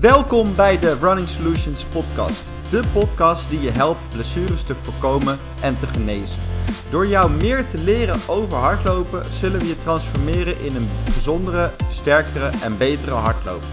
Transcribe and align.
Welkom 0.00 0.56
bij 0.56 0.78
de 0.78 0.98
Running 1.00 1.28
Solutions 1.28 1.84
podcast. 1.84 2.44
De 2.70 2.82
podcast 2.92 3.50
die 3.50 3.60
je 3.60 3.70
helpt 3.70 4.10
blessures 4.10 4.62
te 4.62 4.74
voorkomen 4.74 5.38
en 5.62 5.78
te 5.78 5.86
genezen. 5.86 6.38
Door 6.90 7.06
jou 7.06 7.30
meer 7.30 7.68
te 7.68 7.78
leren 7.78 8.20
over 8.28 8.58
hardlopen 8.58 9.24
zullen 9.24 9.60
we 9.60 9.66
je 9.66 9.78
transformeren 9.78 10.60
in 10.60 10.76
een 10.76 10.88
gezondere, 11.10 11.70
sterkere 11.90 12.50
en 12.62 12.78
betere 12.78 13.14
hardloper. 13.14 13.68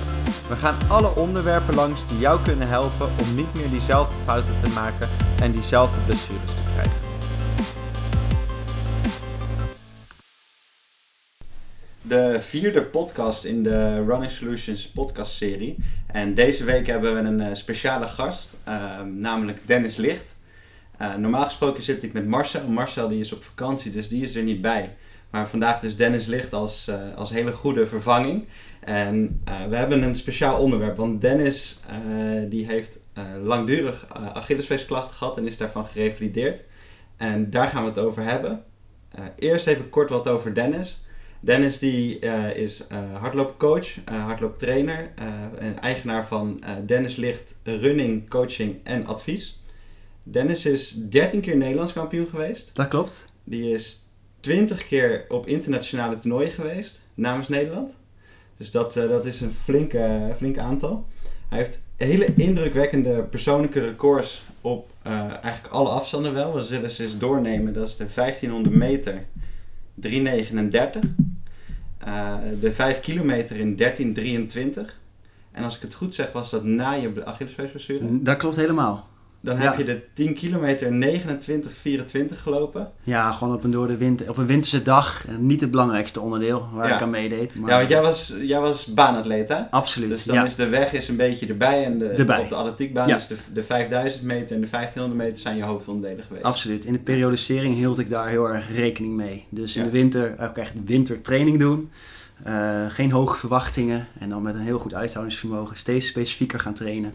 We 0.49 0.55
gaan 0.55 0.89
alle 0.89 1.15
onderwerpen 1.15 1.75
langs 1.75 2.07
die 2.07 2.19
jou 2.19 2.41
kunnen 2.41 2.67
helpen 2.67 3.07
om 3.21 3.35
niet 3.35 3.53
meer 3.53 3.69
diezelfde 3.69 4.15
fouten 4.25 4.53
te 4.63 4.69
maken 4.69 5.09
en 5.41 5.51
diezelfde 5.51 5.99
blessures 6.05 6.53
te 6.55 6.61
krijgen. 6.73 7.05
De 12.07 12.37
vierde 12.39 12.81
podcast 12.81 13.43
in 13.43 13.63
de 13.63 14.05
Running 14.05 14.31
Solutions 14.31 14.91
podcast 14.91 15.31
serie. 15.31 15.75
En 16.15 16.33
deze 16.33 16.63
week 16.63 16.87
hebben 16.87 17.13
we 17.13 17.19
een 17.19 17.39
uh, 17.39 17.47
speciale 17.53 18.07
gast, 18.07 18.55
uh, 18.67 19.01
namelijk 19.01 19.59
Dennis 19.65 19.95
Licht. 19.95 20.35
Uh, 21.01 21.15
normaal 21.15 21.43
gesproken 21.43 21.83
zit 21.83 22.03
ik 22.03 22.13
met 22.13 22.27
Marcel. 22.27 22.67
Marcel 22.67 23.07
die 23.07 23.19
is 23.19 23.33
op 23.33 23.43
vakantie, 23.43 23.91
dus 23.91 24.09
die 24.09 24.23
is 24.23 24.35
er 24.35 24.43
niet 24.43 24.61
bij. 24.61 24.95
Maar 25.29 25.49
vandaag 25.49 25.79
dus 25.79 25.95
Dennis 25.95 26.25
Licht 26.25 26.53
als, 26.53 26.91
als 27.15 27.29
hele 27.29 27.51
goede 27.51 27.87
vervanging. 27.87 28.45
En 28.79 29.41
we 29.69 29.75
hebben 29.75 30.03
een 30.03 30.15
speciaal 30.15 30.57
onderwerp, 30.57 30.97
want 30.97 31.21
Dennis 31.21 31.79
die 32.49 32.65
heeft 32.65 32.99
langdurig 33.43 34.07
Achillespeesklachten 34.33 35.15
gehad 35.15 35.37
en 35.37 35.47
is 35.47 35.57
daarvan 35.57 35.85
gerevalideerd. 35.85 36.63
En 37.17 37.49
daar 37.49 37.67
gaan 37.67 37.83
we 37.83 37.89
het 37.89 37.99
over 37.99 38.23
hebben. 38.23 38.63
eerst 39.39 39.67
even 39.67 39.89
kort 39.89 40.09
wat 40.09 40.27
over 40.27 40.53
Dennis. 40.53 41.04
Dennis 41.39 41.79
die, 41.79 42.19
uh, 42.21 42.55
is 42.55 42.87
uh, 42.91 42.97
hardloopcoach, 43.19 43.97
uh, 43.97 44.25
hardlooptrainer 44.25 45.11
en 45.59 45.79
eigenaar 45.79 46.27
van 46.27 46.63
Dennis 46.85 47.15
Licht 47.15 47.55
Running, 47.63 48.29
Coaching 48.29 48.79
en 48.83 49.05
Advies. 49.05 49.61
Dennis 50.23 50.65
is 50.65 50.91
13 51.09 51.41
keer 51.41 51.57
Nederlands 51.57 51.93
kampioen 51.93 52.27
geweest. 52.27 52.69
Dat 52.73 52.87
klopt. 52.87 53.31
Die 53.43 53.73
is 53.73 54.05
20 54.39 54.87
keer 54.87 55.25
op 55.29 55.47
internationale 55.47 56.19
toernooien 56.19 56.51
geweest 56.51 57.01
namens 57.13 57.47
Nederland. 57.47 57.91
Dus 58.57 58.71
dat, 58.71 58.93
dat 58.93 59.25
is 59.25 59.41
een 59.41 59.51
flinke, 59.51 60.33
flink 60.37 60.57
aantal. 60.57 61.05
Hij 61.49 61.57
heeft 61.57 61.83
hele 61.95 62.33
indrukwekkende 62.35 63.23
persoonlijke 63.23 63.79
records 63.79 64.43
op 64.61 64.89
eigenlijk 65.03 65.67
alle 65.73 65.89
afstanden 65.89 66.33
wel. 66.33 66.53
We 66.53 66.63
zullen 66.63 66.91
ze 66.91 67.03
eens 67.03 67.17
doornemen. 67.17 67.73
Dat 67.73 67.87
is 67.87 67.95
de 67.95 68.07
1500 68.15 68.75
meter, 68.75 69.25
3,39. 70.01 70.09
Uh, 72.07 72.35
de 72.59 72.71
5 72.71 72.99
kilometer 72.99 73.55
in 73.55 73.75
1323. 73.75 74.99
En 75.51 75.63
als 75.63 75.75
ik 75.75 75.81
het 75.81 75.93
goed 75.93 76.15
zeg, 76.15 76.31
was 76.31 76.49
dat 76.49 76.63
na 76.63 76.91
je 76.93 77.25
Achillespeesblessure? 77.25 78.21
Dat 78.21 78.37
klopt 78.37 78.55
helemaal. 78.55 79.07
Dan 79.45 79.57
heb 79.57 79.77
je 79.77 79.83
de 79.83 80.01
10 80.13 80.33
kilometer 80.33 80.91
29, 80.91 81.71
24 81.81 82.41
gelopen. 82.41 82.91
Ja, 83.03 83.31
gewoon 83.31 83.53
op 83.53 83.63
een, 83.63 83.71
door 83.71 83.87
de 83.87 83.97
winter, 83.97 84.29
op 84.29 84.37
een 84.37 84.45
winterse 84.45 84.81
dag. 84.81 85.25
Niet 85.39 85.61
het 85.61 85.71
belangrijkste 85.71 86.19
onderdeel 86.19 86.69
waar 86.73 86.93
ik 86.93 87.01
aan 87.01 87.09
meedeed. 87.09 87.55
Maar... 87.55 87.69
Ja, 87.69 87.77
want 87.77 87.89
jij 87.89 88.01
was, 88.01 88.33
jij 88.41 88.59
was 88.59 88.85
baanatleet 88.85 89.47
hè? 89.47 89.69
Absoluut, 89.69 90.09
Dus 90.09 90.23
dan 90.23 90.45
is 90.45 90.55
de 90.55 90.67
weg 90.67 90.93
is 90.93 91.07
een 91.07 91.15
beetje 91.15 91.47
erbij. 91.47 91.83
En 91.85 91.99
de, 91.99 92.07
erbij. 92.07 92.39
op 92.39 92.49
de 92.49 92.55
atletiekbaan 92.55 93.09
is 93.09 93.27
de, 93.27 93.37
de 93.53 93.63
5000 93.63 94.23
meter 94.23 94.55
en 94.55 94.61
de 94.61 94.69
1500 94.69 95.27
meter 95.27 95.39
zijn 95.39 95.57
je 95.57 95.63
hoofdonderdelen 95.63 96.25
geweest. 96.25 96.45
Absoluut. 96.45 96.85
In 96.85 96.93
de 96.93 96.99
periodisering 96.99 97.75
hield 97.75 97.99
ik 97.99 98.09
daar 98.09 98.27
heel 98.27 98.49
erg 98.49 98.71
rekening 98.75 99.13
mee. 99.13 99.45
Dus 99.49 99.75
in 99.75 99.83
de 99.83 99.89
winter 99.89 100.35
ook 100.39 100.57
echt 100.57 100.73
wintertraining 100.85 101.59
doen. 101.59 101.89
Uh, 102.47 102.85
geen 102.89 103.11
hoge 103.11 103.37
verwachtingen. 103.37 104.07
En 104.19 104.29
dan 104.29 104.41
met 104.41 104.55
een 104.55 104.61
heel 104.61 104.79
goed 104.79 104.93
uithoudingsvermogen 104.93 105.77
steeds 105.77 106.07
specifieker 106.07 106.59
gaan 106.59 106.73
trainen 106.73 107.13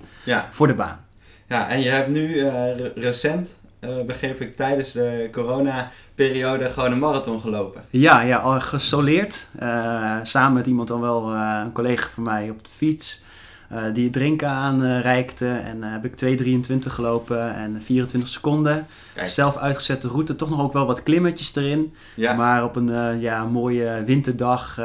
voor 0.50 0.66
de 0.66 0.74
baan. 0.74 1.08
Ja, 1.50 1.68
en 1.68 1.80
je 1.80 1.88
hebt 1.88 2.08
nu 2.08 2.28
uh, 2.28 2.52
recent, 2.94 3.60
uh, 3.80 4.02
begreep 4.06 4.40
ik, 4.40 4.56
tijdens 4.56 4.92
de 4.92 5.28
corona-periode 5.32 6.70
gewoon 6.70 6.92
een 6.92 6.98
marathon 6.98 7.40
gelopen. 7.40 7.84
Ja, 7.90 8.20
ja 8.20 8.58
gesoleerd. 8.58 9.46
Uh, 9.62 10.16
samen 10.22 10.52
met 10.52 10.66
iemand 10.66 10.88
dan 10.88 11.00
wel, 11.00 11.28
een 11.32 11.72
collega 11.72 12.08
van 12.08 12.22
mij 12.22 12.50
op 12.50 12.64
de 12.64 12.70
fiets. 12.76 13.22
Uh, 13.72 13.82
die 13.92 14.04
het 14.04 14.12
drinken 14.12 14.48
aanreikte. 14.48 15.48
en 15.48 15.76
uh, 15.76 15.90
heb 15.90 16.04
ik 16.04 16.40
2,23 16.68 16.76
gelopen 16.78 17.54
en 17.54 17.82
24 17.82 18.30
seconden. 18.30 18.86
Kijk. 19.14 19.26
Zelf 19.26 19.56
uitgezette 19.56 20.08
route, 20.08 20.36
toch 20.36 20.50
nog 20.50 20.60
ook 20.60 20.72
wel 20.72 20.86
wat 20.86 21.02
klimmetjes 21.02 21.56
erin. 21.56 21.94
Ja. 22.14 22.32
Maar 22.32 22.64
op 22.64 22.76
een 22.76 22.88
uh, 22.88 23.22
ja, 23.22 23.44
mooie 23.44 24.02
winterdag, 24.06 24.80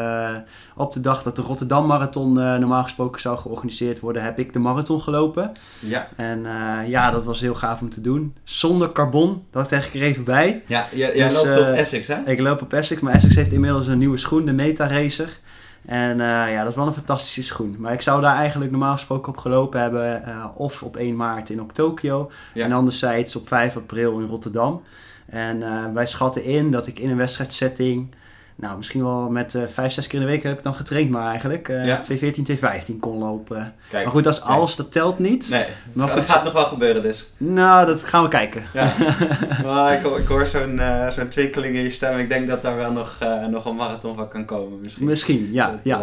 op 0.76 0.94
de 0.94 1.02
dag 1.02 1.24
dat 1.24 1.36
de 1.36 1.42
Rotterdam 1.42 1.86
Marathon 1.86 2.34
normaal 2.34 2.84
gesproken 2.84 3.22
zou 3.22 3.38
georganiseerd 3.38 4.00
worden, 4.00 4.24
heb 4.24 4.40
ik 4.40 4.54
de 4.54 4.60
marathon 4.60 5.02
gelopen. 5.02 5.52
Ja. 5.80 6.08
En 6.16 6.46
ja, 6.88 7.12
dat 7.12 7.26
was 7.26 7.42
heel 7.42 7.56
gaaf 7.56 7.82
om 7.82 7.90
te 7.90 8.02
doen. 8.02 8.36
Zonder 8.44 8.92
carbon, 8.92 9.44
dat 9.52 9.68
zeg 9.68 9.88
ik 9.88 9.94
er 9.94 10.02
even 10.02 10.24
bij. 10.24 10.64
Ja, 10.66 10.88
jij, 10.92 11.16
jij 11.16 11.28
dus, 11.28 11.44
loopt 11.44 11.60
op 11.60 11.66
Essex 11.66 12.08
hè? 12.08 12.18
Ik 12.26 12.40
loop 12.40 12.62
op 12.62 12.74
Essex, 12.74 13.02
maar 13.02 13.14
Essex 13.14 13.36
heeft 13.36 13.52
inmiddels 13.52 13.88
een 13.88 13.98
nieuwe 13.98 14.18
schoen, 14.18 14.46
de 14.46 14.54
Meta 14.54 14.88
Racer. 14.88 15.40
En 15.86 16.12
uh, 16.12 16.52
ja, 16.52 16.60
dat 16.60 16.70
is 16.70 16.76
wel 16.76 16.88
een 16.88 16.94
fantastische 16.94 17.44
schoen. 17.44 17.76
Maar 17.80 17.94
ik 17.94 18.02
zou 18.02 18.22
daar 18.22 18.36
eigenlijk 18.36 18.72
normaal 18.72 18.94
gesproken 18.94 19.32
op 19.32 19.38
gelopen 19.38 19.82
hebben. 19.82 20.24
Uh, 20.28 20.46
of 20.56 20.84
op 20.84 20.96
1 20.98 21.16
maart 21.16 21.50
in 21.50 21.68
Tokio. 21.74 22.32
Ja. 22.54 22.66
En 22.66 22.72
anderzijds 22.72 23.36
op 23.36 23.48
5 23.48 23.78
april 23.78 24.20
in 24.20 24.28
Rotterdam. 24.28 24.82
En 25.26 25.58
uh, 25.62 25.86
wij 25.94 26.06
schatten 26.06 26.44
in 26.44 26.72
dat 26.72 26.88
ik 26.88 27.00
in 27.00 27.10
een 27.10 27.18
wedstrijdsetting 27.18 28.16
nou, 28.58 28.78
misschien 28.78 29.04
wel 29.04 29.30
met 29.30 29.54
uh, 29.54 29.64
vijf, 29.68 29.92
zes 29.92 30.08
keer 30.08 30.20
in 30.20 30.26
de 30.26 30.32
week 30.32 30.44
heb 30.44 30.58
ik 30.58 30.64
dan 30.64 30.76
getraind, 30.76 31.10
maar 31.10 31.30
eigenlijk 31.30 31.68
uh, 31.68 31.86
ja. 31.86 32.00
214, 32.00 32.44
215 32.44 33.00
kon 33.00 33.18
lopen. 33.18 33.74
Kijk, 33.90 34.04
maar 34.04 34.14
goed, 34.14 34.28
als 34.28 34.40
kijk. 34.40 34.52
alles, 34.52 34.76
dat 34.76 34.92
telt 34.92 35.20
niet. 35.20 35.50
Nee, 35.50 35.66
maar 35.94 36.16
dat 36.16 36.30
gaat 36.30 36.44
nog 36.44 36.54
wel 36.54 36.66
gebeuren 36.66 37.02
dus. 37.02 37.32
Nou, 37.38 37.86
dat 37.86 38.04
gaan 38.04 38.24
we 38.24 38.30
kijken. 38.30 38.64
Ja. 38.74 38.94
maar 39.66 39.94
ik, 39.94 40.06
ik 40.18 40.28
hoor 40.28 40.48
zo'n 40.48 40.76
uh, 40.76 41.12
zo'n 41.12 41.28
twinkeling 41.28 41.76
in 41.76 41.84
je 41.84 41.92
stem. 41.92 42.18
Ik 42.18 42.30
denk 42.30 42.48
dat 42.48 42.62
daar 42.62 42.76
wel 42.76 42.92
nog, 42.92 43.18
nog 43.50 43.66
een 43.66 43.76
marathon 43.76 44.16
van 44.16 44.28
kan 44.28 44.46
komen 44.46 44.80
misschien. 44.82 45.06
Misschien, 45.06 45.50
ja. 45.52 45.70
Dat, 45.70 45.80
ja. 45.84 46.00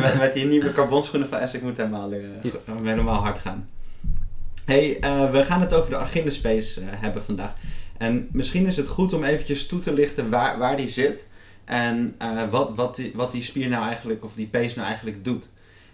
met, 0.00 0.18
met, 0.18 0.34
die 0.34 0.46
nieuwe 0.46 0.72
carbonschoenen 0.72 1.28
van 1.28 1.38
Essex 1.38 1.64
moet 1.64 1.76
helemaal, 1.76 2.10
helemaal 2.82 3.22
hard 3.22 3.42
gaan. 3.42 3.68
hey, 4.64 4.96
we 5.32 5.42
gaan 5.44 5.60
het 5.60 5.74
over 5.74 5.90
de 5.90 5.96
Achillespees 5.96 6.80
hebben 6.84 7.24
vandaag. 7.24 7.52
En 7.98 8.28
misschien 8.32 8.66
is 8.66 8.76
het 8.76 8.88
goed 8.88 9.12
om 9.12 9.24
eventjes 9.24 9.66
toe 9.66 9.80
te 9.80 9.94
lichten 9.94 10.30
waar, 10.30 10.58
waar 10.58 10.76
die 10.76 10.88
zit. 10.88 11.26
En 11.72 12.14
uh, 12.22 12.50
wat, 12.50 12.74
wat, 12.74 12.96
die, 12.96 13.12
wat 13.14 13.32
die 13.32 13.42
spier 13.42 13.68
nou 13.68 13.86
eigenlijk, 13.86 14.24
of 14.24 14.34
die 14.34 14.46
pees 14.46 14.74
nou 14.74 14.86
eigenlijk 14.86 15.24
doet. 15.24 15.48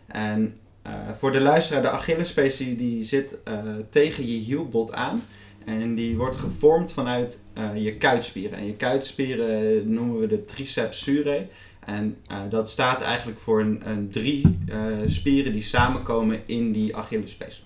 En 0.07 0.59
uh, 0.87 0.93
voor 1.19 1.33
de 1.33 1.41
luisteraar, 1.41 1.83
de 1.83 1.91
Achillespees 1.91 2.57
die, 2.57 3.05
zit 3.05 3.39
uh, 3.49 3.55
tegen 3.91 4.27
je 4.27 4.39
hielbot 4.39 4.93
aan. 4.93 5.23
En 5.65 5.95
die 5.95 6.17
wordt 6.17 6.37
gevormd 6.37 6.93
vanuit 6.93 7.41
je 7.75 7.97
kuitspieren. 7.97 8.59
En 8.59 8.67
je 8.67 8.75
kuitspieren 8.75 9.93
noemen 9.93 10.19
we 10.19 10.27
de 10.27 10.45
triceps 10.45 11.03
surae. 11.03 11.47
En 11.85 12.17
dat 12.49 12.71
staat 12.71 13.03
eigenlijk 13.03 13.39
voor 13.39 13.61
een, 13.61 13.83
een 13.85 14.11
drie 14.11 14.59
spieren 15.07 15.53
die 15.53 15.63
samenkomen 15.63 16.41
in 16.47 16.73
die 16.73 16.97
Achillespees. 16.97 17.65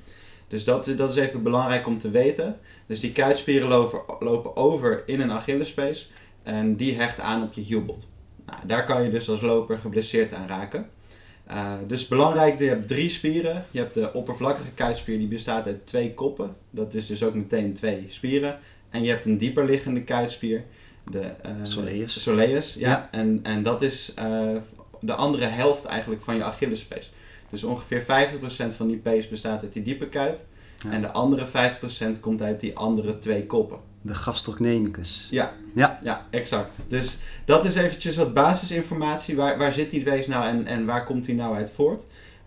Dus 0.48 0.64
dat, 0.64 0.92
dat 0.96 1.10
is 1.10 1.16
even 1.16 1.42
belangrijk 1.42 1.86
om 1.86 1.98
te 1.98 2.10
weten. 2.10 2.58
Dus 2.86 3.00
die 3.00 3.12
kuitspieren 3.12 3.68
lopen, 3.68 4.00
lopen 4.20 4.56
over 4.56 5.02
in 5.06 5.20
een 5.20 5.32
Achillespees. 5.32 6.10
En 6.42 6.76
die 6.76 6.94
hecht 6.94 7.20
aan 7.20 7.42
op 7.42 7.52
je 7.52 7.60
hielbot. 7.60 8.06
Nou, 8.46 8.58
daar 8.66 8.84
kan 8.84 9.02
je 9.02 9.10
dus 9.10 9.28
als 9.28 9.40
loper 9.40 9.78
geblesseerd 9.78 10.32
aan 10.34 10.46
raken. 10.46 10.86
Uh, 11.50 11.72
dus 11.86 12.08
belangrijk, 12.08 12.58
je 12.58 12.68
hebt 12.68 12.88
drie 12.88 13.08
spieren. 13.08 13.64
Je 13.70 13.78
hebt 13.78 13.94
de 13.94 14.12
oppervlakkige 14.12 14.70
kuitspier, 14.74 15.18
die 15.18 15.28
bestaat 15.28 15.66
uit 15.66 15.86
twee 15.86 16.14
koppen. 16.14 16.56
Dat 16.70 16.94
is 16.94 17.06
dus 17.06 17.24
ook 17.24 17.34
meteen 17.34 17.74
twee 17.74 18.06
spieren. 18.08 18.58
En 18.90 19.02
je 19.02 19.10
hebt 19.10 19.24
een 19.24 19.38
dieper 19.38 19.64
liggende 19.64 20.02
kuitspier, 20.02 20.64
de 21.10 21.20
uh, 21.20 21.50
soleus. 21.62 22.22
soleus 22.22 22.74
ja. 22.74 22.88
ja. 22.88 23.08
En, 23.10 23.40
en 23.42 23.62
dat 23.62 23.82
is 23.82 24.14
uh, 24.18 24.56
de 25.00 25.14
andere 25.14 25.46
helft 25.46 25.84
eigenlijk 25.84 26.22
van 26.22 26.36
je 26.36 26.44
Achillespees. 26.44 27.12
Dus 27.50 27.64
ongeveer 27.64 28.02
50% 28.02 28.76
van 28.76 28.86
die 28.86 28.96
pees 28.96 29.28
bestaat 29.28 29.62
uit 29.62 29.72
die 29.72 29.82
diepe 29.82 30.08
kuit. 30.08 30.44
Ja. 30.76 30.90
En 30.90 31.00
de 31.00 31.10
andere 31.10 31.46
50% 32.16 32.20
komt 32.20 32.42
uit 32.42 32.60
die 32.60 32.76
andere 32.76 33.18
twee 33.18 33.46
koppen. 33.46 33.78
De 34.04 34.14
gastrocnemicus. 34.14 35.28
Ja, 35.30 35.52
ja. 35.74 35.98
ja, 36.02 36.26
exact. 36.30 36.76
Dus 36.88 37.18
dat 37.44 37.64
is 37.64 37.74
eventjes 37.74 38.16
wat 38.16 38.34
basisinformatie. 38.34 39.36
Waar, 39.36 39.58
waar 39.58 39.72
zit 39.72 39.90
die 39.90 40.04
wees 40.04 40.26
nou 40.26 40.44
en, 40.46 40.66
en 40.66 40.86
waar 40.86 41.04
komt 41.04 41.26
hij 41.26 41.34
nou 41.34 41.54
uit 41.54 41.70
voort? 41.74 42.04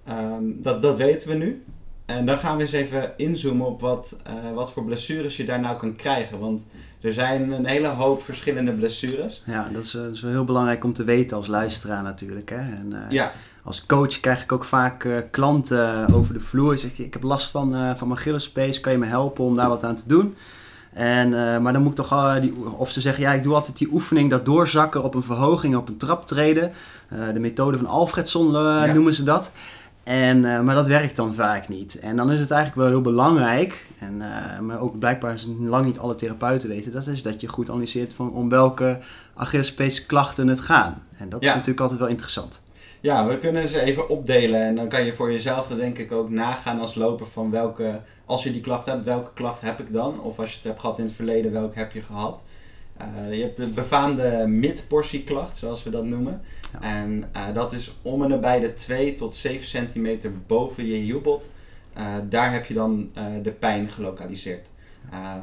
Um, 0.10 0.62
dat, 0.62 0.82
dat 0.82 0.98
weten 0.98 1.30
we 1.30 1.36
nu. 1.36 1.64
En 2.06 2.26
dan 2.26 2.38
gaan 2.38 2.58
we 2.58 2.64
eens 2.64 2.72
even 2.72 3.14
inzoomen 3.18 3.68
op 3.68 3.82
wat, 3.82 4.20
uh, 4.28 4.54
wat 4.54 4.72
voor 4.72 4.84
blessures 4.84 5.38
je 5.38 5.46
daar 5.46 5.60
nou 5.60 5.78
kan 5.78 5.96
krijgen. 5.96 6.40
Want 6.40 6.64
er 7.02 7.14
zijn 7.14 7.52
een 7.52 7.66
hele 7.66 7.88
hoop 7.88 8.24
verschillende 8.24 8.74
blessures. 8.74 9.44
Ja, 9.46 9.70
dat 9.74 9.84
is, 9.84 9.92
dat 9.92 10.14
is 10.14 10.22
wel 10.22 10.32
heel 10.32 10.46
belangrijk 10.46 10.84
om 10.84 10.94
te 10.94 11.04
weten 11.04 11.38
als 11.38 11.48
luisteraar 11.48 12.04
natuurlijk. 12.04 12.50
Hè? 12.50 12.56
En, 12.56 12.90
uh, 12.94 13.00
ja. 13.10 13.32
Als 13.64 13.86
coach 13.86 14.20
krijg 14.20 14.44
ik 14.44 14.52
ook 14.52 14.66
vaak 14.66 15.04
uh, 15.04 15.18
klanten 15.32 16.14
over 16.14 16.34
de 16.34 16.40
vloer. 16.40 16.78
Zeg, 16.78 17.00
ik 17.00 17.14
heb 17.14 17.24
last 17.24 17.52
van, 17.52 17.98
van 17.98 18.08
mijn 18.08 18.20
Gillespace, 18.20 18.80
kan 18.80 18.92
je 18.92 18.98
me 18.98 19.06
helpen 19.06 19.44
om 19.44 19.56
daar 19.56 19.70
wat 19.70 19.84
aan 19.84 19.96
te 19.96 20.08
doen? 20.08 20.36
En, 20.96 21.28
uh, 21.32 21.58
maar 21.58 21.74
dan 21.74 21.82
moet 21.82 22.00
ik 22.00 22.06
toch, 22.06 22.12
uh, 22.12 22.42
die, 22.42 22.54
of 22.78 22.92
ze 22.92 23.02
zeggen, 23.02 23.24
ja, 23.24 23.34
ik 23.34 23.44
doe 23.44 23.54
altijd 23.54 23.78
die 23.78 23.90
oefening, 23.92 24.30
dat 24.30 24.46
doorzakken 24.46 25.04
op 25.04 25.16
een 25.16 25.24
verhoging, 25.24 25.76
op 25.76 25.88
een 25.88 25.98
trap 25.98 26.28
treden. 26.28 26.72
Uh, 27.14 27.34
de 27.34 27.40
methode 27.40 27.78
van 27.78 27.88
Alfredson 27.88 28.52
ja. 28.52 28.86
noemen 28.86 29.14
ze 29.14 29.24
dat. 29.24 29.52
En, 30.04 30.40
maar 30.40 30.76
dat 30.76 30.88
werkt 30.88 31.16
dan 31.16 31.34
vaak 31.34 31.68
niet. 31.68 32.00
En 32.00 32.16
dan 32.16 32.32
is 32.32 32.40
het 32.40 32.52
eigenlijk 32.52 32.82
wel 32.82 32.90
heel 32.90 33.12
belangrijk, 33.12 33.86
en, 34.00 34.18
maar 34.66 34.80
ook 34.80 35.00
blijkbaar 35.00 35.34
is 35.34 35.42
het 35.42 35.52
lang 35.60 35.86
niet 35.86 36.00
alle 36.00 36.16
therapeuten 36.16 36.70
weten, 36.70 36.92
dat 36.92 37.08
is 37.08 37.22
dat 37.22 37.42
je 37.42 37.48
goed 37.48 37.70
analyseert 37.70 38.14
van 38.14 38.32
om 38.32 38.50
welke 38.50 39.00
Achillespees 39.34 40.06
klachten 40.06 40.48
het 40.48 40.60
gaan. 40.60 41.04
En 41.18 41.30
dat 41.30 41.42
is 41.44 41.48
natuurlijk 41.48 41.80
altijd 41.80 42.00
wel 42.00 42.10
interessant. 42.10 42.64
Ja, 43.06 43.28
we 43.28 43.40
kunnen 43.40 43.68
ze 43.68 43.82
even 43.82 44.10
opdelen 44.10 44.62
en 44.62 44.76
dan 44.76 44.88
kan 44.88 45.06
je 45.06 45.14
voor 45.14 45.32
jezelf 45.32 45.68
denk 45.68 45.98
ik 45.98 46.12
ook 46.12 46.30
nagaan 46.30 46.80
als 46.80 46.96
loper 46.96 47.26
van 47.26 47.52
welke, 47.52 48.00
als 48.26 48.44
je 48.44 48.52
die 48.52 48.62
klacht 48.62 48.86
hebt, 48.86 49.04
welke 49.04 49.34
klacht 49.34 49.62
heb 49.62 49.80
ik 49.80 49.94
dan? 49.94 50.22
Of 50.22 50.40
als 50.40 50.50
je 50.50 50.56
het 50.56 50.64
hebt 50.64 50.80
gehad 50.80 50.98
in 50.98 51.06
het 51.06 51.14
verleden, 51.14 51.52
welke 51.52 51.78
heb 51.78 51.92
je 51.92 52.02
gehad? 52.02 52.42
Uh, 53.02 53.34
je 53.34 53.42
hebt 53.42 53.58
de 53.58 53.68
befaamde 53.68 54.48
midportieklacht, 54.48 55.58
zoals 55.58 55.84
we 55.84 55.90
dat 55.90 56.06
noemen. 56.06 56.42
En 56.82 57.30
uh, 57.36 57.54
dat 57.54 57.74
is 57.74 57.94
om 58.02 58.24
en 58.24 58.30
nabij 58.30 58.60
de 58.60 58.74
2 58.74 59.16
tot 59.16 59.36
7 59.36 59.66
centimeter 59.66 60.32
boven 60.48 60.86
je 60.86 60.96
hielbot. 60.96 61.50
Uh, 61.98 62.04
daar 62.30 62.54
heb 62.54 62.66
je 62.66 62.74
dan 62.74 63.12
de 63.44 63.52
pijn 63.52 63.92
gelokaliseerd. 63.92 64.66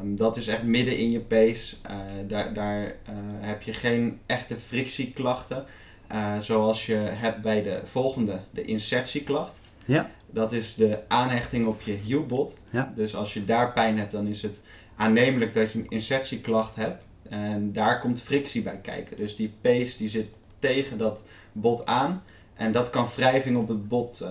Um, 0.02 0.16
dat 0.16 0.36
is 0.36 0.48
echt 0.48 0.62
midden 0.62 0.96
in 0.98 1.10
je 1.10 1.20
pees. 1.20 1.80
daar 2.28 2.54
daar 2.54 2.94
heb 3.40 3.62
je 3.62 3.72
geen 3.72 4.20
echte 4.26 4.56
frictieklachten. 4.66 5.64
Uh, 6.12 6.38
zoals 6.38 6.86
je 6.86 6.94
hebt 6.94 7.42
bij 7.42 7.62
de 7.62 7.80
volgende, 7.84 8.40
de 8.50 8.62
insertieklacht. 8.62 9.60
Ja. 9.84 10.10
Dat 10.30 10.52
is 10.52 10.74
de 10.74 10.98
aanhechting 11.08 11.66
op 11.66 11.80
je 11.80 11.92
hielbot. 11.92 12.56
Ja. 12.70 12.92
Dus 12.96 13.16
als 13.16 13.34
je 13.34 13.44
daar 13.44 13.72
pijn 13.72 13.98
hebt, 13.98 14.12
dan 14.12 14.26
is 14.26 14.42
het 14.42 14.60
aannemelijk 14.96 15.54
dat 15.54 15.72
je 15.72 15.78
een 15.78 15.90
insertieklacht 15.90 16.76
hebt. 16.76 17.02
En 17.28 17.72
daar 17.72 18.00
komt 18.00 18.22
frictie 18.22 18.62
bij 18.62 18.78
kijken. 18.82 19.16
Dus 19.16 19.36
die 19.36 19.52
pees 19.60 19.96
die 19.96 20.08
zit 20.08 20.26
tegen 20.58 20.98
dat 20.98 21.22
bot 21.52 21.86
aan. 21.86 22.22
En 22.54 22.72
dat 22.72 22.90
kan 22.90 23.06
wrijving 23.16 23.56
op 23.56 23.68
het 23.68 23.88
bot 23.88 24.20
uh, 24.22 24.28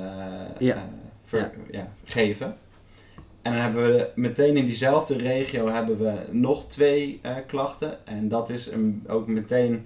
ja. 0.60 0.90
Uh, 1.34 1.44
ja. 1.72 1.94
geven. 2.04 2.58
En 3.42 3.52
dan 3.52 3.62
hebben 3.62 3.84
we 3.84 4.10
meteen 4.16 4.58
in 4.58 4.66
diezelfde 4.66 5.18
regio 5.18 5.68
hebben 5.68 5.98
we 5.98 6.14
nog 6.32 6.68
twee 6.68 7.22
klachten. 7.48 8.06
En 8.06 8.28
dat 8.28 8.50
is 8.50 8.68
een, 8.68 9.04
ook 9.08 9.28
meteen 9.28 9.86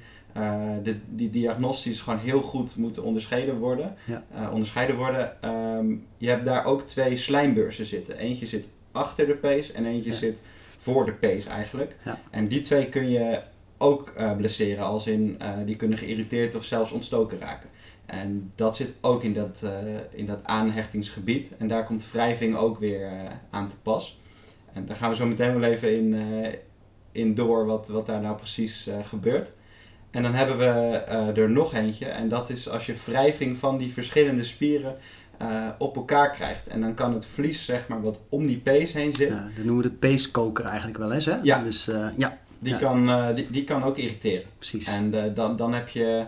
de, 0.84 0.96
die 1.10 1.30
diagnostisch 1.30 2.00
gewoon 2.00 2.20
heel 2.20 2.42
goed 2.42 2.76
moeten 2.76 3.04
onderscheiden 3.04 3.58
worden. 3.58 3.96
Uh, 4.08 4.50
onderscheiden 4.52 4.96
worden. 4.96 5.38
Um, 5.78 6.06
je 6.18 6.30
hebt 6.30 6.46
daar 6.46 6.66
ook 6.66 6.82
twee 6.82 7.18
slijmbeurzen 7.18 7.86
zitten. 7.86 8.18
Eentje 8.18 8.46
zit 8.46 8.66
achter 8.92 9.28
de 9.28 9.34
pees 9.34 9.72
en 9.72 9.86
eentje 9.86 10.14
zit 10.14 10.42
voor 10.78 11.06
de 11.06 11.14
pees 11.14 11.46
eigenlijk. 11.46 11.96
Ja. 12.06 12.20
En 12.30 12.48
die 12.48 12.62
twee 12.62 12.90
kun 12.90 13.10
je 13.10 13.40
ook 13.78 14.14
uh, 14.18 14.36
blesseren, 14.36 14.86
als 14.86 15.08
in 15.08 15.40
die 15.66 15.76
kunnen 15.76 15.98
geïrriteerd 15.98 16.56
of 16.56 16.64
zelfs 16.64 16.92
ontstoken 16.92 17.40
raken. 17.40 17.70
En 18.06 18.52
dat 18.56 18.76
zit 18.76 18.94
ook 19.02 19.24
in 19.24 19.34
dat, 19.34 19.64
in 20.12 20.26
dat 20.26 20.40
aanhechtingsgebied. 20.44 21.52
En 21.58 21.68
daar 21.68 21.86
komt 21.86 22.12
wrijving 22.12 22.56
ook 22.56 22.80
weer 22.80 23.12
aan 23.50 23.70
te 23.70 23.76
pas. 23.82 24.20
En 24.74 24.86
daar 24.86 24.96
gaan 24.96 25.10
we 25.10 25.16
zo 25.16 25.26
meteen 25.26 25.60
wel 25.60 25.70
even 25.70 25.96
in, 25.96 26.16
in 27.12 27.36
door 27.36 27.66
wat, 27.66 27.88
wat 27.88 28.06
daar 28.06 28.22
nou 28.22 28.36
precies 28.36 28.90
gebeurt. 29.04 29.54
En 30.16 30.24
dan 30.24 30.34
hebben 30.34 30.58
we 30.58 31.04
uh, 31.10 31.38
er 31.38 31.50
nog 31.50 31.74
eentje. 31.74 32.06
En 32.06 32.30
dat 32.30 32.50
is 32.50 32.70
als 32.70 32.86
je 32.86 32.96
wrijving 33.06 33.58
van 33.58 33.78
die 33.78 33.94
verschillende 33.94 34.44
spieren 34.44 34.96
uh, 35.42 35.68
op 35.78 35.96
elkaar 35.96 36.32
krijgt. 36.32 36.68
En 36.68 36.82
dan 36.82 36.94
kan 36.94 37.14
het 37.14 37.26
vlies, 37.26 37.66
zeg 37.66 37.88
maar, 37.88 38.02
wat 38.02 38.20
om 38.30 38.48
die 38.48 38.58
pees 38.58 38.94
heen 38.94 39.14
zit. 39.14 39.30
Ja, 39.30 39.50
dat 39.56 39.66
noemen 39.66 39.84
we 39.84 39.90
de 39.90 39.96
peeskoker 39.96 40.66
eigenlijk 40.66 40.98
wel 40.98 41.12
eens, 41.12 41.26
hè? 41.26 41.36
Ja. 41.44 41.64
Dus, 41.64 41.90
uh, 41.90 42.08
ja. 42.18 42.38
Die, 42.60 42.78
Kan, 42.78 43.36
die, 43.36 43.48
die 43.52 43.64
kan 43.64 43.84
ook 43.84 43.98
irriteren. 43.98 44.44
Precies. 44.58 44.88
En 44.88 45.34
dan, 45.34 45.56
dan 45.56 45.74
heb 45.74 45.90
je 45.90 46.26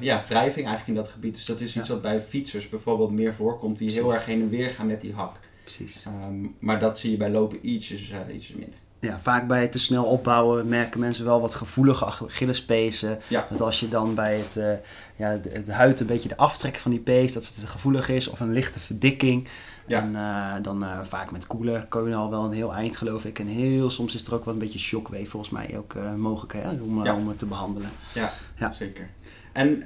ja, 0.00 0.24
wrijving 0.28 0.66
eigenlijk 0.66 0.86
in 0.86 0.94
dat 1.04 1.08
gebied. 1.08 1.34
Dus 1.34 1.44
dat 1.44 1.60
is 1.60 1.76
iets 1.76 1.88
wat 1.88 2.02
bij 2.02 2.20
fietsers 2.20 2.68
bijvoorbeeld 2.68 3.10
meer 3.10 3.34
voorkomt. 3.34 3.78
Die 3.78 3.92
heel 3.92 4.14
erg 4.14 4.26
heen 4.26 4.40
en 4.40 4.48
weer 4.48 4.70
gaan 4.70 4.86
met 4.86 5.00
die 5.00 5.12
hak. 5.12 5.36
Precies. 5.62 6.04
Um, 6.06 6.54
maar 6.58 6.80
dat 6.80 6.98
zie 6.98 7.10
je 7.10 7.16
bij 7.16 7.30
lopen 7.30 7.58
ietsjes, 7.62 8.12
ietsjes 8.32 8.56
minder 8.56 8.78
ja, 9.04 9.18
vaak 9.18 9.46
bij 9.46 9.60
het 9.60 9.72
te 9.72 9.78
snel 9.78 10.04
opbouwen 10.04 10.68
merken 10.68 11.00
mensen 11.00 11.24
wel 11.24 11.40
wat 11.40 11.54
gevoelige 11.54 12.04
Achillespezen. 12.04 13.18
Ja. 13.28 13.46
Dat 13.50 13.60
als 13.60 13.80
je 13.80 13.88
dan 13.88 14.14
bij 14.14 14.36
het, 14.36 14.56
uh, 14.56 14.72
ja, 15.16 15.36
de, 15.36 15.62
de, 15.62 15.72
huid 15.72 16.00
een 16.00 16.06
beetje 16.06 16.28
de 16.28 16.36
aftrek 16.36 16.76
van 16.76 16.90
die 16.90 17.00
pees, 17.00 17.32
dat 17.32 17.52
het 17.54 17.70
gevoelig 17.70 18.08
is 18.08 18.28
of 18.28 18.40
een 18.40 18.52
lichte 18.52 18.80
verdikking. 18.80 19.48
Ja. 19.86 20.00
En 20.00 20.10
uh, 20.12 20.62
dan 20.62 20.82
uh, 20.82 20.98
vaak 21.02 21.30
met 21.30 21.46
koelen 21.46 21.88
kun 21.88 22.08
je 22.08 22.14
al 22.14 22.30
wel 22.30 22.44
een 22.44 22.52
heel 22.52 22.74
eind 22.74 22.96
geloof 22.96 23.24
ik. 23.24 23.38
En 23.38 23.46
heel 23.46 23.90
soms 23.90 24.14
is 24.14 24.26
er 24.26 24.34
ook 24.34 24.44
wel 24.44 24.54
een 24.54 24.60
beetje 24.60 24.78
shockwave 24.78 25.26
volgens 25.26 25.52
mij 25.52 25.74
ook 25.78 25.94
mogelijk 26.16 26.52
hè, 26.52 26.70
om, 26.70 27.04
ja. 27.04 27.14
om 27.14 27.28
het 27.28 27.38
te 27.38 27.46
behandelen. 27.46 27.90
Ja, 28.14 28.30
ja. 28.56 28.72
zeker. 28.72 29.08
En 29.52 29.78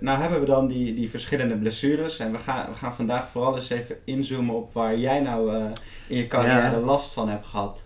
nou 0.00 0.20
hebben 0.20 0.40
we 0.40 0.46
dan 0.46 0.66
die, 0.68 0.94
die 0.94 1.10
verschillende 1.10 1.56
blessures. 1.56 2.18
En 2.18 2.32
we 2.32 2.38
gaan, 2.38 2.70
we 2.70 2.76
gaan 2.76 2.94
vandaag 2.94 3.28
vooral 3.28 3.54
eens 3.54 3.70
even 3.70 3.96
inzoomen 4.04 4.54
op 4.54 4.72
waar 4.72 4.98
jij 4.98 5.20
nou 5.20 5.54
in 6.06 6.16
je 6.16 6.26
carrière 6.26 6.80
last 6.80 7.12
van 7.12 7.28
hebt 7.28 7.46
gehad 7.46 7.80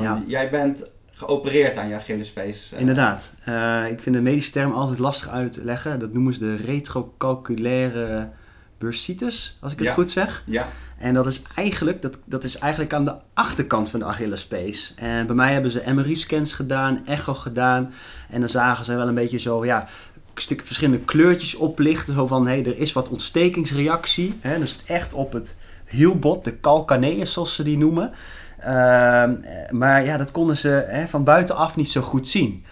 ja. 0.00 0.22
jij 0.26 0.50
bent 0.50 0.86
geopereerd 1.12 1.76
aan 1.76 1.88
je 1.88 1.94
Achillespees. 1.94 2.70
Uh. 2.74 2.80
Inderdaad. 2.80 3.34
Uh, 3.48 3.90
ik 3.90 4.02
vind 4.02 4.14
de 4.14 4.22
medische 4.22 4.50
term 4.50 4.72
altijd 4.72 4.98
lastig 4.98 5.28
uit 5.28 5.52
te 5.52 5.64
leggen. 5.64 6.00
Dat 6.00 6.12
noemen 6.12 6.32
ze 6.32 6.38
de 6.38 6.56
retrocalculaire 6.56 8.30
bursitis, 8.78 9.58
als 9.60 9.72
ik 9.72 9.78
het 9.78 9.90
goed 9.90 10.10
zeg. 10.10 10.42
Ja. 10.46 10.68
En 10.98 11.14
dat 11.14 11.26
is, 11.26 11.42
eigenlijk, 11.54 12.02
dat, 12.02 12.18
dat 12.24 12.44
is 12.44 12.58
eigenlijk 12.58 12.92
aan 12.92 13.04
de 13.04 13.14
achterkant 13.34 13.90
van 13.90 14.00
de 14.00 14.06
Achillespees. 14.06 14.94
En 14.96 15.26
bij 15.26 15.36
mij 15.36 15.52
hebben 15.52 15.70
ze 15.70 15.82
MRI-scans 15.86 16.52
gedaan, 16.52 17.06
echo 17.06 17.34
gedaan. 17.34 17.92
En 18.30 18.40
dan 18.40 18.48
zagen 18.48 18.84
ze 18.84 18.94
wel 18.94 19.08
een 19.08 19.14
beetje 19.14 19.38
zo, 19.38 19.64
ja, 19.64 19.88
verschillende 20.34 21.04
kleurtjes 21.04 21.54
oplichten. 21.54 22.14
Zo 22.14 22.26
van, 22.26 22.46
hé, 22.46 22.60
hey, 22.60 22.64
er 22.66 22.78
is 22.78 22.92
wat 22.92 23.08
ontstekingsreactie. 23.08 24.38
Hè? 24.40 24.58
Dus 24.58 24.78
echt 24.86 25.14
op 25.14 25.32
het 25.32 25.58
hielbot, 25.86 26.44
de 26.44 26.60
calcaneus 26.60 27.32
zoals 27.32 27.54
ze 27.54 27.62
die 27.62 27.78
noemen. 27.78 28.12
Ehm, 28.60 29.36
maar 29.70 30.04
ja, 30.04 30.16
dat 30.16 30.30
konden 30.30 30.56
ze 30.56 30.84
hè, 30.88 31.06
van 31.06 31.24
buitenaf 31.24 31.76
niet 31.76 31.90
zo 31.90 32.00
goed 32.00 32.28
zien. 32.28 32.64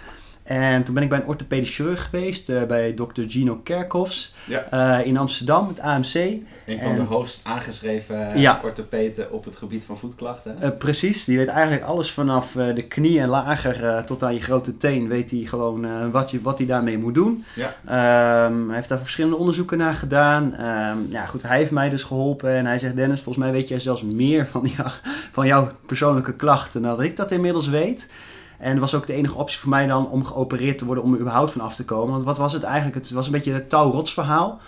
En 0.46 0.84
toen 0.84 0.94
ben 0.94 1.02
ik 1.02 1.08
bij 1.08 1.18
een 1.18 1.26
orthopedisch 1.26 1.74
chirurg 1.74 2.04
geweest, 2.04 2.48
uh, 2.48 2.62
bij 2.62 2.94
dokter 2.94 3.30
Gino 3.30 3.56
Kerkhoffs 3.56 4.34
ja. 4.44 4.98
uh, 4.98 5.06
in 5.06 5.16
Amsterdam, 5.16 5.68
het 5.68 5.80
AMC. 5.80 6.14
Een 6.14 6.80
van 6.80 6.94
de 6.94 7.02
hoogst 7.02 7.40
aangeschreven 7.42 8.38
ja. 8.38 8.60
orthopeden 8.64 9.32
op 9.32 9.44
het 9.44 9.56
gebied 9.56 9.84
van 9.84 9.98
voetklachten. 9.98 10.56
Uh, 10.62 10.68
precies, 10.78 11.24
die 11.24 11.38
weet 11.38 11.46
eigenlijk 11.46 11.82
alles 11.82 12.10
vanaf 12.10 12.52
de 12.52 12.84
knie 12.88 13.20
en 13.20 13.28
lager 13.28 14.04
tot 14.04 14.22
aan 14.22 14.34
je 14.34 14.42
grote 14.42 14.76
teen. 14.76 15.08
Weet 15.08 15.30
hij 15.30 15.40
gewoon 15.40 16.10
wat, 16.10 16.30
je, 16.30 16.40
wat 16.40 16.58
hij 16.58 16.66
daarmee 16.66 16.98
moet 16.98 17.14
doen. 17.14 17.44
Ja. 17.54 18.46
Um, 18.46 18.66
hij 18.66 18.76
heeft 18.76 18.88
daar 18.88 18.98
verschillende 18.98 19.36
onderzoeken 19.36 19.78
naar 19.78 19.94
gedaan. 19.94 20.44
Um, 20.44 21.06
ja, 21.10 21.26
goed, 21.26 21.42
hij 21.42 21.58
heeft 21.58 21.70
mij 21.70 21.90
dus 21.90 22.02
geholpen 22.02 22.50
en 22.50 22.66
hij 22.66 22.78
zegt: 22.78 22.96
Dennis, 22.96 23.20
volgens 23.20 23.44
mij 23.44 23.52
weet 23.52 23.68
jij 23.68 23.80
zelfs 23.80 24.02
meer 24.02 24.46
van, 24.46 24.70
jou, 24.76 24.90
van 25.32 25.46
jouw 25.46 25.70
persoonlijke 25.86 26.34
klachten 26.34 26.82
dan 26.82 26.96
dat 26.96 27.04
ik 27.04 27.16
dat 27.16 27.30
inmiddels 27.30 27.68
weet. 27.68 28.08
En 28.58 28.78
was 28.78 28.94
ook 28.94 29.06
de 29.06 29.12
enige 29.12 29.36
optie 29.36 29.58
voor 29.58 29.70
mij 29.70 29.86
dan 29.86 30.10
om 30.10 30.24
geopereerd 30.24 30.78
te 30.78 30.84
worden 30.84 31.04
om 31.04 31.12
er 31.12 31.20
überhaupt 31.20 31.52
van 31.52 31.60
af 31.60 31.74
te 31.74 31.84
komen. 31.84 32.12
Want 32.12 32.24
wat 32.24 32.38
was 32.38 32.52
het 32.52 32.62
eigenlijk? 32.62 32.94
Het 32.94 33.10
was 33.10 33.26
een 33.26 33.32
beetje 33.32 33.52
het 33.52 33.68
touwrots 33.68 34.12
verhaal. 34.12 34.60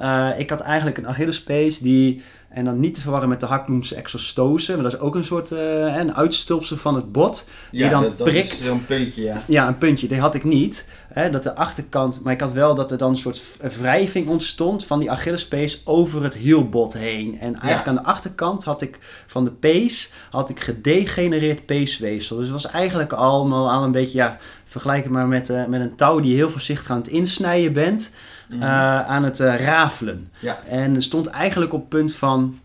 Uh, 0.00 0.38
ik 0.38 0.50
had 0.50 0.60
eigenlijk 0.60 0.98
een 0.98 1.08
Achillespees 1.08 1.78
die 1.78 2.22
en 2.56 2.64
dan 2.64 2.80
niet 2.80 2.94
te 2.94 3.00
verwarren 3.00 3.28
met 3.28 3.40
de 3.40 3.46
haknoemse 3.46 3.94
exostose. 3.94 4.74
Maar 4.74 4.82
dat 4.82 4.92
is 4.92 4.98
ook 4.98 5.14
een 5.14 5.24
soort 5.24 5.50
uh, 5.50 5.96
een 5.96 6.14
uitstulpsel 6.14 6.76
van 6.76 6.94
het 6.94 7.12
bot. 7.12 7.48
Die 7.70 7.80
ja, 7.80 7.88
dan 7.88 8.02
dat, 8.02 8.18
dat 8.18 8.28
prikt. 8.28 8.60
zo'n 8.60 8.84
puntje, 8.84 9.22
ja. 9.22 9.42
Ja, 9.46 9.68
een 9.68 9.78
puntje. 9.78 10.08
Die 10.08 10.20
had 10.20 10.34
ik 10.34 10.44
niet. 10.44 10.88
Hè, 11.08 11.30
dat 11.30 11.42
de 11.42 11.54
achterkant... 11.54 12.20
Maar 12.22 12.32
ik 12.32 12.40
had 12.40 12.52
wel 12.52 12.74
dat 12.74 12.90
er 12.90 12.98
dan 12.98 13.10
een 13.10 13.16
soort 13.16 13.42
wrijving 13.78 14.28
ontstond 14.28 14.84
van 14.84 14.98
die 14.98 15.10
Achillespees 15.10 15.82
over 15.84 16.22
het 16.22 16.34
hielbot 16.34 16.92
heen. 16.92 17.38
En 17.40 17.54
eigenlijk 17.54 17.88
aan 17.88 18.04
de 18.04 18.10
achterkant 18.10 18.64
had 18.64 18.82
ik 18.82 18.98
van 19.26 19.44
de 19.44 19.50
pees 19.52 20.12
had 20.30 20.50
ik 20.50 20.60
gedegenereerd 20.60 21.66
peesweefsel. 21.66 22.36
Dus 22.36 22.44
het 22.44 22.62
was 22.62 22.72
eigenlijk 22.72 23.12
allemaal 23.12 23.70
al 23.70 23.84
een 23.84 23.92
beetje... 23.92 24.18
Ja, 24.18 24.38
vergelijk 24.64 25.02
het 25.02 25.12
maar 25.12 25.26
met, 25.26 25.50
uh, 25.50 25.66
met 25.66 25.80
een 25.80 25.96
touw 25.96 26.20
die 26.20 26.30
je 26.30 26.36
heel 26.36 26.50
voorzichtig 26.50 26.90
aan 26.90 26.98
het 26.98 27.08
insnijden 27.08 27.72
bent. 27.72 28.14
Mhm. 28.48 28.62
Eh, 28.62 29.00
aan 29.00 29.24
het 29.24 29.40
uh, 29.40 29.60
rafelen. 29.60 30.32
Ja. 30.38 30.58
En 30.68 31.02
stond 31.02 31.26
eigenlijk 31.26 31.72
op 31.72 31.88
punt 31.88 32.14
van 32.14 32.60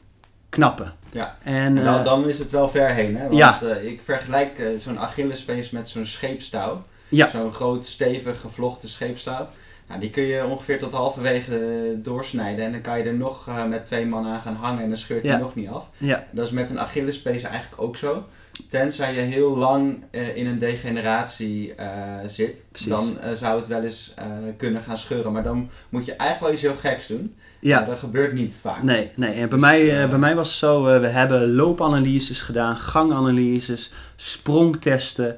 knappen. 0.49 0.93
Ja. 1.11 1.37
En, 1.43 1.75
dan, 1.75 1.97
eh, 1.99 2.03
dan, 2.03 2.27
is 2.27 2.39
het 2.39 2.51
wel 2.51 2.69
ver 2.69 2.89
heen, 2.93 3.17
hè? 3.17 3.23
Want 3.23 3.37
ja. 3.37 3.61
ik 3.81 4.01
vergelijk 4.01 4.61
zo'n 4.77 4.99
Achillespees 4.99 5.69
met 5.69 5.89
zo'n 5.89 6.05
scheepstouw. 6.05 6.83
Ja. 7.09 7.29
Zo'n 7.29 7.53
groot, 7.53 7.85
stevig, 7.85 8.39
gevlochten 8.39 8.89
scheepstouw. 8.89 9.47
Nou, 9.87 9.99
die 9.99 10.09
kun 10.09 10.23
je 10.23 10.45
ongeveer 10.45 10.79
tot 10.79 10.91
halverwege 10.91 11.95
doorsnijden. 11.97 12.65
En 12.65 12.71
dan 12.71 12.81
kan 12.81 12.97
je 12.97 13.03
er 13.03 13.13
nog 13.13 13.49
met 13.67 13.85
twee 13.85 14.05
man 14.05 14.27
aan 14.27 14.41
gaan 14.41 14.55
hangen 14.55 14.83
en 14.83 14.89
dan 14.89 14.97
scheurt 14.97 15.23
hij 15.23 15.37
nog 15.37 15.55
niet 15.55 15.69
af. 15.69 15.85
Ja. 15.97 16.27
Dat 16.31 16.45
is 16.45 16.51
met 16.51 16.69
een 16.69 16.79
Achillespees 16.79 17.43
eigenlijk 17.43 17.81
ook 17.81 17.97
zo. 17.97 18.25
Tenzij 18.69 19.13
je 19.13 19.19
heel 19.19 19.57
lang 19.57 20.03
uh, 20.11 20.35
in 20.35 20.47
een 20.47 20.59
degeneratie 20.59 21.73
uh, 21.79 21.85
zit, 22.27 22.63
Precies. 22.71 22.89
dan 22.89 23.17
uh, 23.23 23.31
zou 23.31 23.59
het 23.59 23.67
wel 23.67 23.83
eens 23.83 24.13
kunnen 24.57 24.81
gaan 24.81 24.97
scheuren. 24.97 25.31
Maar 25.31 25.43
dan 25.43 25.69
moet 25.89 26.05
je 26.05 26.15
eigenlijk 26.15 26.41
wel 26.41 26.51
iets 26.51 26.81
heel 26.81 26.91
geks 26.91 27.07
doen. 27.07 27.35
Ja. 27.59 27.83
dat 27.83 27.99
gebeurt 27.99 28.33
niet 28.33 28.55
vaak. 28.61 28.83
Nee, 28.83 29.11
nee. 29.15 29.33
En 29.33 29.39
bij, 29.39 29.47
dus, 29.49 29.59
mij, 29.59 30.07
bij 30.07 30.17
mij 30.17 30.35
was 30.35 30.49
het 30.49 30.57
zo, 30.57 30.83
we 30.83 31.07
hebben 31.07 31.53
loopanalyses 31.53 32.41
gedaan, 32.41 32.77
ganganalyses, 32.77 33.91
sprongtesten. 34.15 35.37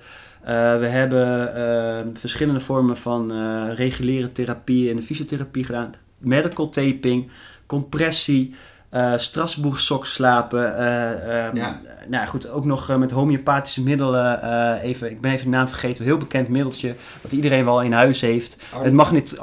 we 0.80 0.88
hebben 0.88 2.16
verschillende 2.16 2.60
vormen 2.60 2.98
van 2.98 3.32
reguliere 3.72 4.32
therapie 4.32 4.90
en 4.90 5.04
fysiotherapie 5.04 5.64
gedaan. 5.64 5.94
Medical 6.18 6.70
taping 6.70 7.30
compressie, 7.66 8.54
uh, 8.94 9.14
Strasbourg 9.18 9.80
sok 9.80 10.06
slapen. 10.06 10.72
Uh, 10.80 11.54
ja. 11.54 11.80
Nou 12.08 12.28
goed, 12.28 12.50
ook 12.50 12.66
nog 12.66 12.98
met 12.98 13.12
homeopathische 13.12 13.84
middelen. 13.84 14.42
even, 14.82 15.12
ik 15.12 15.22
ben 15.22 15.32
even 15.32 15.52
de 15.52 15.58
naam 15.58 15.68
vergeten. 15.68 16.04
Een 16.04 16.10
heel 16.10 16.18
bekend 16.18 16.48
middeltje. 16.48 16.96
Wat 17.22 17.32
iedereen 17.32 17.66
wel 17.66 17.82
in 17.82 17.94
huis 17.94 18.22
heeft. 18.22 18.64
Het 18.76 18.94
magnet, 18.94 19.38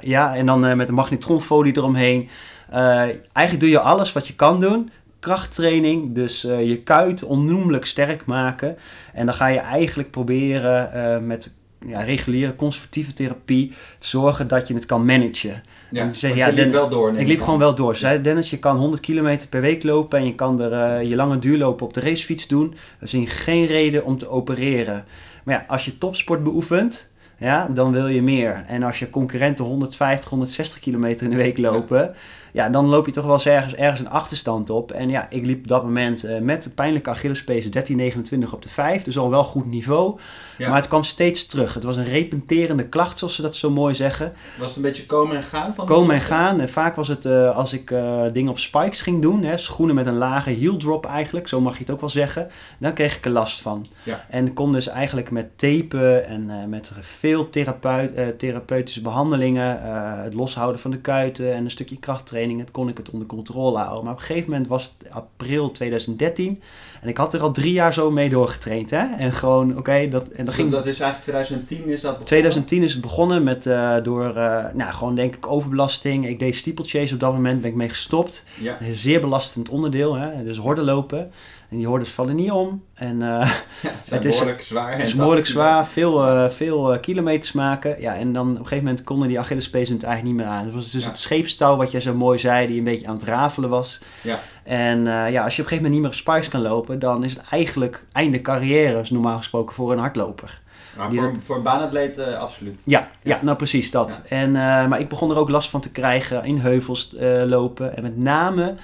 ja, 0.00 0.34
en 0.34 0.46
dan 0.46 0.76
met 0.76 0.88
een 0.88 0.94
magnetronfolie 0.94 1.76
eromheen. 1.76 2.28
eigenlijk 3.32 3.60
doe 3.60 3.68
je 3.68 3.80
alles 3.80 4.12
wat 4.12 4.26
je 4.26 4.34
kan 4.34 4.60
doen 4.60 4.90
krachttraining, 5.18 6.14
dus 6.14 6.40
je 6.42 6.80
kuit 6.84 7.22
onnoemelijk 7.22 7.86
sterk 7.86 8.26
maken. 8.26 8.76
En 9.12 9.26
dan 9.26 9.34
ga 9.34 9.46
je 9.46 9.58
eigenlijk 9.58 10.10
proberen 10.10 11.26
met 11.26 11.58
ja, 11.86 12.00
reguliere 12.00 12.54
conservatieve 12.54 13.12
therapie 13.12 13.72
te 13.98 14.06
zorgen 14.06 14.48
dat 14.48 14.68
je 14.68 14.74
het 14.74 14.86
kan 14.86 15.04
managen. 15.04 15.62
Ja, 15.90 16.02
en 16.02 16.14
zei, 16.14 16.34
ja, 16.34 16.46
je 16.46 16.52
liep 16.52 16.72
wel 16.72 16.88
door. 16.88 17.14
Ik 17.16 17.26
liep 17.26 17.40
gewoon 17.40 17.58
wel 17.58 17.74
door. 17.74 17.94
Ze 17.94 18.00
zei 18.00 18.20
Dennis, 18.20 18.50
je 18.50 18.58
kan 18.58 18.76
100 18.76 19.02
kilometer 19.02 19.48
per 19.48 19.60
week 19.60 19.82
lopen 19.82 20.18
en 20.18 20.26
je 20.26 20.34
kan 20.34 20.60
er 20.60 21.00
uh, 21.02 21.08
je 21.08 21.16
lange 21.16 21.38
duurlopen 21.38 21.86
op 21.86 21.94
de 21.94 22.00
racefiets 22.00 22.46
doen. 22.46 22.74
Er 23.00 23.14
is 23.14 23.32
geen 23.32 23.66
reden 23.66 24.04
om 24.04 24.18
te 24.18 24.28
opereren. 24.28 25.04
Maar 25.44 25.54
ja, 25.54 25.64
als 25.68 25.84
je 25.84 25.98
topsport 25.98 26.42
beoefent, 26.42 27.08
ja, 27.36 27.68
dan 27.68 27.92
wil 27.92 28.06
je 28.06 28.22
meer. 28.22 28.64
En 28.66 28.82
als 28.82 28.98
je 28.98 29.10
concurrenten 29.10 29.64
150, 29.64 30.30
160 30.30 30.80
kilometer 30.80 31.24
in 31.24 31.30
de 31.30 31.36
week 31.36 31.58
lopen, 31.58 32.00
ja, 32.00 32.14
dan 32.52 32.86
loop 32.86 33.06
je 33.06 33.12
toch 33.12 33.24
wel 33.24 33.32
eens 33.32 33.46
ergens, 33.46 33.74
ergens 33.74 34.00
een 34.00 34.10
achterstand 34.10 34.70
op. 34.70 34.92
En 34.92 35.08
ja, 35.08 35.26
ik 35.30 35.46
liep 35.46 35.58
op 35.58 35.68
dat 35.68 35.82
moment 35.82 36.24
uh, 36.24 36.38
met 36.38 36.72
pijnlijke 36.74 37.10
Achillespees 37.10 37.70
1329 37.70 38.52
op 38.52 38.62
de 38.62 38.68
5, 38.68 39.02
dus 39.02 39.18
al 39.18 39.30
wel 39.30 39.44
goed 39.44 39.66
niveau. 39.66 40.18
Maar 40.58 40.76
het 40.76 40.88
kwam 40.88 41.04
steeds 41.04 41.46
terug. 41.46 41.74
Het 41.74 41.82
was 41.82 41.96
een 41.96 42.04
repenterende 42.04 42.88
klacht, 42.88 43.18
zoals 43.18 43.34
ze 43.34 43.42
dat 43.42 43.56
zo 43.56 43.70
mooi 43.70 43.94
zeggen. 43.94 44.32
Was 44.58 44.66
het 44.66 44.76
een 44.76 44.82
beetje 44.82 45.06
komen 45.06 45.36
en 45.36 45.42
gaan? 45.42 45.74
Van 45.74 45.86
komen 45.86 46.14
en 46.14 46.20
gaan. 46.20 46.60
En 46.60 46.68
vaak 46.68 46.96
was 46.96 47.08
het 47.08 47.24
uh, 47.24 47.56
als 47.56 47.72
ik 47.72 47.90
uh, 47.90 48.22
dingen 48.32 48.50
op 48.50 48.58
spikes 48.58 49.00
ging 49.00 49.22
doen, 49.22 49.42
hè, 49.42 49.56
schoenen 49.56 49.94
met 49.94 50.06
een 50.06 50.16
lage 50.18 50.50
heel 50.50 50.76
drop 50.76 51.06
eigenlijk, 51.06 51.48
zo 51.48 51.60
mag 51.60 51.74
je 51.74 51.80
het 51.80 51.90
ook 51.90 52.00
wel 52.00 52.08
zeggen, 52.08 52.50
dan 52.78 52.92
kreeg 52.92 53.16
ik 53.16 53.24
er 53.24 53.30
last 53.30 53.60
van. 53.60 53.86
Ja. 54.02 54.24
En 54.28 54.52
kon 54.52 54.72
dus 54.72 54.88
eigenlijk 54.88 55.30
met 55.30 55.58
tapen 55.58 56.26
en 56.26 56.68
met 56.68 56.90
veel 57.00 57.50
therapeut, 57.50 58.38
therapeutische 58.38 59.02
behandelingen, 59.02 59.80
het 60.22 60.34
loshouden 60.34 60.80
van 60.80 60.90
de 60.90 60.98
kuiten 61.00 61.54
en 61.54 61.64
een 61.64 61.70
stukje 61.70 61.98
krachttraining 61.98 62.39
het 62.48 62.70
kon 62.70 62.88
ik 62.88 62.96
het 62.96 63.10
onder 63.10 63.26
controle 63.26 63.78
houden. 63.78 64.04
Maar 64.04 64.12
op 64.12 64.18
een 64.18 64.24
gegeven 64.24 64.50
moment 64.50 64.68
was 64.68 64.94
het 64.98 65.10
april 65.10 65.70
2013 65.70 66.62
en 67.02 67.08
ik 67.08 67.16
had 67.16 67.34
er 67.34 67.40
al 67.40 67.52
drie 67.52 67.72
jaar 67.72 67.92
zo 67.92 68.10
mee 68.10 68.28
doorgetraind. 68.28 68.90
Hè? 68.90 69.16
En 69.16 69.32
gewoon, 69.32 69.78
oké, 69.78 70.08
dat... 70.08 70.28
En 70.28 70.36
dat, 70.36 70.46
dus 70.46 70.54
ging, 70.54 70.70
dat 70.70 70.86
is 70.86 71.00
eigenlijk 71.00 71.22
2010 71.22 71.78
is 71.78 71.84
dat 71.84 72.00
begonnen? 72.00 72.26
2010 72.26 72.82
is 72.82 72.92
het 72.92 73.02
begonnen 73.02 73.42
met 73.42 73.66
uh, 73.66 73.96
door, 74.02 74.36
uh, 74.36 74.64
nou 74.74 74.92
gewoon 74.92 75.14
denk 75.14 75.34
ik 75.34 75.46
overbelasting. 75.46 76.26
Ik 76.26 76.38
deed 76.38 76.54
steeplechase 76.56 77.14
op 77.14 77.20
dat 77.20 77.32
moment, 77.32 77.60
ben 77.60 77.70
ik 77.70 77.76
mee 77.76 77.88
gestopt. 77.88 78.44
Ja. 78.60 78.76
Een 78.80 78.94
zeer 78.94 79.20
belastend 79.20 79.68
onderdeel, 79.68 80.14
hè? 80.14 80.44
dus 80.44 80.56
horden 80.56 80.84
lopen. 80.84 81.30
En 81.70 81.76
die 81.76 81.86
hordes 81.86 82.10
vallen 82.10 82.36
niet 82.36 82.50
om. 82.50 82.84
En, 82.94 83.14
uh, 83.14 83.20
ja, 83.20 83.90
het, 83.98 84.10
het 84.10 84.24
is 84.24 84.36
behoorlijk 84.36 84.62
zwaar. 84.62 84.92
Het 84.92 85.42
is 85.42 85.48
zwaar. 85.48 85.86
Veel, 85.86 86.26
uh, 86.26 86.48
veel 86.48 86.94
uh, 86.94 87.00
kilometers 87.00 87.52
maken. 87.52 88.00
Ja, 88.00 88.14
en 88.14 88.32
dan 88.32 88.48
op 88.48 88.56
een 88.56 88.62
gegeven 88.62 88.84
moment 88.84 89.04
konden 89.04 89.28
die 89.28 89.38
Achillespees 89.38 89.88
het 89.88 90.02
eigenlijk 90.02 90.36
niet 90.36 90.46
meer 90.46 90.54
aan. 90.54 90.64
Het 90.64 90.74
was 90.74 90.90
dus 90.90 91.04
het 91.04 91.16
scheepstouw 91.16 91.76
wat 91.76 91.90
jij 91.90 92.00
zo 92.00 92.14
mooi 92.14 92.38
zei, 92.38 92.66
die 92.66 92.78
een 92.78 92.84
beetje 92.84 93.06
aan 93.06 93.14
het 93.14 93.24
rafelen 93.24 93.70
was. 93.70 94.00
Ja. 94.22 94.40
En 94.62 95.04
ja, 95.04 95.24
als 95.24 95.30
je 95.30 95.36
op 95.36 95.44
een 95.44 95.52
gegeven 95.52 95.76
moment 95.76 95.92
niet 95.92 96.00
meer 96.00 96.10
op 96.10 96.14
spikes 96.14 96.48
kan 96.48 96.62
lopen, 96.62 96.98
dan 96.98 97.24
is 97.24 97.32
het 97.32 97.42
eigenlijk 97.50 98.04
einde 98.12 98.40
carrière, 98.40 99.04
normaal 99.08 99.36
gesproken, 99.36 99.74
voor 99.74 99.92
een 99.92 99.98
hardloper. 99.98 100.60
Maar 100.96 101.14
voor, 101.14 101.34
voor 101.42 101.56
een 101.56 101.62
baanatleet 101.62 102.18
uh, 102.18 102.38
absoluut. 102.38 102.80
Ja, 102.84 103.08
ja, 103.22 103.38
nou 103.42 103.56
precies 103.56 103.90
dat. 103.90 104.22
En, 104.28 104.48
uh, 104.48 104.86
maar 104.86 105.00
ik 105.00 105.08
begon 105.08 105.30
er 105.30 105.36
ook 105.36 105.48
last 105.48 105.70
van 105.70 105.80
te 105.80 105.90
krijgen 105.90 106.44
in 106.44 106.58
heuvels 106.58 107.14
uh, 107.14 107.42
lopen. 107.44 107.96
En 107.96 108.02
met 108.02 108.16
name, 108.16 108.74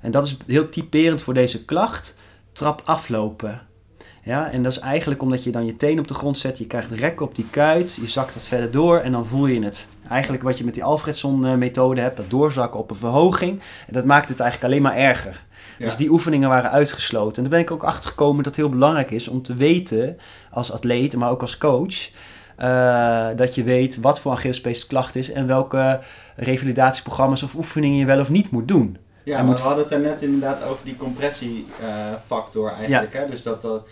en 0.00 0.10
dat 0.10 0.26
is 0.26 0.36
heel 0.46 0.68
typerend 0.68 1.22
voor 1.22 1.34
deze 1.34 1.64
klacht, 1.64 2.18
trap 2.52 2.82
aflopen. 2.84 3.60
Ja, 4.22 4.50
en 4.50 4.62
dat 4.62 4.72
is 4.72 4.78
eigenlijk 4.78 5.22
omdat 5.22 5.44
je 5.44 5.50
dan 5.50 5.66
je 5.66 5.76
teen 5.76 5.98
op 5.98 6.08
de 6.08 6.14
grond 6.14 6.38
zet, 6.38 6.58
je 6.58 6.66
krijgt 6.66 6.90
rek 6.90 7.20
op 7.20 7.34
die 7.34 7.46
kuit, 7.50 7.94
je 7.94 8.08
zakt 8.08 8.34
dat 8.34 8.46
verder 8.46 8.70
door 8.70 8.98
en 8.98 9.12
dan 9.12 9.26
voel 9.26 9.46
je 9.46 9.64
het. 9.64 9.88
Eigenlijk 10.08 10.42
wat 10.42 10.58
je 10.58 10.64
met 10.64 10.74
die 10.74 10.84
Alfredson-methode 10.84 12.00
hebt, 12.00 12.16
dat 12.16 12.30
doorzakken 12.30 12.80
op 12.80 12.90
een 12.90 12.96
verhoging. 12.96 13.60
En 13.86 13.92
dat 13.92 14.04
maakt 14.04 14.28
het 14.28 14.40
eigenlijk 14.40 14.72
alleen 14.72 14.82
maar 14.82 14.96
erger. 14.96 15.44
Dus 15.78 15.96
die 15.96 16.10
oefeningen 16.10 16.48
waren 16.48 16.70
uitgesloten. 16.70 17.36
En 17.36 17.42
daar 17.42 17.50
ben 17.50 17.60
ik 17.60 17.70
ook 17.70 17.82
achter 17.82 18.10
gekomen 18.10 18.36
dat 18.36 18.46
het 18.46 18.56
heel 18.56 18.68
belangrijk 18.68 19.10
is 19.10 19.28
om 19.28 19.42
te 19.42 19.54
weten 19.54 20.16
als 20.50 20.72
atleet, 20.72 21.16
maar 21.16 21.30
ook 21.30 21.40
als 21.40 21.58
coach. 21.58 22.10
Uh, 22.58 23.28
dat 23.36 23.54
je 23.54 23.62
weet 23.62 24.00
wat 24.00 24.20
voor 24.20 24.32
Achillespees 24.32 24.86
klacht 24.86 25.16
is 25.16 25.32
en 25.32 25.46
welke 25.46 26.00
revalidatieprogramma's 26.36 27.42
of 27.42 27.54
oefeningen 27.54 27.98
je 27.98 28.04
wel 28.04 28.20
of 28.20 28.30
niet 28.30 28.50
moet 28.50 28.68
doen. 28.68 28.96
Ja, 29.24 29.42
maar 29.42 29.56
we 29.56 29.62
hadden 29.62 29.84
het 29.84 29.92
er 29.92 30.00
net 30.00 30.22
inderdaad 30.22 30.62
over 30.62 30.84
die 30.84 30.96
compressiefactor 30.96 32.70
uh, 32.70 32.78
eigenlijk. 32.78 33.12
Hè? 33.12 33.28
Dus 33.28 33.42
dat, 33.42 33.62
dat, 33.62 33.86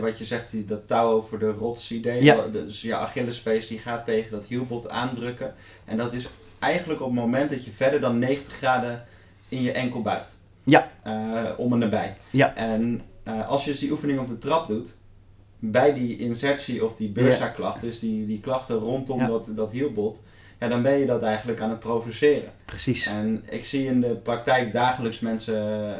wat 0.00 0.18
je 0.18 0.24
zegt, 0.24 0.50
die, 0.50 0.64
dat 0.64 0.88
touw 0.88 1.08
over 1.08 1.38
de 1.38 1.50
rots 1.50 1.90
idee. 1.90 2.22
Ja. 2.22 2.46
Dus 2.46 2.82
je 2.82 2.94
Achillespees 2.94 3.66
die 3.66 3.78
gaat 3.78 4.04
tegen 4.04 4.30
dat 4.30 4.46
hielbot 4.46 4.88
aandrukken. 4.88 5.54
En 5.84 5.96
dat 5.96 6.12
is 6.12 6.28
eigenlijk 6.58 7.00
op 7.00 7.06
het 7.06 7.16
moment 7.16 7.50
dat 7.50 7.64
je 7.64 7.70
verder 7.70 8.00
dan 8.00 8.18
90 8.18 8.52
graden 8.52 9.04
in 9.48 9.62
je 9.62 9.72
enkel 9.72 10.02
buigt. 10.02 10.36
Ja. 10.64 10.90
Uh, 11.06 11.42
om 11.56 11.72
en 11.72 11.78
nabij. 11.78 12.16
Ja. 12.30 12.54
En 12.54 13.00
uh, 13.28 13.48
als 13.48 13.64
je 13.64 13.70
dus 13.70 13.80
die 13.80 13.90
oefening 13.90 14.18
op 14.18 14.26
de 14.26 14.38
trap 14.38 14.66
doet, 14.66 14.96
bij 15.58 15.94
die 15.94 16.18
insertie 16.18 16.84
of 16.84 16.96
die 16.96 17.08
bursa-klacht, 17.08 17.80
dus 17.80 17.98
die, 17.98 18.26
die 18.26 18.40
klachten 18.40 18.76
rondom 18.76 19.18
ja. 19.18 19.26
dat, 19.26 19.50
dat 19.54 19.72
hielbot, 19.72 20.22
ja, 20.64 20.70
dan 20.70 20.82
ben 20.82 20.98
je 20.98 21.06
dat 21.06 21.22
eigenlijk 21.22 21.60
aan 21.60 21.70
het 21.70 21.78
provoceren. 21.78 22.52
Precies. 22.64 23.06
En 23.06 23.44
ik 23.48 23.64
zie 23.64 23.86
in 23.86 24.00
de 24.00 24.16
praktijk 24.16 24.72
dagelijks 24.72 25.20
mensen 25.20 25.54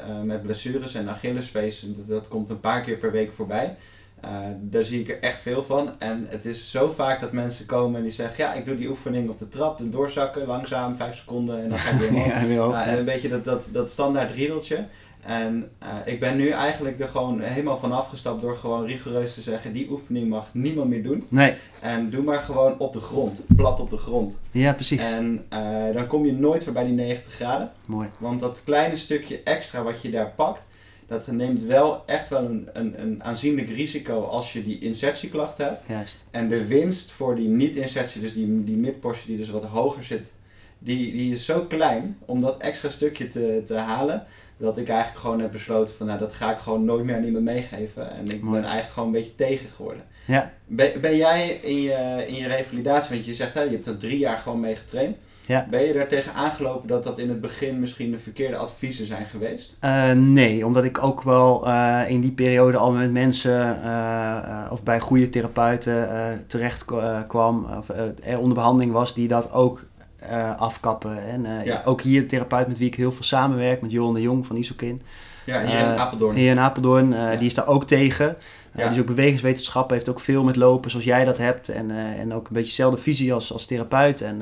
uh, 0.09 0.21
met 0.23 0.43
blessures 0.43 0.95
en 0.95 1.09
Achillespees, 1.09 1.81
dat, 1.81 2.09
dat 2.09 2.29
komt 2.29 2.49
een 2.49 2.61
paar 2.61 2.83
keer 2.83 2.97
per 2.97 3.13
week 3.13 3.33
voorbij. 3.33 3.77
Uh, 4.25 4.31
daar 4.61 4.83
zie 4.83 5.01
ik 5.01 5.09
er 5.09 5.21
echt 5.21 5.41
veel 5.41 5.63
van. 5.63 5.95
En 5.99 6.27
het 6.29 6.45
is 6.45 6.71
zo 6.71 6.93
vaak 6.93 7.21
dat 7.21 7.33
mensen 7.33 7.67
komen 7.67 7.97
en 7.97 8.03
die 8.03 8.13
zeggen: 8.13 8.45
Ja, 8.45 8.53
ik 8.53 8.65
doe 8.65 8.77
die 8.77 8.89
oefening 8.89 9.31
op 9.31 9.39
de 9.39 9.49
trap, 9.49 9.81
doorzakken, 9.83 10.47
langzaam, 10.47 10.97
vijf 10.97 11.17
seconden 11.17 11.63
en 11.63 11.69
dan 11.69 11.79
ga 11.79 11.91
ik 11.91 11.99
weer 12.01 12.11
omhoog. 12.17 12.27
ja, 12.27 12.47
weer 12.47 12.59
hoog, 12.59 12.87
uh, 12.87 12.97
een 12.97 13.05
beetje 13.05 13.29
dat, 13.29 13.45
dat, 13.45 13.69
dat 13.73 13.91
standaard 13.91 14.31
riedeltje. 14.31 14.87
En 15.27 15.71
uh, 15.83 15.89
ik 16.05 16.21
ben 16.21 16.37
nu 16.37 16.49
eigenlijk 16.49 17.01
er 17.01 17.09
gewoon 17.09 17.41
helemaal 17.41 17.79
van 17.79 17.93
afgestapt 17.93 18.41
door 18.41 18.57
gewoon 18.57 18.87
rigoureus 18.87 19.35
te 19.35 19.41
zeggen: 19.41 19.73
die 19.73 19.91
oefening 19.91 20.29
mag 20.29 20.49
niemand 20.53 20.89
meer 20.89 21.03
doen. 21.03 21.27
Nee. 21.31 21.55
En 21.81 22.11
doe 22.11 22.23
maar 22.23 22.41
gewoon 22.41 22.79
op 22.79 22.93
de 22.93 23.01
grond, 23.01 23.43
plat 23.57 23.81
op 23.81 23.91
de 23.91 23.97
grond. 23.97 24.39
Ja, 24.51 24.73
precies. 24.73 25.13
En 25.13 25.45
uh, 25.53 25.95
dan 25.95 26.07
kom 26.07 26.27
je 26.27 26.33
nooit 26.33 26.65
voorbij 26.65 26.85
die 26.85 26.95
90 26.95 27.33
graden. 27.33 27.71
Mooi. 27.85 28.09
Want 28.19 28.41
dat 28.41 28.61
kleine 28.65 28.97
stukje 28.97 29.41
extra 29.43 29.83
wat 29.83 30.03
je 30.03 30.11
daar 30.11 30.33
pakt, 30.37 30.65
dat 31.07 31.27
neemt 31.27 31.63
wel 31.63 32.03
echt 32.07 32.29
wel 32.29 32.45
een, 32.45 32.69
een, 32.73 33.01
een 33.01 33.25
aanzienlijk 33.25 33.69
risico 33.69 34.23
als 34.23 34.53
je 34.53 34.65
die 34.65 34.79
insertieklacht 34.79 35.59
hebt. 35.59 35.81
Juist. 35.89 36.25
En 36.31 36.49
de 36.49 36.67
winst 36.67 37.13
voor 37.13 37.37
die 37.37 37.49
niet-insertie, 37.49 38.21
dus 38.21 38.33
die, 38.33 38.65
die 38.65 38.77
midportie 38.77 39.27
die 39.27 39.37
dus 39.37 39.51
wat 39.51 39.65
hoger 39.65 40.05
zit, 40.05 40.33
die, 40.79 41.13
die 41.13 41.35
is 41.35 41.45
zo 41.45 41.61
klein 41.61 42.19
om 42.25 42.41
dat 42.41 42.59
extra 42.59 42.91
stukje 42.91 43.29
te, 43.29 43.63
te 43.67 43.75
halen 43.75 44.27
dat 44.57 44.79
ik 44.79 44.89
eigenlijk 44.89 45.21
gewoon 45.21 45.41
heb 45.41 45.53
besloten 45.53 45.95
van 45.95 46.07
nou 46.07 46.19
dat 46.19 46.33
ga 46.33 46.53
ik 46.53 46.59
gewoon 46.59 46.85
nooit 46.85 47.05
meer 47.05 47.17
aan 47.17 47.25
iemand 47.25 47.45
meegeven. 47.45 48.11
En 48.11 48.25
ik 48.25 48.51
ben 48.51 48.63
eigenlijk 48.63 48.93
gewoon 48.93 49.09
een 49.09 49.15
beetje 49.15 49.35
tegen 49.35 49.71
geworden. 49.77 50.03
Ja. 50.25 50.53
Ben, 50.67 51.01
ben 51.01 51.17
jij 51.17 51.49
in 51.49 51.81
je, 51.81 52.25
in 52.27 52.35
je 52.35 52.47
revalidatie, 52.47 53.15
want 53.15 53.27
je 53.27 53.35
zegt 53.35 53.55
hè, 53.55 53.63
je 53.63 53.71
hebt 53.71 53.87
er 53.87 53.99
drie 53.99 54.19
jaar 54.19 54.39
gewoon 54.39 54.61
mee 54.61 54.77
getraind. 54.77 55.17
Ja. 55.47 55.67
Ben 55.71 55.83
je 55.83 55.93
er 55.93 56.09
tegen 56.09 56.33
aangelopen 56.33 56.89
dat 56.89 57.05
dat 57.05 57.19
in 57.19 57.29
het 57.29 57.41
begin 57.41 57.81
misschien 57.81 58.11
de 58.11 58.19
verkeerde 58.19 58.57
adviezen 58.57 59.07
zijn 59.07 59.27
geweest? 59.27 59.77
Uh, 59.81 60.13
nee, 60.13 60.67
omdat 60.67 60.85
ik 60.85 61.03
ook 61.03 61.23
wel 61.23 61.69
uh, 61.69 62.03
in 62.09 62.21
die 62.21 62.31
periode 62.31 62.77
al 62.77 62.93
met 62.93 63.13
mensen 63.13 63.79
uh, 63.85 64.67
of 64.71 64.83
bij 64.83 65.01
goede 65.01 65.29
therapeuten 65.29 66.45
terecht 66.47 66.85
kwam, 67.27 67.67
of 67.79 67.89
er 68.23 68.39
onder 68.39 68.55
behandeling 68.55 68.93
was, 68.93 69.15
die 69.15 69.29
dat 69.29 69.53
ook 69.53 69.85
uh, 70.31 70.57
afkappen. 70.57 71.25
En 71.27 71.45
uh, 71.45 71.65
ja. 71.65 71.83
ook 71.85 72.01
hier 72.01 72.21
de 72.21 72.27
therapeut 72.27 72.69
met 72.69 72.79
wie 72.79 72.87
ik 72.87 72.95
heel 72.95 73.13
veel 73.13 73.25
samenwerk, 73.25 73.81
met 73.81 73.91
Johan 73.91 74.15
de 74.15 74.21
Jong 74.21 74.47
van 74.47 74.57
Isokin. 74.57 75.03
Ja, 75.47 75.65
hier 75.65 75.79
in 75.79 75.99
Apeldoorn. 75.99 76.37
Hier 76.37 76.51
in 76.51 76.59
Apeldoorn, 76.59 77.11
ja. 77.11 77.37
die 77.37 77.47
is 77.47 77.55
daar 77.55 77.67
ook 77.67 77.85
tegen. 77.85 78.37
Ja. 78.75 78.83
Die 78.83 78.93
is 78.93 79.01
ook 79.01 79.07
bewegingswetenschap, 79.07 79.91
heeft 79.91 80.09
ook 80.09 80.21
veel 80.21 80.45
met 80.45 80.57
lopen 80.57 80.91
zoals 80.91 81.05
jij 81.05 81.25
dat 81.25 81.39
hebt. 81.39 81.69
En, 81.69 81.91
en 81.91 82.35
ook 82.35 82.47
een 82.47 82.53
beetje 82.53 82.69
dezelfde 82.69 83.01
visie 83.01 83.33
als, 83.33 83.53
als 83.53 83.67
therapeut. 83.67 84.21
En 84.21 84.39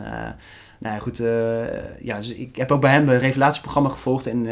nou 0.78 0.94
ja, 0.94 0.98
goed, 0.98 1.22
ja, 2.00 2.16
dus 2.16 2.34
ik 2.34 2.56
heb 2.56 2.72
ook 2.72 2.80
bij 2.80 2.92
hem 2.92 3.08
een 3.08 3.18
revelatieprogramma 3.18 3.88
gevolgd. 3.88 4.26
En 4.26 4.46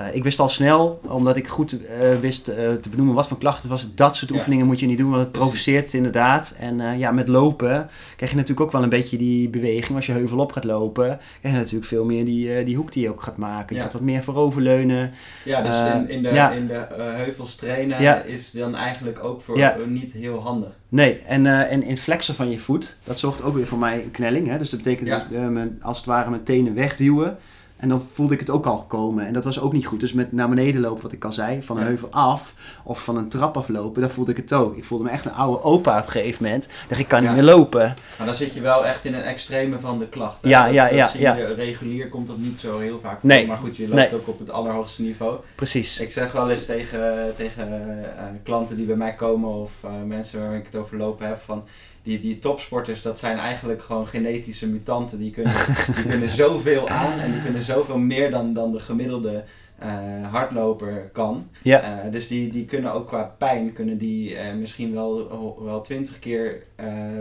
uh, 0.00 0.14
ik 0.14 0.22
wist 0.22 0.40
al 0.40 0.48
snel, 0.48 1.00
omdat 1.02 1.36
ik 1.36 1.48
goed 1.48 1.72
uh, 1.72 1.78
wist 2.20 2.48
uh, 2.48 2.54
te 2.54 2.88
benoemen 2.90 3.14
wat 3.14 3.28
voor 3.28 3.38
klachten 3.38 3.70
het 3.70 3.80
was. 3.80 3.94
Dat 3.94 4.16
soort 4.16 4.30
oefeningen 4.30 4.66
moet 4.66 4.80
je 4.80 4.86
niet 4.86 4.98
doen, 4.98 5.10
want 5.10 5.22
het 5.22 5.32
provoceert 5.32 5.94
inderdaad. 5.94 6.56
En 6.58 6.98
ja, 6.98 7.10
met 7.10 7.28
lopen 7.28 7.88
krijg 8.16 8.30
je 8.30 8.36
natuurlijk 8.36 8.66
ook 8.66 8.72
wel 8.72 8.82
een 8.82 8.88
beetje 8.88 9.18
die 9.18 9.48
beweging. 9.48 9.96
Als 9.96 10.06
je 10.06 10.12
heuvel 10.12 10.38
op 10.38 10.52
gaat 10.52 10.64
lopen, 10.64 11.18
krijg 11.40 11.54
je 11.54 11.60
natuurlijk 11.60 11.88
veel 11.88 12.04
meer 12.04 12.24
die, 12.24 12.64
die 12.64 12.76
hoek 12.76 12.92
die 12.92 13.02
je 13.02 13.10
ook 13.10 13.22
gaat 13.22 13.36
maken. 13.36 13.76
Je 13.76 13.82
gaat 13.82 13.92
wat 13.92 14.02
meer 14.02 14.22
vooroverleunen. 14.22 15.12
Ja, 15.44 15.62
dus 15.62 15.92
in, 15.94 16.08
in, 16.08 16.22
de, 16.22 16.32
ja. 16.32 16.50
in 16.50 16.66
de 16.66 16.86
heuvels 16.96 17.54
trainen 17.54 18.26
is 18.26 18.50
dan 18.50 18.74
eigenlijk 18.74 19.24
ook 19.24 19.40
voor 19.40 19.74
niet 19.86 20.12
heel 20.12 20.40
handig. 20.40 20.70
Nee, 20.88 21.20
en, 21.26 21.46
en 21.46 21.82
in 21.82 21.98
flexen 21.98 22.34
van 22.34 22.50
je 22.50 22.58
voet, 22.58 22.96
dat 23.04 23.18
zorgt 23.18 23.42
ook 23.42 23.54
weer 23.54 23.66
voor 23.66 23.78
mij 23.78 24.02
een 24.02 24.10
knelling. 24.10 24.46
Hè? 24.46 24.58
Dus 24.58 24.70
dat 24.70 24.82
betekent 24.82 25.28
dus, 25.30 25.68
als 25.82 25.96
het 25.96 26.06
ware 26.06 26.30
mijn 26.30 26.42
tenen 26.42 26.74
wegduwen. 26.74 27.36
En 27.78 27.88
dan 27.88 28.00
voelde 28.00 28.34
ik 28.34 28.40
het 28.40 28.50
ook 28.50 28.66
al 28.66 28.84
komen. 28.88 29.26
En 29.26 29.32
dat 29.32 29.44
was 29.44 29.60
ook 29.60 29.72
niet 29.72 29.86
goed. 29.86 30.00
Dus 30.00 30.12
met 30.12 30.32
naar 30.32 30.48
beneden 30.48 30.80
lopen, 30.80 31.02
wat 31.02 31.12
ik 31.12 31.24
al 31.24 31.32
zei, 31.32 31.62
van 31.62 31.76
een 31.76 31.82
Ja. 31.82 31.88
heuvel 31.88 32.08
af 32.10 32.54
of 32.84 33.04
van 33.04 33.16
een 33.16 33.28
trap 33.28 33.56
aflopen, 33.56 34.00
dan 34.00 34.10
voelde 34.10 34.30
ik 34.30 34.36
het 34.36 34.52
ook. 34.52 34.76
Ik 34.76 34.84
voelde 34.84 35.04
me 35.04 35.10
echt 35.10 35.24
een 35.24 35.32
oude 35.32 35.62
opa 35.62 35.98
op 35.98 36.04
een 36.04 36.10
gegeven 36.10 36.44
moment. 36.44 36.68
Dacht, 36.88 37.00
ik 37.00 37.08
kan 37.08 37.22
niet 37.22 37.32
meer 37.32 37.42
lopen. 37.42 37.94
Maar 38.18 38.26
dan 38.26 38.34
zit 38.36 38.54
je 38.54 38.60
wel 38.60 38.86
echt 38.86 39.04
in 39.04 39.14
een 39.14 39.22
extreme 39.22 39.78
van 39.78 39.98
de 39.98 40.08
klachten. 40.08 40.48
Ja, 40.48 40.64
Dat- 40.64 40.74
ja, 40.74 40.88
dat 40.88 41.12
ja, 41.12 41.34
je 41.36 41.54
Regulier 41.54 42.08
komt 42.08 42.26
dat 42.26 42.38
niet 42.38 42.60
zo 42.60 42.78
heel 42.78 43.00
vaak 43.02 43.20
voor. 43.20 43.28
Nee. 43.28 43.46
Maar 43.46 43.56
goed, 43.58 43.76
je 43.76 43.82
loopt 43.88 43.94
Nee. 43.94 44.14
ook 44.14 44.28
op 44.28 44.38
het 44.38 44.50
allerhoogste 44.50 45.02
niveau. 45.02 45.36
Precies. 45.54 46.00
Ik 46.00 46.12
zeg 46.12 46.32
wel 46.32 46.50
eens 46.50 46.66
tegen, 46.66 47.32
tegen 47.36 47.68
eh, 48.18 48.24
klanten 48.42 48.76
die 48.76 48.86
bij 48.86 48.96
mij 48.96 49.14
komen 49.14 49.50
of 49.50 49.70
eh, 49.84 49.90
mensen 50.06 50.40
waar 50.48 50.54
ik 50.56 50.66
het 50.66 50.76
over 50.76 50.96
lopen 50.96 51.26
heb 51.26 51.40
van 51.44 51.64
die, 52.08 52.20
die 52.20 52.38
topsporters, 52.38 53.02
dat 53.02 53.18
zijn 53.18 53.38
eigenlijk 53.38 53.82
gewoon 53.82 54.08
genetische 54.08 54.66
mutanten. 54.66 55.18
Die 55.18 55.30
kunnen, 55.30 55.54
die 55.94 56.06
kunnen 56.06 56.30
zoveel 56.30 56.88
aan 56.88 57.18
en 57.18 57.32
die 57.32 57.42
kunnen 57.42 57.62
zoveel 57.62 57.98
meer 57.98 58.30
dan, 58.30 58.52
dan 58.52 58.72
de 58.72 58.80
gemiddelde 58.80 59.44
eh, 59.78 59.88
hardloper 60.30 61.10
kan. 61.12 61.48
Ja. 61.62 61.82
Eh, 61.82 62.12
dus 62.12 62.28
die, 62.28 62.52
die 62.52 62.64
kunnen 62.64 62.92
ook 62.92 63.08
qua 63.08 63.34
pijn 63.38 63.72
kunnen 63.72 63.98
die 63.98 64.36
eh, 64.36 64.54
misschien 64.54 64.94
wel, 64.94 65.28
wel 65.64 65.80
twintig 65.80 66.18
keer 66.18 66.62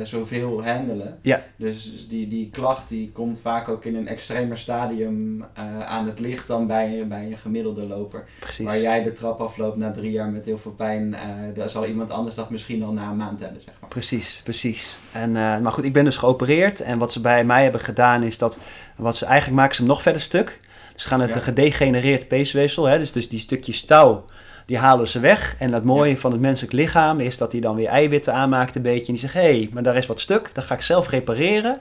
zoveel 0.04 0.64
handelen. 0.66 1.18
Ja. 1.22 1.44
Dus 1.56 2.06
die, 2.10 2.28
die 2.28 2.50
klacht 2.50 2.90
die 2.90 3.12
komt 3.12 3.40
vaak 3.40 3.70
ook 3.70 3.86
in 3.86 3.96
een 3.96 4.08
extremer 4.08 4.58
stadium 4.58 5.46
aan 5.86 6.06
het 6.06 6.20
licht 6.20 6.48
dan 6.48 6.68
bij, 6.68 7.06
bij 7.08 7.26
een 7.26 7.38
gemiddelde 7.38 7.86
loper. 7.86 8.28
Precies. 8.40 8.66
Waar 8.66 8.80
jij 8.80 9.04
de 9.04 9.14
trap 9.14 9.40
afloopt 9.40 9.78
na 9.78 9.92
drie 9.92 10.12
jaar 10.12 10.30
met 10.30 10.46
heel 10.46 10.58
veel 10.58 10.72
pijn, 10.72 11.16
daar 11.56 11.70
zal 11.70 11.86
iemand 11.86 12.10
anders 12.10 12.36
dat 12.36 12.50
misschien 12.50 12.84
al 12.84 12.94
na 12.94 13.10
een 13.10 13.18
maand 13.18 13.40
hebben, 13.40 13.62
zeg 13.62 13.74
maar. 13.82 13.90
Precies, 13.90 14.42
precies. 14.44 15.00
En, 15.12 15.32
maar 15.32 15.72
goed, 15.72 15.84
ik 15.84 15.94
ben 15.94 16.06
dus 16.06 16.18
geopereerd. 16.18 16.82
En 16.82 16.98
wat 16.98 17.12
ze 17.12 17.22
bij 17.22 17.44
mij 17.44 17.64
hebben 17.64 17.82
gedaan 17.82 18.24
is 18.24 18.38
dat... 18.38 18.60
Wat 18.96 19.16
ze 19.16 19.26
eigenlijk 19.26 19.60
maken 19.60 19.76
ze 19.76 19.82
hem 19.82 19.90
nog 19.90 20.02
verder 20.02 20.22
stuk. 20.22 20.60
Ze 20.98 21.08
gaan 21.08 21.22
het 21.22 21.30
Ja. 21.30 21.36
een 21.36 21.42
gedegenereerd 21.42 22.28
peesweefsel, 22.28 22.86
hè, 22.86 22.98
dus, 22.98 23.12
dus 23.12 23.30
die 23.30 23.40
stukjes 23.40 23.82
touw, 23.86 24.26
die 24.66 24.78
halen 24.78 25.08
ze 25.08 25.20
weg. 25.20 25.56
En 25.60 25.74
het 25.74 25.84
mooie 25.84 26.18
van 26.18 26.32
het 26.32 26.40
menselijk 26.42 26.74
lichaam 26.74 27.20
is 27.20 27.38
dat 27.38 27.52
hij 27.52 27.62
dan 27.62 27.76
weer 27.76 27.88
eiwitten 27.88 28.34
aanmaakt 28.34 28.76
een 28.76 28.82
beetje. 28.82 29.06
En 29.08 29.14
die 29.14 29.18
zegt, 29.22 29.34
hé, 29.34 29.40
hey, 29.42 29.70
maar 29.74 29.84
daar 29.84 29.96
is 29.98 30.06
wat 30.06 30.20
stuk, 30.20 30.50
dat 30.54 30.64
ga 30.64 30.74
ik 30.74 30.82
zelf 30.82 31.10
repareren. 31.10 31.78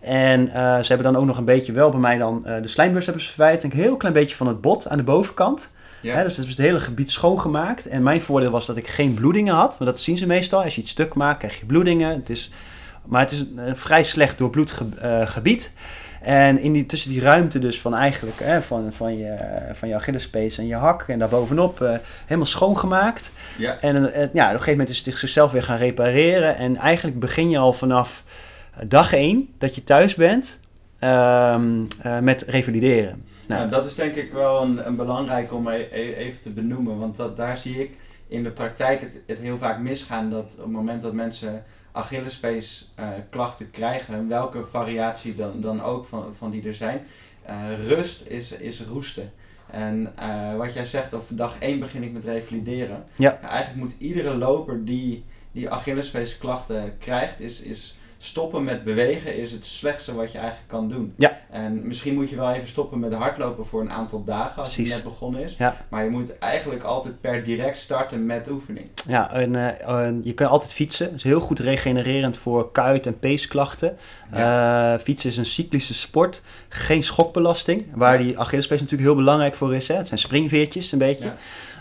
En 0.00 0.48
eh, 0.48 0.78
ze 0.78 0.86
hebben 0.92 1.12
dan 1.12 1.16
ook 1.16 1.26
nog 1.26 1.38
een 1.38 1.44
beetje 1.44 1.72
wel 1.72 1.90
bij 1.90 2.00
mij 2.00 2.18
dan 2.18 2.46
eh, 2.46 2.62
de 2.62 2.68
slijmbeurs 2.68 3.04
hebben 3.04 3.22
ze 3.24 3.28
verwijderd. 3.28 3.62
Een 3.64 3.72
heel 3.72 3.96
klein 3.96 4.14
beetje 4.14 4.36
van 4.36 4.46
het 4.46 4.60
bot 4.60 4.88
aan 4.88 4.96
de 4.96 5.02
bovenkant. 5.02 5.72
Ja. 6.02 6.14
Hè, 6.16 6.22
dus 6.22 6.36
het 6.36 6.44
is 6.44 6.50
het 6.50 6.60
hele 6.60 6.80
gebied 6.80 7.10
schoongemaakt. 7.10 7.86
En 7.88 8.02
mijn 8.02 8.20
voordeel 8.20 8.50
was 8.50 8.66
dat 8.66 8.76
ik 8.76 8.88
geen 8.88 9.14
bloedingen 9.14 9.54
had. 9.54 9.78
Want 9.78 9.90
dat 9.90 10.00
zien 10.00 10.16
ze 10.18 10.26
meestal. 10.26 10.62
Als 10.62 10.74
je 10.74 10.80
iets 10.80 10.90
stuk 10.90 11.14
maakt, 11.14 11.38
krijg 11.38 11.58
je 11.60 11.66
bloedingen. 11.66 12.10
Het 12.14 12.30
is, 12.30 12.50
maar 13.06 13.20
het 13.20 13.32
is 13.32 13.40
een, 13.40 13.58
een 13.68 13.76
vrij 13.76 14.02
slecht 14.02 14.38
doorbloed 14.38 14.70
ge- 14.70 14.84
eh, 15.00 15.26
gebied. 15.28 15.72
En 16.22 16.58
in 16.58 16.72
die, 16.72 16.86
tussen 16.86 17.10
die 17.10 17.20
ruimte 17.20 17.58
dus 17.58 17.80
van 17.80 17.94
eigenlijk, 17.94 18.38
hè, 18.40 18.62
van, 18.62 18.92
van, 18.92 19.18
je, 19.18 19.36
van 19.72 19.88
je 19.88 19.94
Achillespees 19.94 20.58
en 20.58 20.66
je 20.66 20.74
hak 20.74 21.02
en 21.08 21.18
daarbovenop, 21.18 21.80
eh 21.80 21.96
helemaal 22.24 22.46
schoongemaakt. 22.46 23.32
ja. 23.58 23.80
En 23.80 24.12
eh, 24.12 24.28
ja, 24.32 24.44
op 24.46 24.52
een 24.52 24.58
gegeven 24.58 24.70
moment 24.70 24.88
is 24.88 25.04
het 25.04 25.18
zichzelf 25.18 25.52
weer 25.52 25.62
gaan 25.62 25.76
repareren. 25.78 26.56
En 26.56 26.76
eigenlijk 26.76 27.18
begin 27.18 27.50
je 27.50 27.58
al 27.58 27.72
vanaf 27.72 28.22
dag 28.86 29.12
één 29.12 29.48
dat 29.58 29.74
je 29.74 29.84
thuis 29.84 30.14
bent 30.14 30.60
ehm, 30.98 31.84
eh, 32.02 32.18
met 32.18 32.42
revalideren. 32.42 33.24
Nou, 33.46 33.60
Nou, 33.60 33.70
dat 33.70 33.86
is 33.86 33.94
denk 33.94 34.14
ik 34.14 34.32
wel 34.32 34.62
een, 34.62 34.86
een 34.86 34.96
belangrijk 34.96 35.52
om 35.52 35.68
e- 35.68 35.88
e- 35.92 36.14
even 36.14 36.40
te 36.42 36.50
benoemen. 36.50 36.98
Want 36.98 37.16
dat, 37.16 37.36
daar 37.36 37.56
zie 37.56 37.82
ik 37.82 37.98
in 38.28 38.42
de 38.42 38.50
praktijk 38.50 39.00
het, 39.00 39.20
het 39.26 39.38
heel 39.38 39.58
vaak 39.58 39.78
misgaan. 39.78 40.30
Dat 40.30 40.52
op 40.56 40.62
het 40.62 40.72
moment 40.72 41.02
dat 41.02 41.12
mensen 41.12 41.64
Achillespees 41.98 42.90
eh, 42.94 43.08
klachten 43.30 43.70
krijgen, 43.70 44.28
welke 44.28 44.64
variatie 44.64 45.34
dan, 45.34 45.60
dan 45.60 45.82
ook 45.82 46.04
van, 46.04 46.34
van 46.34 46.50
die 46.50 46.66
er 46.66 46.74
zijn, 46.74 47.06
eh, 47.42 47.56
rust 47.86 48.26
is, 48.26 48.52
is 48.52 48.82
roesten. 48.82 49.32
En 49.70 50.12
eh, 50.16 50.56
wat 50.56 50.74
jij 50.74 50.84
zegt, 50.84 51.12
op 51.12 51.24
dag 51.28 51.56
1 51.58 51.78
begin 51.80 52.02
ik 52.02 52.12
met 52.12 52.24
revalideren. 52.24 53.04
Ja. 53.16 53.40
eigenlijk 53.40 53.76
moet 53.76 53.96
iedere 53.98 54.36
loper 54.36 54.84
die, 54.84 55.24
die 55.52 55.70
Achillespees 55.70 56.38
klachten 56.38 56.98
krijgt, 56.98 57.40
is, 57.40 57.60
is 57.60 57.98
stoppen 58.18 58.64
met 58.64 58.84
bewegen 58.84 59.36
is 59.36 59.52
het 59.52 59.64
slechtste 59.64 60.14
wat 60.14 60.32
je 60.32 60.38
eigenlijk 60.38 60.68
kan 60.68 60.88
doen. 60.88 61.12
Ja. 61.16 61.38
En 61.50 61.86
misschien 61.86 62.14
moet 62.14 62.30
je 62.30 62.36
wel 62.36 62.52
even 62.52 62.68
stoppen 62.68 62.98
met 62.98 63.14
hardlopen 63.14 63.66
voor 63.66 63.80
een 63.80 63.92
aantal 63.92 64.24
dagen 64.24 64.62
als 64.62 64.74
Precies. 64.74 64.94
het 64.94 65.04
net 65.04 65.12
begonnen 65.12 65.42
is. 65.42 65.54
Ja. 65.58 65.76
Maar 65.88 66.04
je 66.04 66.10
moet 66.10 66.38
eigenlijk 66.38 66.82
altijd 66.82 67.20
per 67.20 67.44
direct 67.44 67.78
starten 67.78 68.26
met 68.26 68.50
oefening. 68.50 68.86
Ja, 69.06 69.32
en, 69.32 69.56
eh, 69.56 70.06
en 70.06 70.20
je 70.24 70.34
kan 70.34 70.48
altijd 70.48 70.74
fietsen. 70.74 71.06
Dat 71.06 71.14
is 71.14 71.22
heel 71.22 71.40
goed 71.40 71.58
regenererend 71.58 72.38
voor 72.38 72.72
kuit- 72.72 73.06
en 73.06 73.18
peesklachten. 73.18 73.96
Eh, 74.30 74.94
fietsen 75.02 75.30
is 75.30 75.36
een 75.36 75.46
cyclische 75.46 75.94
sport. 75.94 76.42
Geen 76.68 77.02
schokbelasting. 77.02 77.86
Waar 77.94 78.18
die 78.18 78.38
Achillespees 78.38 78.80
natuurlijk 78.80 79.08
heel 79.08 79.18
belangrijk 79.18 79.54
voor 79.54 79.74
is. 79.74 79.88
Hè. 79.88 79.94
Het 79.94 80.08
zijn 80.08 80.20
springveertjes 80.20 80.92
een 80.92 80.98
beetje. 80.98 81.32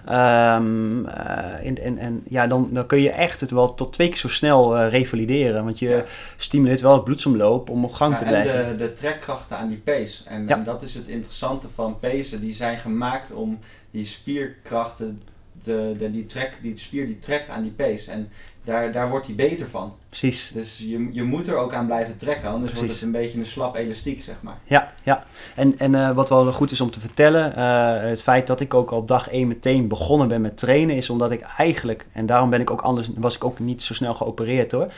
En, 0.08 1.78
en, 1.84 1.98
en 1.98 2.24
ja, 2.30 2.48
dan, 2.48 2.70
dan 2.72 2.86
kun 2.86 3.02
je 3.02 3.10
echt 3.12 3.41
het 3.41 3.52
wel 3.52 3.74
tot 3.74 3.93
twee 3.93 4.08
keer 4.10 4.17
zo 4.17 4.28
snel 4.28 4.78
eh, 4.78 4.89
revalideren. 4.89 5.63
Want 5.63 5.80
je 5.80 5.89
Ja. 5.89 6.04
stimuleert 6.38 6.82
wel 6.82 6.93
het 6.93 7.04
bloedsomloop 7.04 7.70
om 7.70 7.84
op 7.86 7.91
gang 7.91 8.12
Ja, 8.12 8.17
te 8.17 8.24
en 8.24 8.30
blijven. 8.30 8.78
de, 8.78 8.86
de 8.88 8.93
trekkrachten 8.93 9.58
aan 9.58 9.70
die 9.70 9.78
pees. 9.78 10.24
En, 10.28 10.48
Ja. 10.48 10.56
en 10.58 10.63
dat 10.63 10.82
is 10.82 10.93
het 10.93 11.08
interessante 11.08 11.67
van 11.74 12.00
pezen. 12.00 12.41
Die 12.41 12.54
zijn 12.56 12.80
gemaakt 12.80 13.34
om 13.34 13.60
die 13.91 14.06
spierkrachten, 14.06 15.22
de, 15.63 15.96
de, 15.98 16.12
die, 16.12 16.26
trek, 16.26 16.52
die 16.62 16.78
spier 16.78 17.06
die 17.06 17.20
trekt 17.20 17.50
aan 17.50 17.62
die 17.62 17.72
pees. 17.72 18.08
En 18.08 18.30
daar, 18.67 18.91
daar 18.91 19.10
wordt 19.10 19.25
hij 19.25 19.36
beter 19.36 19.67
van. 19.67 19.93
Precies. 20.10 20.51
Dus 20.53 20.77
je, 20.77 21.10
je 21.12 21.23
moet 21.23 21.47
er 21.47 21.56
ook 21.56 21.73
aan 21.73 21.86
blijven 21.86 22.17
trekken, 22.17 22.49
anders 22.49 22.73
wordt 22.73 22.91
het 22.91 23.01
een 23.01 23.12
beetje 23.12 23.39
een 23.39 23.45
slap 23.45 23.75
elastiek, 23.75 24.23
zeg 24.23 24.36
maar. 24.41 24.58
Ja, 24.63 24.93
ja. 25.03 25.25
En, 25.56 25.80
en 25.80 25.95
eh, 25.95 26.12
wat 26.12 26.30
wel 26.30 26.53
goed 26.53 26.71
is 26.71 26.82
om 26.82 26.91
te 26.91 26.99
vertellen, 26.99 27.56
eh, 27.56 28.10
het 28.10 28.21
feit 28.21 28.47
dat 28.47 28.60
ik 28.60 28.73
ook 28.73 28.91
op 28.91 29.08
dag 29.08 29.30
1 29.30 29.47
meteen 29.47 29.88
begonnen 29.88 30.27
ben 30.27 30.41
met 30.41 30.58
trainen, 30.58 30.95
is 30.95 31.10
omdat 31.10 31.32
ik 31.32 31.41
eigenlijk, 31.58 32.06
en 32.12 32.25
daarom 32.25 32.49
ben 32.49 32.62
ik 32.62 32.71
ook 32.71 32.82
anders, 32.82 33.10
was 33.15 33.36
ik 33.36 33.43
ook 33.43 33.60
niet 33.60 33.84
zo 33.84 33.93
snel 33.93 34.13
geopereerd 34.13 34.71
hoor. 34.71 34.91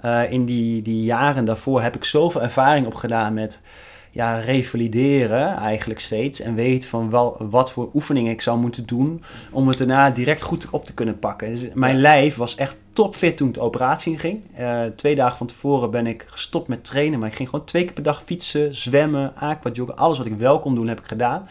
Eh, 0.00 0.32
in 0.32 0.44
die, 0.44 0.82
die 0.82 1.02
jaren 1.04 1.44
daarvoor 1.44 1.82
heb 1.82 1.96
ik 1.96 2.04
zoveel 2.04 2.42
ervaring 2.42 2.86
opgedaan 2.86 3.34
met 3.34 3.62
ja, 4.10 4.38
revalideren 4.38 5.56
eigenlijk 5.56 6.00
steeds. 6.00 6.40
En 6.40 6.54
weet 6.54 6.86
van 6.86 7.10
wel, 7.10 7.36
wat 7.50 7.72
voor 7.72 7.90
oefeningen 7.94 8.32
ik 8.32 8.40
zou 8.40 8.58
moeten 8.58 8.86
doen 8.86 9.22
om 9.50 9.68
het 9.68 9.78
daarna 9.78 10.10
direct 10.10 10.42
goed 10.42 10.70
op 10.70 10.84
te 10.84 10.94
kunnen 10.94 11.18
pakken. 11.18 11.50
Dus 11.50 11.62
mijn 11.74 11.94
Ja. 11.94 12.00
lijf 12.00 12.36
was 12.36 12.54
echt 12.54 12.76
topfit 12.94 13.36
toen 13.36 13.48
ik 13.48 13.54
de 13.54 13.60
operatie 13.60 14.12
in 14.12 14.18
ging. 14.18 14.42
Eh, 14.54 14.82
twee 14.96 15.14
dagen 15.14 15.36
van 15.36 15.46
tevoren 15.46 15.90
ben 15.90 16.06
ik 16.06 16.24
gestopt 16.28 16.68
met 16.68 16.84
trainen. 16.84 17.18
Maar 17.18 17.28
ik 17.28 17.34
ging 17.34 17.48
gewoon 17.48 17.64
twee 17.64 17.84
keer 17.84 17.92
per 17.92 18.02
dag 18.02 18.24
fietsen, 18.24 18.74
zwemmen, 18.74 19.36
aquajoggen. 19.36 19.96
Alles 19.96 20.18
wat 20.18 20.26
ik 20.26 20.38
wel 20.38 20.58
kon 20.58 20.74
doen 20.74 20.88
heb 20.88 20.98
ik 20.98 21.06
gedaan 21.06 21.48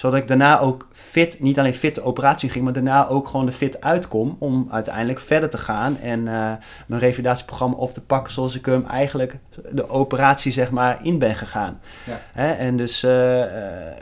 zodat 0.00 0.18
ik 0.18 0.28
daarna 0.28 0.60
ook 0.60 0.88
fit, 0.92 1.40
niet 1.40 1.58
alleen 1.58 1.74
fit 1.74 1.94
de 1.94 2.02
operatie 2.02 2.46
in 2.46 2.52
ging, 2.52 2.64
maar 2.64 2.72
daarna 2.72 3.08
ook 3.08 3.28
gewoon 3.28 3.46
de 3.46 3.52
fit 3.52 3.80
uitkom 3.80 4.36
om 4.38 4.66
uiteindelijk 4.70 5.20
verder 5.20 5.50
te 5.50 5.58
gaan 5.58 5.98
en 5.98 6.28
eh, 6.28 6.52
mijn 6.86 7.00
revalidatieprogramma 7.00 7.76
op 7.76 7.92
te 7.92 8.04
pakken 8.04 8.32
zoals 8.32 8.56
ik 8.56 8.66
hem 8.66 8.86
eigenlijk 8.86 9.38
de 9.72 9.88
operatie 9.88 10.52
zeg 10.52 10.70
maar 10.70 11.04
in 11.04 11.18
ben 11.18 11.36
gegaan. 11.36 11.80
Ja. 12.06 12.20
Hè? 12.32 12.52
En 12.52 12.76
dus 12.76 13.02
eh, 13.02 13.42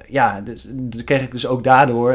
ja, 0.07 0.41
dus, 0.41 0.67
dus 0.71 1.05
kreeg 1.05 1.23
ik 1.23 1.33
dus 1.33 1.47
ook 1.47 1.65
daardoor, 1.65 2.13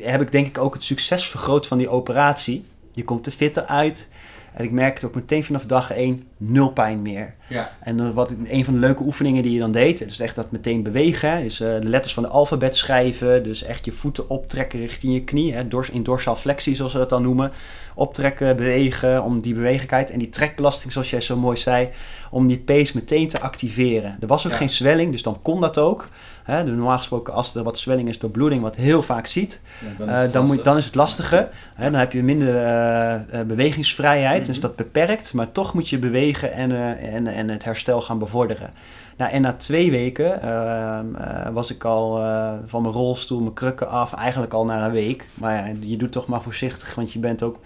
heb 0.00 0.20
ik 0.20 0.32
denk 0.32 0.46
ik 0.46 0.58
ook 0.58 0.74
het 0.74 0.82
succes 0.82 1.28
vergroot 1.28 1.66
van 1.66 1.78
die 1.78 1.88
operatie. 1.88 2.64
Je 2.98 3.04
komt 3.04 3.26
er 3.26 3.32
fitter 3.32 3.66
uit. 3.66 4.08
En 4.52 4.64
ik 4.64 4.70
merkte 4.70 5.06
ook 5.06 5.14
meteen 5.14 5.44
vanaf 5.44 5.66
dag 5.66 5.92
1 5.92 6.24
nul 6.36 6.72
pijn 6.72 7.02
meer. 7.02 7.34
Ja, 7.48 7.76
En 7.80 8.00
eh, 8.00 8.10
wat 8.10 8.34
een 8.44 8.64
van 8.64 8.74
de 8.74 8.80
leuke 8.80 9.02
oefeningen 9.02 9.42
die 9.42 9.52
je 9.52 9.58
dan 9.58 9.72
deed, 9.72 10.00
is 10.00 10.20
echt 10.20 10.34
dat 10.34 10.50
meteen 10.50 10.82
bewegen. 10.82 11.30
hè, 11.30 11.40
Is 11.40 11.60
eh, 11.60 11.80
de 11.80 11.88
letters 11.88 12.14
van 12.14 12.22
de 12.22 12.28
alfabet 12.28 12.76
schrijven. 12.76 13.44
Dus 13.44 13.62
echt 13.62 13.84
je 13.84 13.92
voeten 13.92 14.28
optrekken 14.30 14.80
richting 14.80 15.12
je 15.12 15.24
knie. 15.24 15.54
Hè, 15.54 15.68
dors, 15.68 15.90
in 15.90 16.02
dorsaal 16.02 16.36
flexie, 16.36 16.74
zoals 16.74 16.92
we 16.92 16.98
dat 16.98 17.10
dan 17.10 17.22
noemen. 17.22 17.52
Optrekken, 17.98 18.56
bewegen, 18.56 19.22
om 19.22 19.40
die 19.40 19.54
bewegelijkheid 19.54 20.10
en 20.10 20.18
die 20.18 20.28
trekbelasting, 20.28 20.92
zoals 20.92 21.10
jij 21.10 21.20
zo 21.20 21.36
mooi 21.36 21.56
zei, 21.56 21.88
om 22.30 22.46
die 22.46 22.58
pace 22.58 22.92
meteen 22.94 23.28
te 23.28 23.40
activeren. 23.40 24.16
Er 24.20 24.26
was 24.26 24.46
ook 24.46 24.52
Ja. 24.52 24.58
geen 24.58 24.68
zwelling, 24.70 25.12
dus 25.12 25.22
dan 25.22 25.42
kon 25.42 25.60
dat 25.60 25.78
ook. 25.78 26.08
Normaal 26.46 26.96
gesproken, 26.96 27.34
als 27.34 27.54
er 27.54 27.62
wat 27.62 27.78
zwelling 27.78 28.08
is 28.08 28.18
door 28.18 28.30
bloeding, 28.30 28.62
wat 28.62 28.76
heel 28.76 29.02
vaak 29.02 29.26
ziet, 29.26 29.60
ja, 29.80 29.86
dan, 29.98 30.08
eh, 30.08 30.14
is 30.16 30.22
het 30.22 30.32
dan, 30.32 30.46
moet, 30.46 30.64
dan 30.64 30.76
is 30.76 30.84
het 30.84 30.94
lastige. 30.94 31.48
Hè, 31.74 31.90
dan 31.90 32.00
heb 32.00 32.12
je 32.12 32.22
minder 32.22 32.56
eh, 32.56 33.14
eh, 33.14 33.46
bewegingsvrijheid, 33.46 34.44
dus 34.46 34.56
Mhm. 34.58 34.66
dat 34.66 34.76
beperkt. 34.76 35.32
Maar 35.34 35.52
toch 35.52 35.74
moet 35.74 35.88
je 35.88 35.98
bewegen 35.98 36.52
en, 36.52 36.72
eh, 36.72 37.14
en, 37.14 37.26
en 37.26 37.48
het 37.48 37.64
herstel 37.64 38.00
gaan 38.02 38.18
bevorderen. 38.18 38.70
Nou, 39.16 39.30
en 39.30 39.42
na 39.42 39.52
twee 39.52 39.90
weken 39.90 40.42
ehm, 40.42 41.14
eh, 41.14 41.48
was 41.52 41.70
ik 41.70 41.84
al 41.84 42.22
eh, 42.22 42.52
van 42.64 42.82
mijn 42.82 42.94
rolstoel, 42.94 43.40
mijn 43.40 43.54
krukken 43.54 43.88
af, 43.88 44.12
eigenlijk 44.14 44.52
al 44.52 44.64
na 44.64 44.84
een 44.84 44.92
week. 44.92 45.26
Maar 45.34 45.54
ja, 45.68 45.74
je 45.80 45.96
doet 45.96 46.12
toch 46.12 46.26
maar 46.26 46.42
voorzichtig, 46.42 46.94
want 46.94 47.12
je 47.12 47.18
bent 47.18 47.42
ook, 47.42 47.58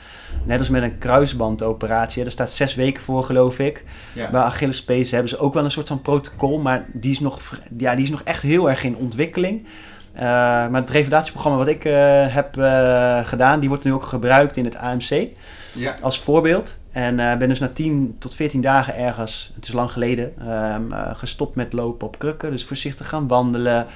net 0.45 0.59
als 0.59 0.69
met 0.69 0.83
een 0.83 0.99
kruisbandoperatie, 0.99 2.23
daar 2.23 2.33
staat 2.33 2.53
zes 2.53 2.75
weken 2.75 3.03
voor 3.03 3.25
geloof 3.25 3.59
ik. 3.59 3.85
Ja. 4.13 4.31
Bij 4.31 4.41
Achillespees 4.41 5.11
hebben 5.11 5.29
ze 5.29 5.39
ook 5.39 5.55
wel 5.55 5.65
een 5.65 5.71
soort 5.71 5.89
van 5.89 6.03
protocol, 6.03 6.61
maar 6.61 6.85
die 6.93 7.11
is 7.11 7.21
nog, 7.21 7.41
ja, 7.79 7.95
die 7.95 8.05
is 8.05 8.11
nog 8.11 8.23
echt 8.23 8.43
heel 8.43 8.71
erg 8.71 8.85
in 8.85 8.97
ontwikkeling. 8.97 9.67
Eh, 10.13 10.23
maar 10.23 10.81
het 10.81 10.91
revalidatieprogramma 10.91 11.59
wat 11.59 11.69
ik 11.69 11.85
eh, 11.85 12.35
heb 12.35 12.57
eh, 12.57 13.27
gedaan, 13.27 13.61
die 13.61 13.69
wordt 13.69 13.85
nu 13.85 13.93
ook 13.93 14.03
gebruikt 14.03 14.57
in 14.57 14.65
het 14.65 14.77
AMC 14.77 15.29
ja. 15.73 15.95
als 16.03 16.21
voorbeeld. 16.21 16.81
En 16.93 17.17
ben 17.17 17.49
dus 17.49 17.59
na 17.59 17.69
10 17.69 18.17
tot 18.19 18.35
14 18.35 18.61
dagen 18.61 18.97
ergens, 18.97 19.53
het 19.55 19.69
is 19.69 19.73
lang 19.73 19.93
geleden, 19.93 20.33
uh, 20.43 20.77
gestopt 21.15 21.55
met 21.55 21.73
lopen 21.73 22.07
op 22.07 22.19
krukken. 22.19 22.51
Dus 22.51 22.65
voorzichtig 22.65 23.09
gaan 23.09 23.29
wandelen. 23.29 23.87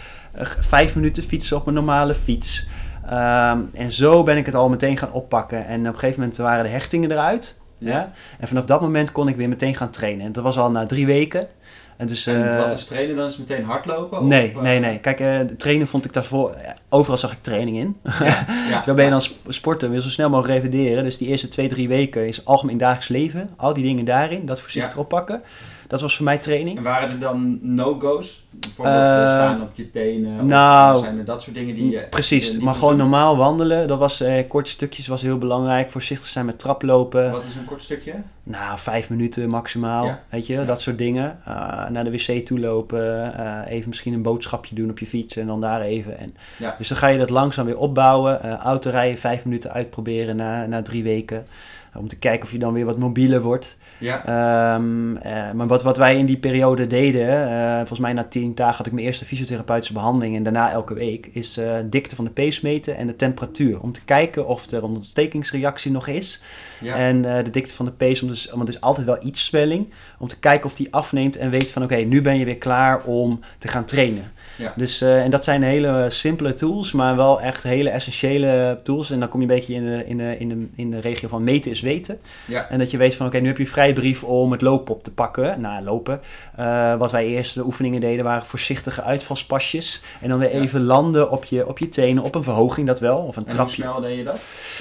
Vijf 0.60 0.94
minuten 0.94 1.22
fietsen 1.22 1.56
op 1.56 1.64
mijn 1.64 1.76
normale 1.76 2.14
fiets. 2.14 2.66
Um, 3.10 3.68
en 3.74 3.92
zo 3.92 4.22
ben 4.22 4.36
ik 4.36 4.46
het 4.46 4.54
al 4.54 4.68
meteen 4.68 4.98
gaan 4.98 5.12
oppakken. 5.12 5.66
En 5.66 5.80
op 5.80 5.92
een 5.92 5.98
gegeven 5.98 6.20
moment 6.20 6.38
waren 6.38 6.64
de 6.64 6.70
hechtingen 6.70 7.10
eruit. 7.10 7.60
Ja. 7.78 7.90
ja. 7.90 8.12
En 8.38 8.48
vanaf 8.48 8.64
dat 8.64 8.80
moment 8.80 9.12
kon 9.12 9.28
ik 9.28 9.36
weer 9.36 9.48
meteen 9.48 9.76
gaan 9.76 9.90
trainen. 9.90 10.26
En 10.26 10.32
dat 10.32 10.44
was 10.44 10.58
al 10.58 10.70
na 10.70 10.86
drie 10.86 11.06
weken. 11.06 11.48
En, 11.96 12.06
dus, 12.06 12.26
en 12.26 12.56
wat 12.56 12.72
is 12.72 12.84
trainen 12.84 13.16
dan? 13.16 13.28
Is 13.28 13.36
meteen 13.36 13.64
hardlopen? 13.64 14.26
Nee, 14.26 14.52
of, 14.56 14.62
nee, 14.62 14.78
nee. 14.78 14.98
Kijk, 14.98 15.20
uh, 15.20 15.40
trainen 15.40 15.86
vond 15.86 16.04
ik 16.04 16.12
daarvoor... 16.12 16.54
Overal 16.88 17.18
zag 17.18 17.32
ik 17.32 17.38
training 17.38 17.76
in. 17.76 17.96
Ja, 18.02 18.46
ja, 18.70 18.82
Zo 18.82 18.94
ben 18.94 19.04
je 19.04 19.10
dan 19.10 19.22
sporten, 19.48 19.90
wil 19.90 20.00
zo 20.00 20.08
snel 20.08 20.30
mogelijk 20.30 20.62
revideren. 20.62 21.04
Dus 21.04 21.18
die 21.18 21.28
eerste 21.28 21.48
twee, 21.48 21.68
drie 21.68 21.88
weken 21.88 22.26
is 22.28 22.44
algemeen 22.44 22.78
dagelijks 22.78 23.08
leven. 23.08 23.50
Al 23.56 23.72
die 23.72 23.84
dingen 23.84 24.04
daarin, 24.04 24.46
dat 24.46 24.60
voorzichtig 24.60 24.96
oppakken. 24.96 25.42
Dat 25.86 26.00
was 26.00 26.16
voor 26.16 26.24
mij 26.24 26.38
training. 26.38 26.76
En 26.76 26.82
waren 26.82 27.10
er 27.10 27.18
dan 27.18 27.58
no-go's? 27.62 28.44
Bijvoorbeeld 28.50 28.96
uh, 28.96 29.10
staan 29.12 29.62
op 29.62 29.70
je 29.74 29.90
tenen? 29.90 30.46
Nou, 30.46 30.96
of 30.98 31.04
zijn 31.04 31.18
er 31.18 31.24
dat 31.24 31.42
soort 31.42 31.54
dingen 31.54 31.74
die 31.74 31.90
je... 31.90 32.06
Precies, 32.10 32.52
die 32.52 32.62
maar 32.62 32.74
gewoon 32.74 32.96
normaal 32.96 33.36
wandelen. 33.36 33.88
Dat 33.88 33.98
was, 33.98 34.20
eh, 34.20 34.48
korte 34.48 34.70
stukjes 34.70 35.06
was 35.06 35.22
heel 35.22 35.38
belangrijk. 35.38 35.90
Voorzichtig 35.90 36.26
zijn 36.26 36.46
met 36.46 36.58
traplopen. 36.58 37.30
Wat 37.30 37.44
is 37.44 37.54
een 37.54 37.64
kort 37.64 37.82
stukje? 37.82 38.14
Nou, 38.42 38.78
vijf 38.78 39.10
minuten 39.10 39.48
maximaal. 39.48 40.04
Ja. 40.04 40.22
Weet 40.28 40.46
je, 40.46 40.52
ja. 40.52 40.64
dat 40.64 40.80
soort 40.80 40.98
dingen. 40.98 41.38
Uh, 41.48 41.88
naar 41.88 42.04
de 42.04 42.10
wc 42.10 42.46
toe 42.46 42.60
lopen. 42.60 43.34
Uh, 43.38 43.60
even 43.66 43.88
misschien 43.88 44.12
een 44.14 44.22
boodschapje 44.22 44.74
doen 44.74 44.90
op 44.90 44.98
je 44.98 45.06
fiets. 45.06 45.36
En 45.36 45.46
dan 45.46 45.60
daar 45.60 45.80
even. 45.80 46.18
En, 46.18 46.36
ja. 46.58 46.74
Dus 46.78 46.88
dan 46.88 46.98
ga 46.98 47.06
je 47.06 47.18
dat 47.18 47.30
langzaam 47.30 47.66
weer 47.66 47.78
opbouwen. 47.78 48.40
Uh, 48.44 48.54
autorijden 48.54 49.18
vijf 49.18 49.44
minuten 49.44 49.72
uitproberen 49.72 50.36
na, 50.36 50.66
na 50.66 50.82
drie 50.82 51.02
weken. 51.02 51.46
om 51.94 52.08
te 52.08 52.18
kijken 52.18 52.46
of 52.46 52.52
je 52.52 52.58
dan 52.58 52.72
weer 52.72 52.84
wat 52.84 52.98
mobieler 52.98 53.40
wordt. 53.40 53.76
Ja. 53.98 54.74
Um, 54.74 55.16
uh, 55.16 55.52
maar 55.52 55.66
wat, 55.66 55.82
wat 55.82 55.96
wij 55.96 56.16
in 56.16 56.26
die 56.26 56.36
periode 56.36 56.86
deden, 56.86 57.48
uh, 57.48 57.76
volgens 57.76 57.98
mij 57.98 58.12
na 58.12 58.24
tien 58.24 58.54
dagen 58.54 58.76
had 58.76 58.86
ik 58.86 58.92
mijn 58.92 59.06
eerste 59.06 59.24
fysiotherapeutische 59.24 59.92
behandeling 59.92 60.36
en 60.36 60.42
daarna 60.42 60.70
elke 60.70 60.94
week, 60.94 61.26
is 61.32 61.58
uh, 61.58 61.76
dikte 61.84 62.16
van 62.16 62.24
de 62.24 62.30
pees 62.30 62.60
meten 62.60 62.96
en 62.96 63.06
de 63.06 63.16
temperatuur. 63.16 63.80
Om 63.80 63.92
te 63.92 64.04
kijken 64.04 64.46
of 64.46 64.70
er 64.70 64.84
een 64.84 64.94
ontstekingsreactie 64.94 65.90
nog 65.90 66.06
is. 66.06 66.42
Ja. 66.80 66.94
En 66.94 67.22
de 67.22 67.50
dikte 67.50 67.74
van 67.74 67.86
de 67.86 67.92
pees, 67.92 68.20
want 68.50 68.68
er 68.68 68.74
is 68.74 68.80
altijd 68.80 69.06
wel 69.06 69.18
iets 69.20 69.46
zwelling, 69.46 69.92
om 70.18 70.28
te 70.28 70.38
kijken 70.38 70.66
of 70.66 70.74
die 70.74 70.88
afneemt 70.90 71.36
en 71.36 71.50
weet 71.50 71.70
van 71.70 71.82
oké, 71.82 71.92
okay, 71.92 72.04
nu 72.04 72.22
ben 72.22 72.38
je 72.38 72.44
weer 72.44 72.58
klaar 72.58 73.04
om 73.04 73.40
te 73.58 73.68
gaan 73.68 73.84
trainen. 73.84 74.32
Ja. 74.56 74.72
Dus, 74.76 75.02
uh, 75.02 75.22
en 75.22 75.30
dat 75.30 75.44
zijn 75.44 75.62
hele 75.62 76.04
simpele 76.10 76.54
tools, 76.54 76.92
maar 76.92 77.16
wel 77.16 77.40
echt 77.40 77.62
hele 77.62 77.90
essentiële 77.90 78.80
tools. 78.82 79.10
En 79.10 79.18
dan 79.20 79.28
kom 79.28 79.40
je 79.40 79.46
een 79.46 79.54
beetje 79.54 79.74
in 79.74 79.84
de, 79.84 80.06
in 80.06 80.18
de, 80.18 80.38
in 80.38 80.48
de, 80.48 80.66
in 80.74 80.90
de 80.90 81.00
regio 81.00 81.28
van 81.28 81.44
meten 81.44 81.70
is 81.70 81.80
weten. 81.80 82.18
Ja. 82.46 82.68
En 82.68 82.78
dat 82.78 82.90
je 82.90 82.96
weet 82.96 83.14
van 83.14 83.26
oké, 83.26 83.34
okay, 83.36 83.40
nu 83.46 83.52
heb 83.52 83.66
je 83.66 83.72
vrijbrief 83.72 84.24
om 84.24 84.52
het 84.52 84.60
lopen 84.60 84.94
op 84.94 85.02
te 85.02 85.14
pakken. 85.14 85.60
Nou, 85.60 85.84
lopen. 85.84 86.20
Uh, 86.58 86.96
wat 86.96 87.10
wij 87.10 87.26
eerst 87.26 87.54
de 87.54 87.64
oefeningen 87.64 88.00
deden 88.00 88.24
waren 88.24 88.46
voorzichtige 88.46 89.02
uitvalspasjes. 89.02 90.02
En 90.20 90.28
dan 90.28 90.38
weer 90.38 90.54
Ja. 90.54 90.60
even 90.60 90.82
landen 90.82 91.30
op 91.30 91.44
je, 91.44 91.68
op 91.68 91.78
je 91.78 91.88
tenen, 91.88 92.22
op 92.22 92.34
een 92.34 92.42
verhoging 92.42 92.86
dat 92.86 93.00
wel. 93.00 93.18
Of 93.18 93.36
een 93.36 93.42
En 93.42 93.48
hoe 93.48 93.50
trapje. 93.58 93.74
snel 93.82 94.00
deed 94.00 94.16
je 94.16 94.24
dat? 94.24 94.38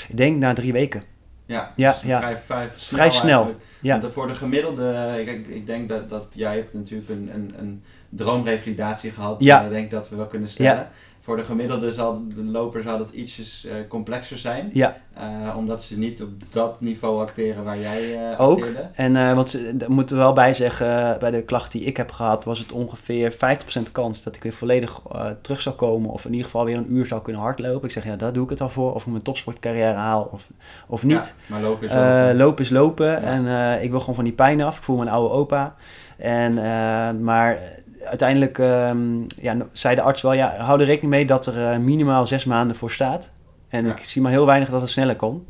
Ik 0.07 0.17
denk 0.17 0.37
na 0.37 0.53
drie 0.53 0.71
weken. 0.73 1.03
Ja, 1.47 1.71
Ja, 1.75 1.91
dus 1.91 2.01
ja. 2.01 2.19
Vrij, 2.19 2.37
vrij, 2.45 2.69
Vrij 2.75 3.09
snel, 3.09 3.55
ja. 3.81 3.99
Want 3.99 4.13
voor 4.13 4.27
de 4.27 4.35
gemiddelde, 4.35 5.13
ik, 5.25 5.47
ik 5.47 5.65
denk 5.65 5.89
dat, 5.89 6.09
dat 6.09 6.27
jij 6.33 6.55
hebt 6.55 6.73
natuurlijk 6.73 7.09
een, 7.09 7.29
een, 7.33 7.51
een 7.59 7.83
droomrevalidatie 8.15 9.11
gehad. 9.11 9.35
Ja. 9.39 9.59
En 9.59 9.65
ik 9.65 9.71
denk 9.71 9.91
dat 9.91 10.09
we 10.09 10.15
wel 10.15 10.25
kunnen 10.27 10.49
stellen. 10.49 10.71
Ja. 10.71 10.89
Voor 11.21 11.37
de 11.37 11.43
gemiddelde 11.43 11.93
zal 11.93 12.21
de 12.35 12.43
loper 12.43 12.81
zal 12.81 12.97
dat 12.97 13.09
ietsjes 13.11 13.65
eh, 13.65 13.73
complexer 13.87 14.37
zijn. 14.37 14.69
Ja, 14.73 14.97
Eh, 15.13 15.57
omdat 15.57 15.83
ze 15.83 15.97
niet 15.97 16.21
op 16.21 16.29
dat 16.51 16.81
niveau 16.81 17.21
acteren 17.21 17.63
waar 17.63 17.79
jij 17.79 18.29
eh 18.31 18.39
Ook. 18.41 18.57
acteerde. 18.57 18.89
en 18.93 19.15
eh 19.15 19.33
want 19.33 19.49
ze- 19.49 19.77
daar 19.77 19.91
moeten 19.91 20.15
we 20.15 20.21
wel 20.21 20.33
bij 20.33 20.53
zeggen, 20.53 21.13
eh, 21.13 21.17
bij 21.19 21.31
de 21.31 21.41
klacht 21.43 21.71
die 21.71 21.81
ik 21.83 21.97
heb 21.97 22.11
gehad, 22.11 22.43
was 22.45 22.59
het 22.59 22.71
ongeveer 22.71 23.31
50% 23.31 23.91
kans 23.91 24.23
dat 24.23 24.35
ik 24.35 24.43
weer 24.43 24.53
volledig 24.53 25.01
eh, 25.11 25.25
terug 25.41 25.61
zou 25.61 25.75
komen. 25.75 26.09
Of 26.09 26.25
in 26.25 26.31
ieder 26.31 26.45
geval 26.45 26.65
weer 26.65 26.77
een 26.77 26.93
uur 26.93 27.05
zou 27.05 27.21
kunnen 27.21 27.41
hardlopen. 27.41 27.87
Ik 27.87 27.93
zeg, 27.93 28.03
ja, 28.05 28.15
daar 28.15 28.33
doe 28.33 28.43
ik 28.43 28.49
het 28.49 28.61
al 28.61 28.69
voor. 28.69 28.93
Of 28.93 29.01
ik 29.05 29.11
mijn 29.11 29.23
topsportcarrière 29.23 29.93
haal 29.97 30.29
of, 30.31 30.47
of 30.87 31.03
niet. 31.03 31.33
Ja, 31.47 31.53
maar 31.55 31.61
lopen 31.61 31.85
is 31.87 31.91
Eh, 31.91 31.97
lopen. 31.97 32.35
lopen 32.37 32.63
is 32.63 32.69
lopen 32.69 33.21
en 33.21 33.47
eh, 33.47 33.83
ik 33.83 33.89
wil 33.89 33.99
gewoon 33.99 34.15
van 34.15 34.23
die 34.23 34.33
pijn 34.33 34.61
af. 34.61 34.77
Ik 34.77 34.83
voel 34.83 34.97
mijn 34.97 35.09
oude 35.09 35.33
opa. 35.33 35.75
En, 36.17 36.57
eh, 36.57 37.11
maar 37.21 37.57
uiteindelijk 38.05 38.59
ehm, 38.59 39.21
ja, 39.41 39.55
zei 39.71 39.95
de 39.95 40.01
arts 40.01 40.21
wel, 40.21 40.33
ja, 40.33 40.55
hou 40.57 40.79
er 40.79 40.85
rekening 40.85 41.11
mee 41.13 41.25
dat 41.25 41.45
er 41.45 41.71
eh, 41.71 41.77
minimaal 41.77 42.27
zes 42.27 42.45
maanden 42.45 42.75
voor 42.75 42.91
staat. 42.91 43.31
En 43.69 43.85
Ja. 43.85 43.91
ik 43.91 44.03
zie 44.03 44.21
maar 44.21 44.31
heel 44.31 44.45
weinig 44.45 44.69
dat 44.69 44.81
het 44.81 44.89
sneller 44.89 45.15
kon. 45.15 45.45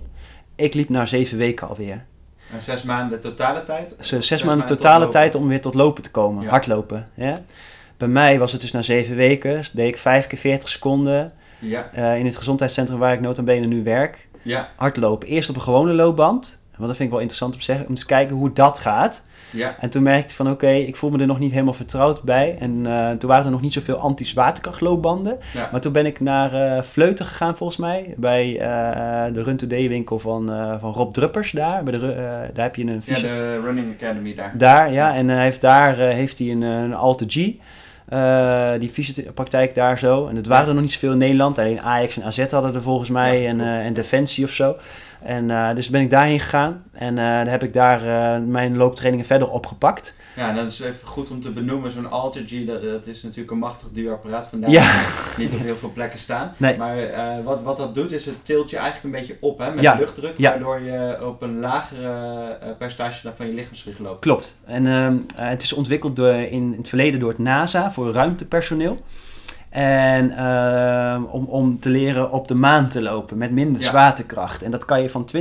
Ik 0.55 0.73
liep 0.73 0.89
na 0.89 1.05
zeven 1.05 1.37
weken 1.37 1.67
alweer. 1.67 2.05
En 2.53 2.61
zes 2.61 2.83
maanden 2.83 3.21
totale 3.21 3.65
tijd? 3.65 3.95
Zes, 3.99 4.27
Zes 4.27 4.43
maanden 4.43 4.57
maanden 4.57 4.77
totale 4.77 5.09
tijd 5.09 5.35
om 5.35 5.47
weer 5.47 5.61
tot 5.61 5.73
lopen 5.73 6.03
te 6.03 6.11
komen, 6.11 6.43
Ja. 6.43 6.49
hardlopen. 6.49 7.07
Ja? 7.13 7.39
Bij 7.97 8.07
mij 8.07 8.39
was 8.39 8.51
het 8.51 8.61
dus 8.61 8.71
na 8.71 8.81
zeven 8.81 9.15
weken, 9.15 9.61
deed 9.73 9.87
ik 9.87 9.97
vijf 9.97 10.27
keer 10.27 10.37
40 10.39 10.69
seconden 10.69 11.31
Ja, 11.59 11.89
eh, 11.93 12.17
in 12.17 12.25
het 12.25 12.35
gezondheidscentrum 12.35 12.99
waar 12.99 13.13
ik 13.13 13.21
nota 13.21 13.43
bene 13.43 13.65
nu 13.65 13.83
werk. 13.83 14.27
ja, 14.41 14.69
Hardlopen. 14.75 15.27
Eerst 15.27 15.49
op 15.49 15.55
een 15.55 15.61
gewone 15.61 15.93
loopband, 15.93 16.59
want 16.75 16.87
dat 16.87 16.95
vind 16.95 16.99
ik 16.99 17.09
wel 17.09 17.19
interessant 17.19 17.53
om 17.53 17.59
te 17.59 17.65
zeggen, 17.65 17.87
om 17.87 17.95
te 17.95 18.05
kijken 18.05 18.35
hoe 18.35 18.53
dat 18.53 18.79
gaat. 18.79 19.23
Ja. 19.55 19.75
En 19.79 19.89
toen 19.89 20.03
merkte 20.03 20.29
ik 20.29 20.35
van 20.35 20.51
oké, 20.51 20.69
ik 20.69 20.95
voel 20.95 21.09
me 21.09 21.19
er 21.19 21.27
nog 21.27 21.39
niet 21.39 21.51
helemaal 21.51 21.73
vertrouwd 21.73 22.23
bij. 22.23 22.55
En 22.59 22.85
eh, 22.85 23.11
toen 23.11 23.29
waren 23.29 23.45
er 23.45 23.51
nog 23.51 23.61
niet 23.61 23.73
zoveel 23.73 23.97
anti-zwaartekrachtloopbanden. 23.97 25.37
Ja. 25.53 25.69
Maar 25.71 25.81
toen 25.81 25.91
ben 25.91 26.05
ik 26.05 26.19
naar 26.19 26.53
eh 26.53 26.83
Vleuten 26.83 27.25
gegaan 27.25 27.57
volgens 27.57 27.77
mij. 27.79 28.13
Bij 28.17 28.59
eh, 28.59 29.33
de 29.33 29.43
Run 29.43 29.57
Today 29.57 29.87
winkel 29.87 30.19
van, 30.19 30.45
van 30.79 30.91
Rob 30.91 31.13
Druppers 31.13 31.51
daar. 31.51 31.83
Bij 31.83 31.99
de, 31.99 31.99
daar 32.53 32.65
heb 32.65 32.75
je 32.75 32.83
een 32.83 33.01
Ja, 33.05 33.19
de 33.19 33.61
Running 33.63 33.93
Academy 33.93 34.35
daar. 34.35 34.53
Daar, 34.57 34.91
ja. 34.91 35.15
En 35.15 35.27
hij 35.27 35.43
heeft 35.43 35.61
daar 35.61 35.95
heeft 35.97 36.39
hij 36.39 36.51
een, 36.51 36.61
een 36.61 36.93
Alte 36.93 37.25
G. 37.27 37.35
eh, 38.05 38.71
die 38.79 38.89
fysiopraktijk 38.89 39.75
daar 39.75 39.99
zo. 39.99 40.27
En 40.27 40.35
het 40.35 40.47
waren 40.47 40.67
er 40.67 40.73
nog 40.73 40.83
niet 40.83 40.91
zoveel 40.91 41.11
in 41.11 41.17
Nederland. 41.17 41.59
Alleen 41.59 41.81
Ajax 41.81 42.17
en 42.17 42.23
AZ 42.23 42.49
hadden 42.49 42.73
er 42.75 42.81
volgens 42.81 43.09
mij. 43.09 43.41
Ja, 43.41 43.49
en, 43.49 43.59
en 43.61 43.93
Defensie 43.93 44.43
of 44.45 44.51
zo. 44.51 44.75
En 45.25 45.49
uh, 45.49 45.75
dus 45.75 45.89
ben 45.89 46.01
ik 46.01 46.09
daarheen 46.09 46.39
gegaan. 46.39 46.83
En 46.91 47.17
uh, 47.17 47.43
heb 47.43 47.63
ik 47.63 47.73
daar 47.73 48.05
uh, 48.05 48.47
mijn 48.47 48.77
looptrainingen 48.77 49.25
verder 49.25 49.49
opgepakt. 49.49 50.15
Ja, 50.35 50.53
dat 50.53 50.69
is 50.69 50.79
even 50.79 51.07
goed 51.07 51.29
om 51.29 51.41
te 51.41 51.49
benoemen. 51.49 51.91
Zo'n 51.91 52.09
Alter 52.09 52.43
G, 52.47 52.65
dat, 52.65 52.81
dat 52.83 53.07
is 53.07 53.23
natuurlijk 53.23 53.51
een 53.51 53.57
machtig 53.57 53.87
duur 53.91 54.11
apparaat. 54.11 54.47
Vandaar 54.47 54.69
Ja. 54.69 55.01
niet 55.37 55.53
op 55.53 55.59
heel 55.59 55.75
veel 55.75 55.91
plekken 55.93 56.19
staan. 56.19 56.53
Nee. 56.57 56.77
Maar 56.77 56.97
wat, 57.43 57.61
wat 57.61 57.77
dat 57.77 57.95
doet, 57.95 58.11
is 58.11 58.25
het 58.25 58.35
tilt 58.43 58.69
je 58.69 58.77
eigenlijk 58.77 59.15
een 59.15 59.21
beetje 59.21 59.37
op 59.39 59.57
hè, 59.57 59.71
met 59.71 59.83
Ja. 59.83 59.95
luchtdruk. 59.95 60.33
Ja. 60.37 60.49
Waardoor 60.49 60.81
je 60.81 61.17
op 61.25 61.41
een 61.41 61.59
lagere 61.59 62.75
percentage 62.77 63.19
dan 63.23 63.35
van 63.35 63.47
je 63.47 63.53
lichaamsgewicht 63.53 63.99
loopt. 63.99 64.19
Klopt. 64.19 64.57
En 64.65 64.85
uh, 64.85 65.11
het 65.35 65.63
is 65.63 65.73
ontwikkeld 65.73 66.15
door, 66.15 66.33
in 66.33 66.73
het 66.77 66.89
verleden 66.89 67.19
door 67.19 67.29
het 67.29 67.39
NASA 67.39 67.91
voor 67.91 68.13
ruimtepersoneel. 68.13 68.97
En 69.75 70.31
uh, 70.31 71.33
om, 71.33 71.45
om 71.45 71.79
te 71.79 71.89
leren 71.89 72.31
op 72.31 72.47
de 72.47 72.55
maan 72.55 72.87
te 72.87 73.01
lopen 73.01 73.37
met 73.37 73.51
minder 73.51 73.81
Ja. 73.81 73.87
zwaartekracht. 73.89 74.63
En 74.63 74.71
dat 74.71 74.85
kan 74.85 75.01
je 75.01 75.09
van 75.09 75.27
20% 75.35 75.39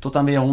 tot 0.00 0.16
aan 0.16 0.24
weer 0.24 0.40
100% 0.40 0.44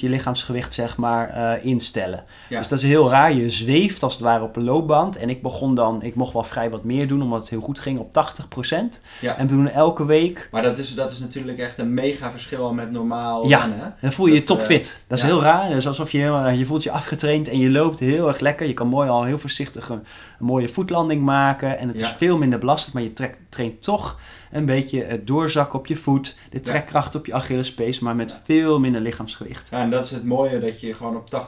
je 0.00 0.08
lichaamsgewicht 0.08 0.72
zeg 0.72 0.96
maar 0.96 1.30
uh, 1.36 1.64
instellen. 1.64 2.24
Ja. 2.48 2.58
Dus 2.58 2.68
dat 2.68 2.78
is 2.78 2.84
heel 2.84 3.10
raar. 3.10 3.32
Je 3.32 3.50
zweeft 3.50 4.02
als 4.02 4.12
het 4.12 4.22
ware 4.22 4.42
op 4.44 4.56
een 4.56 4.64
loopband. 4.64 5.16
En 5.16 5.28
ik 5.30 5.42
begon 5.42 5.74
dan, 5.74 6.02
ik 6.02 6.14
mocht 6.14 6.32
wel 6.32 6.42
vrij 6.42 6.70
wat 6.70 6.84
meer 6.84 7.08
doen 7.08 7.22
omdat 7.22 7.40
het 7.40 7.48
heel 7.50 7.60
goed 7.60 7.78
ging 7.78 7.98
op 7.98 8.08
80%. 8.08 9.00
Ja. 9.20 9.36
En 9.36 9.46
we 9.46 9.54
doen 9.54 9.68
elke 9.68 10.04
week. 10.06 10.48
Maar 10.50 10.62
dat 10.62 10.78
is, 10.78 10.94
dat 10.94 11.12
is 11.12 11.18
natuurlijk 11.18 11.58
echt 11.58 11.78
een 11.78 11.94
mega 11.94 12.30
verschil 12.30 12.72
met 12.72 12.90
normaal 12.90 13.48
Ja. 13.48 13.60
rennen. 13.60 13.78
hè? 13.78 13.88
Dan 14.00 14.12
voel 14.12 14.26
je 14.26 14.32
je 14.32 14.38
Dat, 14.38 14.46
topfit. 14.46 15.00
dat 15.06 15.18
is 15.18 15.24
ja. 15.24 15.30
heel 15.30 15.42
raar. 15.42 15.70
Is 15.70 15.86
alsof 15.86 16.12
je, 16.12 16.18
heel, 16.18 16.48
je 16.48 16.66
voelt 16.66 16.82
je 16.82 16.90
afgetraind 16.90 17.48
en 17.48 17.58
je 17.58 17.70
loopt 17.70 17.98
heel 17.98 18.28
erg 18.28 18.38
lekker. 18.40 18.66
Je 18.66 18.74
kan 18.74 18.88
mooi 18.88 19.08
al 19.08 19.24
heel 19.24 19.38
voorzichtig 19.38 19.88
een, 19.88 20.02
een 20.38 20.46
mooie 20.46 20.68
voetlanding 20.68 21.22
maken. 21.22 21.78
En 21.78 21.88
het 21.88 22.00
is 22.00 22.08
veel 22.08 22.38
minder 22.38 22.58
belastend, 22.58 22.94
maar 22.94 23.02
je 23.02 23.12
trekt, 23.12 23.38
traint 23.48 23.82
toch 23.82 24.18
een 24.54 24.64
beetje 24.64 25.02
het 25.04 25.26
doorzakken 25.26 25.78
op 25.78 25.86
je 25.86 25.96
voet. 25.96 26.38
De 26.50 26.60
trekkracht 26.60 27.14
op 27.14 27.26
je 27.26 27.34
Achillespees, 27.34 27.98
maar 27.98 28.16
met 28.16 28.40
veel 28.42 28.80
minder 28.80 29.00
lichaamsgewicht. 29.00 29.68
Ja, 29.70 29.82
en 29.82 29.90
dat 29.90 30.04
is 30.04 30.10
het 30.10 30.24
mooie 30.24 30.58
dat 30.58 30.80
je 30.80 30.94
gewoon 30.94 31.16
op 31.16 31.46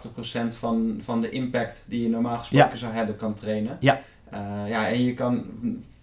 80% 0.52 0.56
van, 0.58 1.00
van 1.04 1.20
de 1.20 1.30
impact 1.30 1.84
die 1.88 2.02
je 2.02 2.08
normaal 2.08 2.38
gesproken 2.38 2.78
zou 2.78 2.92
hebben 2.92 3.16
kan 3.16 3.34
trainen. 3.34 3.76
Ja. 3.80 4.02
Uh, 4.32 4.40
ja, 4.68 4.88
en 4.88 5.04
je 5.04 5.14
kan 5.14 5.44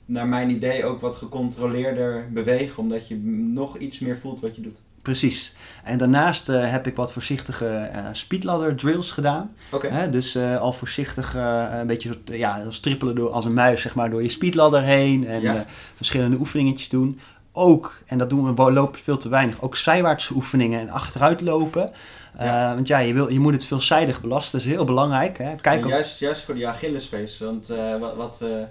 naar 0.06 0.28
mijn 0.28 0.50
idee 0.50 0.86
ook 0.86 1.02
wat 1.02 1.16
gecontroleerder 1.16 2.28
bewegen, 2.32 2.78
omdat 2.78 3.08
je 3.08 3.18
nog 3.54 3.78
iets 3.78 4.00
meer 4.00 4.18
voelt 4.18 4.40
wat 4.40 4.56
je 4.56 4.62
doet. 4.62 4.82
Precies. 5.04 5.56
En 5.84 5.98
daarnaast 5.98 6.50
uh, 6.50 6.72
heb 6.72 6.88
ik 6.88 6.96
wat 6.96 7.12
voorzichtige 7.12 7.90
uh, 7.96 8.08
speedladder 8.12 8.76
drills 8.76 9.12
gedaan. 9.12 9.56
Oké. 9.72 10.10
Dus 10.12 10.36
uh, 10.36 10.60
al 10.60 10.74
voorzichtig 10.74 11.34
een 11.34 11.88
beetje 11.88 12.10
soort, 12.10 12.30
ja, 12.38 12.62
strippelen 12.70 13.16
door, 13.16 13.30
als 13.30 13.46
een 13.46 13.54
muis 13.54 13.82
zeg 13.82 13.96
maar, 13.96 14.10
door 14.10 14.24
je 14.24 14.30
speedladder 14.30 14.82
heen. 14.82 15.28
En 15.28 15.42
Ja. 15.42 15.66
verschillende 15.96 16.38
oefeningetjes 16.38 16.90
doen. 16.90 17.20
Ook, 17.52 17.98
en 18.06 18.18
dat 18.18 18.30
doen 18.30 18.56
we 18.56 18.72
lopen 18.72 19.00
veel 19.00 19.18
te 19.18 19.30
weinig, 19.30 19.62
ook 19.62 19.76
zijwaartse 19.76 20.34
oefeningen 20.34 20.80
en 20.80 20.90
achteruit 20.90 21.42
lopen. 21.42 21.92
Ja. 22.40 22.74
want 22.76 22.88
ja, 22.88 22.98
je, 22.98 23.14
wil, 23.14 23.30
je 23.30 23.40
moet 23.40 23.54
het 23.54 23.66
veelzijdig 23.66 24.22
belasten. 24.22 24.60
Dat 24.60 24.68
is 24.68 24.74
heel 24.74 24.86
belangrijk. 24.86 25.38
Hè. 25.38 25.56
Kijk 25.56 25.84
op- 25.86 25.92
juist, 25.92 26.20
juist 26.20 26.44
voor 26.44 26.54
die 26.54 26.68
Achillespees, 26.68 27.40
want 27.40 27.70
eh, 27.70 28.00
wat, 28.00 28.16
wat 28.16 28.38
we 28.40 28.66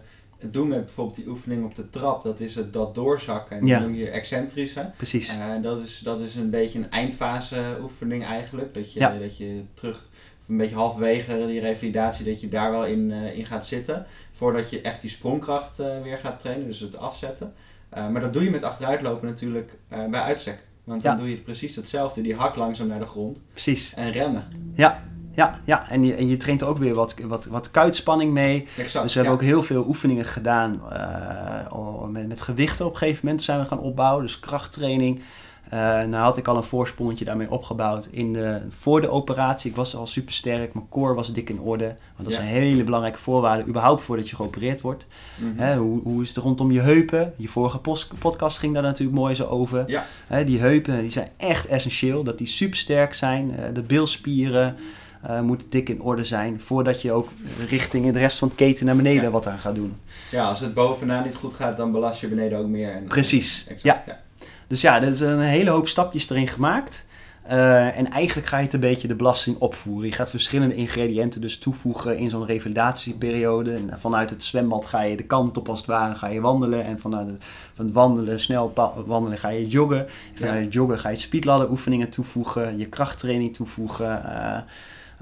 doe 0.51 0.67
met 0.67 0.85
bijvoorbeeld 0.85 1.17
die 1.17 1.29
oefening 1.29 1.65
op 1.65 1.75
de 1.75 1.91
trap, 1.91 2.23
dat 2.23 2.41
is 2.41 2.55
het 2.55 2.73
dat 2.73 2.95
doorzakken. 2.95 3.59
En 3.59 3.67
Ja. 3.67 3.79
dat 3.79 3.89
noem 3.89 3.97
je 3.97 4.11
excentrische. 4.11 4.91
Precies. 4.97 5.29
Eh, 5.39 5.47
dat, 5.63 5.81
is, 5.81 5.99
dat 5.99 6.21
is 6.21 6.35
een 6.35 6.51
beetje 6.51 6.79
een 6.79 6.91
eindfase 6.91 7.77
oefening 7.83 8.25
eigenlijk. 8.25 8.75
Dat 8.75 8.93
je, 8.93 9.01
Ja. 9.01 9.19
dat 9.19 9.37
je 9.37 9.63
terug, 9.75 9.97
of 10.43 10.49
een 10.49 10.57
beetje 10.57 10.75
halverwege 10.75 11.47
die 11.47 11.61
revalidatie, 11.61 12.25
dat 12.25 12.41
je 12.41 12.49
daar 12.49 12.71
wel 12.71 12.85
in, 12.87 13.13
eh, 13.13 13.39
in 13.39 13.47
gaat 13.47 13.67
zitten. 13.67 14.07
Voordat 14.33 14.71
je 14.71 14.81
echt 14.81 15.01
die 15.01 15.11
sprongkracht 15.11 15.79
eh, 15.79 16.03
weer 16.03 16.19
gaat 16.19 16.41
trainen, 16.41 16.67
dus 16.67 16.81
het 16.81 16.97
afzetten. 16.97 17.53
Maar 17.95 18.21
dat 18.21 18.33
doe 18.33 18.45
je 18.45 18.51
met 18.51 18.63
achteruitlopen 18.63 19.29
natuurlijk 19.29 19.77
bij 19.89 20.21
uitstek. 20.21 20.59
Want 20.85 21.03
dan 21.03 21.13
Ja. 21.13 21.19
doe 21.19 21.31
je 21.31 21.37
precies 21.37 21.77
hetzelfde. 21.77 22.21
Die 22.23 22.35
hak 22.35 22.57
langzaam 22.57 22.87
naar 22.87 22.99
de 22.99 23.07
grond 23.07 23.41
Precies. 23.51 23.95
en 23.95 24.13
remmen. 24.13 24.45
Ja, 24.75 25.03
ja, 25.35 25.61
ja. 25.65 25.91
En, 25.91 26.05
je, 26.05 26.15
en 26.15 26.29
je 26.29 26.37
traint 26.37 26.61
er 26.61 26.67
ook 26.69 26.79
weer 26.79 26.95
wat, 26.95 27.15
wat, 27.27 27.47
wat 27.47 27.71
kuitspanning 27.71 28.33
mee. 28.33 28.67
Exact. 28.77 29.05
Dus 29.05 29.15
we 29.15 29.21
hebben 29.21 29.33
ook 29.39 29.43
heel 29.45 29.63
veel 29.63 29.85
oefeningen 29.87 30.25
gedaan 30.25 30.81
eh, 30.93 31.73
al 31.73 32.09
met, 32.11 32.29
met 32.29 32.41
gewichten 32.41 32.87
op 32.87 32.93
een 32.93 32.99
gegeven 32.99 33.21
moment 33.27 33.43
zijn 33.45 33.61
we 33.61 33.67
gaan 33.67 33.81
opbouwen. 33.81 34.23
Dus 34.23 34.41
krachttraining. 34.41 35.21
Eh 35.69 35.79
nou 35.81 36.15
had 36.15 36.37
ik 36.37 36.49
al 36.49 36.57
een 36.57 36.63
voorsprongetje 36.63 37.25
daarmee 37.25 37.51
opgebouwd 37.51 38.09
in 38.11 38.33
de, 38.33 38.61
voor 38.69 39.01
de 39.01 39.09
operatie. 39.09 39.71
Ik 39.71 39.77
was 39.77 39.97
al 39.97 40.07
super 40.07 40.33
sterk, 40.33 40.75
mijn 40.75 40.89
core 40.89 41.15
was 41.15 41.33
dik 41.33 41.51
in 41.51 41.61
orde. 41.61 41.85
Want 41.87 41.99
dat 42.17 42.27
is 42.29 42.35
Ja. 42.37 42.41
een 42.41 42.49
hele 42.49 42.85
belangrijke 42.85 43.19
voorwaarde, 43.19 43.67
überhaupt 43.67 44.03
voordat 44.03 44.29
je 44.29 44.37
geopereerd 44.37 44.81
wordt. 44.81 45.07
Mhm. 45.37 45.63
Hè, 45.63 45.77
hoe, 45.77 46.01
hoe 46.03 46.23
is 46.23 46.29
het 46.29 46.37
rondom 46.37 46.73
je 46.73 46.81
heupen? 46.81 47.33
Je 47.37 47.49
vorige 47.49 47.81
podcast 48.19 48.59
ging 48.59 48.75
daar 48.75 48.83
natuurlijk 48.83 49.19
mooi 49.19 49.35
zo 49.35 49.47
over. 49.47 49.85
Ja. 49.87 50.05
Hè, 50.27 50.45
die 50.45 50.61
heupen 50.61 51.01
die 51.01 51.11
zijn 51.11 51.29
echt 51.37 51.67
essentieel, 51.67 52.23
dat 52.23 52.39
die 52.39 52.47
super 52.47 52.79
sterk 52.79 53.15
zijn. 53.15 53.57
Eh, 53.57 53.65
de 53.75 53.83
bilspieren 53.83 54.77
eh, 55.23 55.41
moeten 55.41 55.71
dik 55.71 55.89
in 55.89 56.03
orde 56.03 56.25
zijn 56.25 56.61
voordat 56.61 57.03
je 57.03 57.13
ook 57.13 57.29
richting 57.69 58.13
de 58.13 58.19
rest 58.19 58.39
van 58.39 58.49
het 58.49 58.57
keten 58.57 58.87
naar 58.87 58.97
beneden 58.97 59.23
Ja. 59.23 59.31
wat 59.31 59.47
aan 59.47 59.59
gaat 59.59 59.75
doen. 59.75 59.95
Ja, 60.31 60.49
als 60.49 60.61
het 60.61 60.75
bovenaan 60.75 61.25
niet 61.25 61.35
goed 61.35 61.55
gaat, 61.55 61.77
dan 61.77 61.93
belast 61.93 62.21
je 62.21 62.29
beneden 62.29 62.59
ook 62.59 62.67
meer. 62.69 62.93
En, 62.93 63.05
Precies. 63.05 63.67
Exact, 63.69 63.83
Ja. 63.83 64.03
ja. 64.07 64.21
Dus 64.67 64.81
ja, 64.81 65.03
er 65.03 65.09
is 65.09 65.21
een 65.21 65.41
hele 65.41 65.71
hoop 65.71 65.89
stapjes 65.89 66.31
erin 66.31 66.49
gemaakt. 66.49 67.07
Eh, 67.43 67.99
en 67.99 68.11
eigenlijk 68.11 68.49
ga 68.49 68.57
je 68.59 68.65
het 68.65 68.73
een 68.73 68.81
beetje 68.81 69.09
de 69.09 69.15
belasting 69.15 69.57
opvoeren. 69.59 70.09
Je 70.09 70.15
gaat 70.15 70.31
verschillende 70.31 70.75
ingrediënten 70.75 71.41
dus 71.41 71.59
toevoegen 71.59 72.17
in 72.19 72.31
zo'n 72.31 72.47
revalidatieperiode. 72.47 73.75
En 73.75 73.91
vanuit 73.99 74.31
het 74.31 74.43
zwembad 74.43 74.87
ga 74.87 75.03
je 75.03 75.17
de 75.17 75.23
kant 75.23 75.57
op 75.57 75.69
als 75.69 75.79
het 75.79 75.87
ware, 75.89 76.15
ga 76.15 76.27
je 76.27 76.41
wandelen. 76.41 76.85
En 76.85 76.99
vanuit 76.99 77.27
het, 77.27 77.45
van 77.75 77.85
het 77.85 77.95
wandelen, 77.95 78.41
snel 78.41 78.73
wandelen, 79.07 79.39
ga 79.39 79.49
je 79.49 79.67
joggen. 79.67 79.99
En 80.07 80.09
vanuit 80.35 80.59
Ja. 80.59 80.65
het 80.65 80.73
joggen 80.73 80.99
ga 80.99 81.09
je 81.09 81.17
speedladder 81.17 81.71
oefeningen 81.71 82.09
toevoegen, 82.11 82.79
je 82.79 82.87
krachttraining 82.87 83.55
toevoegen. 83.55 84.25
eh, 84.25 84.59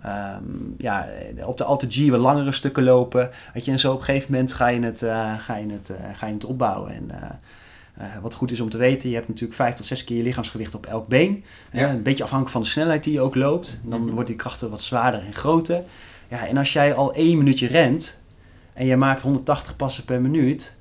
ehm, 0.03 0.43
ja, 0.79 1.09
op 1.45 1.59
de 1.59 1.65
Alta 1.65 1.87
G 1.91 2.09
wat 2.09 2.21
langere 2.21 2.53
stukken 2.53 2.83
lopen. 2.83 3.31
Weet 3.55 3.65
je, 3.65 3.71
en 3.71 3.81
zo 3.81 3.93
op 3.93 3.99
een 3.99 4.05
gegeven 4.05 4.33
moment 4.33 4.53
ga 4.53 4.69
je 4.69 4.81
het, 4.81 5.03
eh, 5.03 5.39
ga 5.39 5.57
je 5.57 5.73
het, 5.73 5.91
eh, 5.91 6.05
ga 6.15 6.27
je 6.27 6.33
het 6.33 6.45
opbouwen. 6.45 6.93
En, 6.95 7.11
eh, 7.11 8.07
wat 8.23 8.35
goed 8.35 8.51
is 8.51 8.61
om 8.61 8.71
te 8.71 8.77
weten, 8.77 9.09
je 9.09 9.15
hebt 9.15 9.29
natuurlijk 9.29 9.55
vijf 9.55 9.75
tot 9.75 9.87
zes 9.87 10.05
keer 10.05 10.17
je 10.17 10.23
lichaamsgewicht 10.23 10.75
op 10.75 10.87
elk 10.87 11.09
been. 11.09 11.45
Ja. 11.73 11.91
Een 11.91 12.03
beetje 12.03 12.23
afhankelijk 12.23 12.57
van 12.57 12.63
de 12.63 12.69
snelheid 12.69 13.05
die 13.05 13.13
je 13.13 13.21
ook 13.21 13.35
loopt. 13.35 13.81
Dan 13.85 14.05
Mhm. 14.05 14.15
wordt 14.15 14.29
die 14.29 14.37
krachten 14.39 14.71
wat 14.71 14.83
zwaarder 14.83 15.25
en 15.27 15.35
groter. 15.35 15.83
Ja, 16.29 16.47
en 16.47 16.57
als 16.57 16.73
jij 16.73 16.95
al 16.95 17.15
één 17.15 17.39
minuutje 17.39 17.67
rent 17.67 18.19
en 18.73 18.87
je 18.87 18.97
maakt 18.97 19.23
180 19.23 19.77
passen 19.77 20.05
per 20.05 20.21
minuut... 20.21 20.79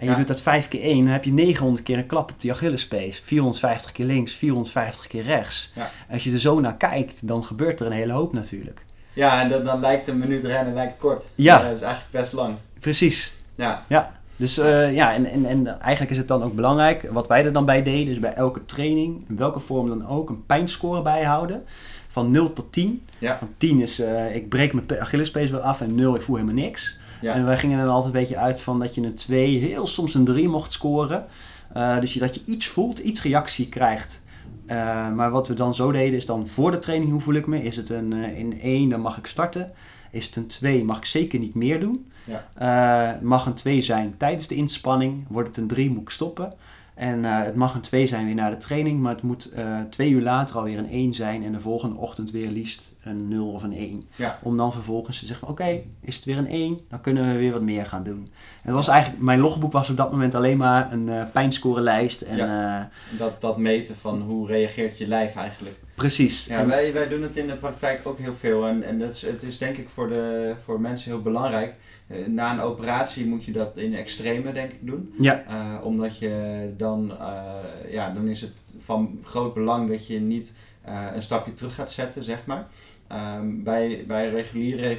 en 0.00 0.06
je 0.06 0.10
Ja. 0.12 0.16
doet 0.16 0.26
dat 0.28 0.40
vijf 0.42 0.68
keer 0.68 0.82
één, 0.82 1.04
dan 1.04 1.12
heb 1.12 1.24
je 1.24 1.32
900 1.32 1.82
keer 1.84 1.98
een 1.98 2.06
klap 2.06 2.30
op 2.30 2.40
die 2.40 2.52
Achillespees. 2.52 3.20
450 3.24 3.92
keer 3.92 4.06
links, 4.06 4.34
450 4.34 5.06
keer 5.06 5.22
rechts. 5.22 5.72
Ja. 5.74 5.90
Als 6.10 6.24
je 6.24 6.32
er 6.32 6.38
zo 6.38 6.60
naar 6.60 6.76
kijkt, 6.76 7.28
dan 7.28 7.44
gebeurt 7.44 7.80
er 7.80 7.86
een 7.86 7.92
hele 7.92 8.12
hoop 8.12 8.32
natuurlijk. 8.32 8.84
Ja, 9.12 9.42
en 9.42 9.48
dan, 9.48 9.64
dan 9.64 9.80
lijkt 9.80 10.08
een 10.08 10.18
minuut 10.18 10.44
rennen 10.44 10.74
lijkt 10.74 10.98
kort. 10.98 11.24
Ja. 11.34 11.62
dat 11.62 11.72
is 11.72 11.80
eigenlijk 11.82 12.12
best 12.12 12.32
lang. 12.32 12.54
Precies. 12.80 13.34
Ja, 13.54 14.12
Dus 14.36 14.58
eh, 14.58 14.94
ja, 14.94 15.14
en, 15.14 15.26
en, 15.26 15.44
en 15.46 15.80
eigenlijk 15.80 16.10
is 16.12 16.18
het 16.18 16.28
dan 16.28 16.42
ook 16.42 16.54
belangrijk, 16.54 17.08
wat 17.12 17.26
wij 17.28 17.44
er 17.44 17.52
dan 17.52 17.64
bij 17.64 17.82
deden, 17.82 18.06
dus 18.06 18.18
bij 18.18 18.32
elke 18.32 18.66
training, 18.66 19.24
in 19.28 19.36
welke 19.36 19.60
vorm 19.60 19.88
dan 19.88 20.06
ook, 20.06 20.28
een 20.28 20.46
pijnscore 20.46 21.02
bijhouden. 21.02 21.62
Van 22.08 22.30
0 22.30 22.52
tot 22.52 22.72
10. 22.72 23.02
Ja. 23.18 23.38
Van 23.38 23.48
10 23.56 23.80
is, 23.80 24.00
eh, 24.00 24.34
ik 24.34 24.48
breek 24.48 24.72
mijn 24.72 24.86
pe- 24.86 25.00
Achillespees 25.00 25.50
weer 25.50 25.60
af 25.60 25.80
en 25.80 25.94
0, 25.94 26.14
ik 26.14 26.22
voel 26.22 26.36
helemaal 26.36 26.62
niks. 26.62 26.96
Ja. 27.20 27.34
En 27.34 27.44
wij 27.44 27.58
gingen 27.58 27.78
er 27.78 27.84
dan 27.84 27.94
altijd 27.94 28.14
een 28.14 28.20
beetje 28.20 28.36
uit 28.36 28.60
van 28.60 28.78
dat 28.78 28.94
je 28.94 29.02
een 29.02 29.14
2, 29.14 29.58
heel 29.58 29.86
soms 29.86 30.14
een 30.14 30.24
3 30.24 30.48
mocht 30.48 30.72
scoren. 30.72 31.26
Eh, 31.72 32.00
dus 32.00 32.12
dat 32.12 32.34
je 32.34 32.42
iets 32.46 32.66
voelt, 32.66 32.98
iets 32.98 33.22
reactie 33.22 33.68
krijgt. 33.68 34.22
Eh, 34.66 35.10
maar 35.10 35.30
wat 35.30 35.48
we 35.48 35.54
dan 35.54 35.74
zo 35.74 35.92
deden 35.92 36.16
is 36.16 36.26
dan 36.26 36.46
voor 36.46 36.70
de 36.70 36.78
training, 36.78 37.10
hoe 37.10 37.20
voel 37.20 37.34
ik 37.34 37.46
me? 37.46 37.62
Is 37.62 37.76
het 37.76 37.88
een 37.88 38.12
eh, 38.12 38.38
in 38.38 38.60
1, 38.60 38.88
dan 38.88 39.00
mag 39.00 39.18
ik 39.18 39.26
starten. 39.26 39.72
Is 40.10 40.26
het 40.26 40.36
een 40.36 40.46
2, 40.46 40.84
mag 40.84 40.98
ik 40.98 41.04
zeker 41.04 41.38
niet 41.38 41.54
meer 41.54 41.80
doen. 41.80 42.10
Ja. 42.24 43.18
Mag 43.22 43.46
een 43.46 43.54
2 43.54 43.82
zijn 43.82 44.14
tijdens 44.16 44.46
de 44.46 44.54
inspanning. 44.54 45.24
Wordt 45.28 45.48
het 45.48 45.56
een 45.56 45.66
3, 45.66 45.90
moet 45.90 46.02
ik 46.02 46.10
stoppen. 46.10 46.52
En 47.00 47.24
eh, 47.24 47.42
het 47.42 47.54
mag 47.54 47.74
een 47.74 47.80
2 47.80 48.06
zijn 48.06 48.26
weer 48.26 48.34
na 48.34 48.50
de 48.50 48.56
training, 48.56 49.00
maar 49.00 49.12
het 49.12 49.22
moet 49.22 49.52
eh, 49.52 49.80
twee 49.90 50.10
uur 50.10 50.22
later 50.22 50.56
alweer 50.56 50.78
een 50.78 50.90
1 50.90 51.14
zijn 51.14 51.44
en 51.44 51.52
de 51.52 51.60
volgende 51.60 51.96
ochtend 51.96 52.30
weer 52.30 52.50
liefst 52.50 52.94
een 53.02 53.28
0 53.28 53.52
of 53.52 53.62
een 53.62 53.72
1. 53.72 54.02
Ja. 54.16 54.38
Om 54.42 54.56
dan 54.56 54.72
vervolgens 54.72 55.18
te 55.18 55.26
zeggen 55.26 55.48
oké, 55.48 55.80
is 56.00 56.16
het 56.16 56.24
weer 56.24 56.38
een 56.38 56.48
1, 56.48 56.80
dan 56.88 57.00
kunnen 57.00 57.32
we 57.32 57.38
weer 57.38 57.52
wat 57.52 57.62
meer 57.62 57.86
gaan 57.86 58.02
doen. 58.02 58.28
En 58.62 58.72
dat 58.72 58.74
was 58.74 58.88
eigenlijk, 58.88 59.22
mijn 59.22 59.40
logboek 59.40 59.72
was 59.72 59.90
op 59.90 59.96
dat 59.96 60.10
moment 60.10 60.34
alleen 60.34 60.56
maar 60.56 60.92
een 60.92 61.08
eh 61.08 61.22
pijnscorelijst. 61.32 62.20
En 62.20 62.38
eh, 62.38 62.84
Dat, 63.18 63.40
dat 63.40 63.58
meten 63.58 63.96
van 63.96 64.20
hoe 64.20 64.46
reageert 64.46 64.98
je 64.98 65.06
lijf 65.06 65.36
eigenlijk. 65.36 65.76
Precies. 66.00 66.46
Ja, 66.46 66.58
En- 66.58 66.68
wij, 66.68 66.92
wij 66.92 67.08
doen 67.08 67.22
het 67.22 67.36
in 67.36 67.46
de 67.46 67.54
praktijk 67.56 68.06
ook 68.06 68.18
heel 68.18 68.34
veel. 68.34 68.66
En, 68.66 68.82
en 68.82 68.98
dat 68.98 69.10
is, 69.14 69.22
het 69.22 69.42
is 69.42 69.58
denk 69.58 69.76
ik 69.76 69.88
voor, 69.88 70.08
de, 70.08 70.54
voor 70.64 70.80
mensen 70.80 71.10
heel 71.10 71.22
belangrijk. 71.22 71.74
Eh, 72.06 72.26
na 72.26 72.52
een 72.52 72.60
operatie 72.60 73.26
moet 73.26 73.44
je 73.44 73.52
dat 73.52 73.76
in 73.76 73.94
extreme 73.94 74.52
denk 74.52 74.70
ik 74.72 74.86
doen. 74.86 75.14
ja, 75.18 75.44
Eh, 75.48 75.84
omdat 75.84 76.18
je 76.18 76.68
dan, 76.76 77.12
eh, 77.18 77.92
ja, 77.92 78.10
dan 78.10 78.28
is 78.28 78.40
het 78.40 78.52
van 78.78 79.20
groot 79.24 79.54
belang 79.54 79.90
dat 79.90 80.06
je 80.06 80.20
niet 80.20 80.54
een 81.14 81.22
stapje 81.22 81.54
terug 81.54 81.74
gaat 81.74 81.92
zetten, 81.92 82.24
zeg 82.24 82.38
maar. 82.46 82.68
Ehm, 83.08 83.62
bij, 83.62 84.04
bij 84.06 84.30
reguliere 84.30 84.96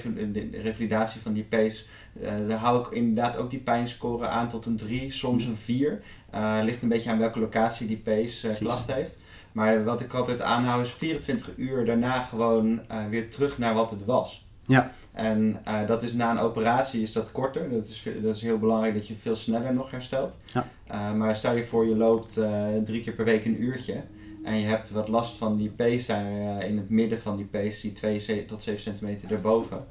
revalidatie 0.52 1.22
van 1.22 1.34
die 1.34 1.44
pace, 1.44 1.84
eh, 2.22 2.32
daar 2.48 2.58
hou 2.58 2.86
ik 2.86 2.92
inderdaad 2.92 3.38
ook 3.38 3.50
die 3.50 3.60
pijnscore 3.60 4.28
aan 4.28 4.50
tot 4.50 4.66
een 4.66 4.76
3, 4.76 5.12
soms 5.12 5.46
een 5.46 5.58
4. 5.58 6.02
Eh 6.30 6.60
ligt 6.64 6.82
een 6.82 6.90
beetje 6.90 7.10
aan 7.10 7.20
welke 7.20 7.40
locatie 7.40 7.88
die 7.88 7.98
pace 7.98 8.50
klacht 8.60 8.92
heeft. 8.92 9.18
Maar 9.52 9.84
wat 9.84 10.02
ik 10.02 10.14
altijd 10.14 10.42
aanhoud 10.42 10.86
is 10.86 10.92
24 10.92 11.50
uur 11.58 11.86
daarna 11.86 12.22
gewoon 12.22 12.82
eh, 12.88 12.98
weer 13.10 13.30
terug 13.30 13.58
naar 13.58 13.74
wat 13.74 13.92
het 13.92 14.06
was. 14.06 14.46
Ja. 14.66 14.92
En 15.14 15.60
eh, 15.64 15.88
dat 15.88 16.04
is 16.04 16.14
na 16.14 16.32
een 16.32 16.38
operatie 16.40 17.02
is 17.02 17.12
dat 17.12 17.32
korter. 17.32 17.70
Dat 17.70 17.88
is, 17.88 18.08
dat 18.22 18.36
is 18.36 18.42
heel 18.42 18.60
belangrijk 18.60 18.94
dat 18.94 19.08
je 19.08 19.16
veel 19.16 19.36
sneller 19.36 19.74
nog 19.74 19.92
herstelt. 19.92 20.34
Ja. 20.54 20.68
Eh, 20.88 21.14
maar 21.14 21.36
stel 21.36 21.56
je 21.56 21.66
voor 21.66 21.86
je 21.88 21.96
loopt 21.96 22.40
drie 22.86 23.02
keer 23.02 23.14
per 23.14 23.26
week 23.26 23.46
een 23.46 23.64
uurtje. 23.64 24.02
En 24.44 24.56
je 24.60 24.68
hebt 24.68 24.92
wat 24.92 25.08
last 25.08 25.38
van 25.38 25.58
die 25.58 25.70
pace 25.70 26.08
daar 26.08 26.66
in 26.66 26.78
het 26.78 26.90
midden 26.90 27.22
van 27.22 27.36
die 27.38 27.46
pace, 27.46 27.82
die 27.82 27.94
2 27.94 28.20
ce- 28.20 28.46
tot 28.48 28.64
7 28.64 28.82
centimeter 28.82 29.28
daarboven. 29.28 29.86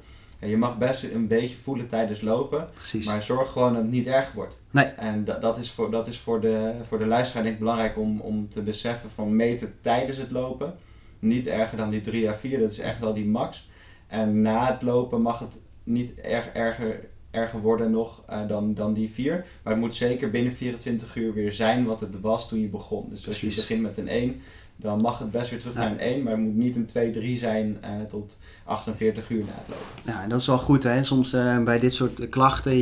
Je 0.45 0.57
mag 0.57 0.77
best 0.77 1.03
een 1.03 1.27
beetje 1.27 1.55
voelen 1.63 1.87
tijdens 1.87 2.21
lopen. 2.21 2.69
precies. 2.73 3.05
Maar 3.05 3.23
zorg 3.23 3.51
gewoon 3.51 3.73
dat 3.73 3.81
het 3.81 3.91
niet 3.91 4.07
erg 4.07 4.31
wordt. 4.31 4.57
Nee. 4.71 4.85
En 4.85 5.25
da- 5.25 5.39
dat 5.39 5.57
is 5.57 5.71
voor, 5.71 5.91
dat 5.91 6.07
is 6.07 6.19
voor, 6.19 6.41
de, 6.41 6.73
voor 6.87 6.99
de 6.99 7.05
luisteraar 7.05 7.43
denk 7.43 7.55
ik 7.55 7.61
belangrijk 7.61 7.97
om, 7.97 8.19
om 8.19 8.49
te 8.49 8.61
beseffen 8.61 9.09
van 9.09 9.35
meten 9.35 9.73
tijdens 9.81 10.17
het 10.17 10.31
lopen. 10.31 10.75
Niet 11.19 11.47
erger 11.47 11.77
dan 11.77 11.89
die 11.89 12.01
3 12.01 12.29
à 12.29 12.33
4, 12.33 12.59
dat 12.59 12.71
is 12.71 12.79
echt 12.79 12.99
wel 12.99 13.13
die 13.13 13.25
max. 13.25 13.69
En 14.07 14.41
na 14.41 14.71
het 14.73 14.81
lopen 14.81 15.21
mag 15.21 15.39
het 15.39 15.59
niet 15.83 16.15
erg 16.15 16.47
erger, 16.53 16.99
erger 17.31 17.61
worden 17.61 17.91
nog 17.91 18.23
eh, 18.27 18.47
dan, 18.47 18.73
dan 18.73 18.93
die 18.93 19.09
4. 19.09 19.45
Maar 19.63 19.73
het 19.73 19.81
moet 19.81 19.95
zeker 19.95 20.31
binnen 20.31 20.53
24 20.55 21.15
uur 21.15 21.33
weer 21.33 21.51
zijn 21.51 21.85
wat 21.85 21.99
het 21.99 22.19
was 22.19 22.47
toen 22.49 22.59
je 22.61 22.67
begon. 22.67 23.09
Dus 23.09 23.27
als 23.27 23.41
je 23.41 23.47
begint 23.47 23.81
met 23.81 23.97
een 23.97 24.07
1, 24.07 24.41
dan 24.81 25.01
mag 25.01 25.19
het 25.19 25.31
best 25.31 25.49
weer 25.49 25.59
terug 25.59 25.75
Ja. 25.75 25.79
naar 25.81 25.91
een 25.91 25.99
1. 25.99 26.23
Maar 26.23 26.33
het 26.33 26.41
moet 26.41 26.55
niet 26.55 26.75
een 26.75 26.85
2, 26.85 27.11
3 27.11 27.37
zijn 27.37 27.77
eh, 27.81 27.89
tot 28.09 28.37
48 28.63 29.29
uur 29.29 29.43
na 29.43 29.51
het 29.55 29.67
lopen. 29.67 30.13
Ja, 30.21 30.27
dat 30.27 30.39
is 30.39 30.47
wel 30.47 30.59
goed. 30.59 30.83
Hè? 30.83 31.03
Soms 31.03 31.33
eh, 31.33 31.63
bij 31.63 31.79
dit 31.79 31.93
soort 31.93 32.29
klachten, 32.29 32.73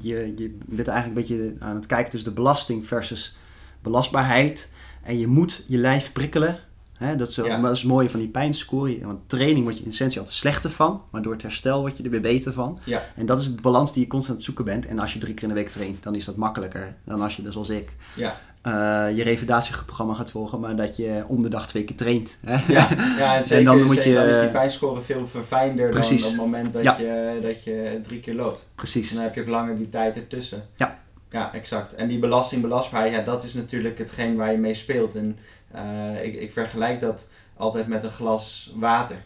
je, 0.00 0.32
je 0.36 0.56
bent 0.66 0.88
eigenlijk 0.88 1.30
een 1.30 1.36
beetje 1.36 1.54
aan 1.64 1.74
het 1.74 1.86
kijken 1.86 2.10
tussen 2.10 2.28
de 2.28 2.34
belasting 2.36 2.86
versus 2.86 3.36
belastbaarheid. 3.82 4.68
En 5.02 5.18
je 5.18 5.26
moet 5.26 5.64
je 5.68 5.78
lijf 5.78 6.12
prikkelen. 6.12 6.58
Hè? 7.04 7.16
Dat, 7.16 7.28
is, 7.28 7.34
Ja. 7.36 7.60
dat 7.60 7.72
is 7.72 7.78
het 7.80 7.88
mooie 7.90 8.10
van 8.10 8.20
die 8.20 8.28
pijnscore. 8.28 8.98
Want 9.02 9.18
training 9.26 9.64
word 9.64 9.78
je 9.78 9.84
in 9.84 9.90
essentie 9.90 10.18
altijd 10.18 10.36
slechter 10.36 10.70
van. 10.70 11.02
Maar 11.10 11.22
door 11.22 11.32
het 11.32 11.42
herstel 11.42 11.80
word 11.80 11.96
je 11.96 12.02
er 12.02 12.10
weer 12.10 12.20
beter 12.20 12.52
van. 12.52 12.78
Ja. 12.84 13.02
En 13.16 13.26
dat 13.26 13.40
is 13.40 13.54
de 13.54 13.60
balans 13.60 13.92
die 13.92 14.02
je 14.02 14.08
constant 14.08 14.30
aan 14.30 14.36
het 14.36 14.44
zoeken 14.44 14.64
bent. 14.64 14.86
En 14.86 14.98
als 14.98 15.12
je 15.12 15.18
drie 15.18 15.34
keer 15.34 15.42
in 15.42 15.48
de 15.48 15.54
week 15.54 15.68
traint, 15.70 16.02
dan 16.02 16.14
is 16.14 16.24
dat 16.24 16.36
makkelijker 16.36 16.94
dan 17.04 17.22
als 17.22 17.36
je, 17.36 17.42
dus 17.42 17.52
zoals 17.52 17.68
ik, 17.68 17.88
Ja. 18.14 18.36
eh, 18.62 19.16
je 19.16 19.22
revalidatieprogramma 19.22 20.14
gaat 20.14 20.30
volgen. 20.30 20.60
Maar 20.60 20.76
dat 20.76 20.96
je 20.96 21.24
om 21.26 21.42
de 21.42 21.48
dag 21.48 21.66
twee 21.66 21.84
keer 21.84 21.96
traint. 21.96 22.38
Hè? 22.46 22.72
Ja, 22.72 22.88
ja 23.18 23.34
en, 23.36 23.44
zeker, 23.44 23.64
dan 23.64 23.78
dan, 23.78 23.86
moet 23.86 24.02
je- 24.02 24.14
dan 24.14 24.26
is 24.26 24.40
die 24.40 24.48
pijnscore 24.48 25.00
veel 25.00 25.26
verfijnder 25.26 25.88
Precies. 25.88 26.20
dan 26.22 26.30
op 26.30 26.36
het 26.36 26.44
moment 26.46 26.72
dat, 26.72 26.96
je, 26.96 27.38
dat 27.42 27.64
je 27.64 28.00
drie 28.02 28.20
keer 28.20 28.34
loopt. 28.34 28.68
Precies. 28.74 29.08
En 29.10 29.14
dan 29.14 29.24
heb 29.24 29.34
je 29.34 29.40
ook 29.40 29.48
langer 29.48 29.76
die 29.76 29.88
tijd 29.88 30.16
ertussen. 30.16 30.62
Ja. 30.76 30.98
Ja, 31.30 31.54
exact. 31.54 31.94
En 31.94 32.08
die 32.08 32.18
belasting, 32.18 32.62
belastbaarheid, 32.62 33.14
ja, 33.14 33.22
dat 33.22 33.44
is 33.44 33.54
natuurlijk 33.54 33.98
hetgeen 33.98 34.36
waar 34.36 34.52
je 34.52 34.58
mee 34.58 34.74
speelt. 34.74 35.14
En 35.14 35.38
eh, 35.70 36.24
ik, 36.24 36.34
ik 36.34 36.52
vergelijk 36.52 37.00
dat 37.00 37.28
altijd 37.56 37.86
met 37.86 38.04
een 38.04 38.12
glas 38.12 38.72
water. 38.76 39.16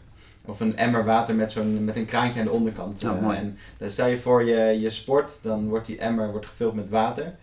of 0.45 0.61
een 0.61 0.77
emmer 0.77 1.05
water 1.05 1.35
met, 1.35 1.53
zo'n, 1.53 1.85
met 1.85 1.97
een 1.97 2.05
kraantje 2.05 2.41
aan 2.41 2.47
de 2.47 2.53
onderkant. 2.53 3.05
Eh, 3.05 3.21
mooi. 3.21 3.37
en 3.37 3.59
dan 3.79 3.91
stel 3.91 4.07
je 4.07 4.19
voor 4.19 4.45
je, 4.45 4.81
je 4.81 4.91
sport, 4.91 5.33
dan 5.43 5.69
wordt 5.69 5.87
die 5.87 5.99
emmer 5.99 6.31
wordt 6.31 6.47
gevuld 6.47 6.75
met 6.75 6.89
water. 6.89 7.35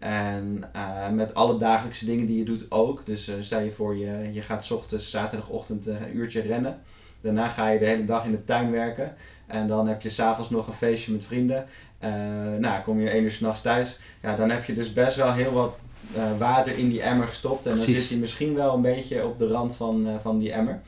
En 0.00 0.64
eh, 0.72 1.08
met 1.08 1.34
alle 1.34 1.58
dagelijkse 1.58 2.04
dingen 2.04 2.26
die 2.26 2.38
je 2.38 2.44
doet 2.44 2.70
ook. 2.70 3.06
Dus 3.06 3.28
eh, 3.28 3.34
stel 3.40 3.60
je 3.60 3.70
voor 3.70 3.96
je, 3.96 4.32
je 4.32 4.42
gaat 4.42 4.64
's 4.64 4.70
ochtends, 4.70 5.10
zaterdagochtend 5.10 5.86
eh, 5.86 6.00
een 6.00 6.16
uurtje 6.16 6.40
rennen. 6.40 6.80
Daarna 7.20 7.48
ga 7.48 7.68
je 7.68 7.78
de 7.78 7.86
hele 7.86 8.04
dag 8.04 8.24
in 8.24 8.30
de 8.30 8.44
tuin 8.44 8.70
werken. 8.70 9.14
En 9.46 9.66
dan 9.66 9.88
heb 9.88 10.02
je 10.02 10.10
s'avonds 10.10 10.50
nog 10.50 10.66
een 10.66 10.72
feestje 10.72 11.12
met 11.12 11.24
vrienden. 11.24 11.66
Eh, 12.00 12.10
nou, 12.58 12.82
kom 12.82 13.00
je 13.00 13.10
één 13.10 13.22
uur 13.24 13.30
s'nachts 13.30 13.62
thuis. 13.62 13.98
Ja, 14.22 14.36
dan 14.36 14.50
heb 14.50 14.64
je 14.64 14.74
dus 14.74 14.92
best 14.92 15.16
wel 15.16 15.32
heel 15.32 15.52
wat 15.52 15.76
eh, 16.16 16.22
water 16.38 16.78
in 16.78 16.88
die 16.88 17.02
emmer 17.02 17.28
gestopt. 17.28 17.66
En 17.66 17.74
dan 17.74 17.80
zit 17.84 18.08
hij 18.08 18.18
misschien 18.18 18.54
wel 18.54 18.74
een 18.74 18.82
beetje 18.82 19.24
op 19.24 19.36
de 19.38 19.46
rand 19.48 19.74
van, 19.76 20.06
eh, 20.08 20.12
van 20.20 20.38
die 20.38 20.52
emmer. 20.52 20.80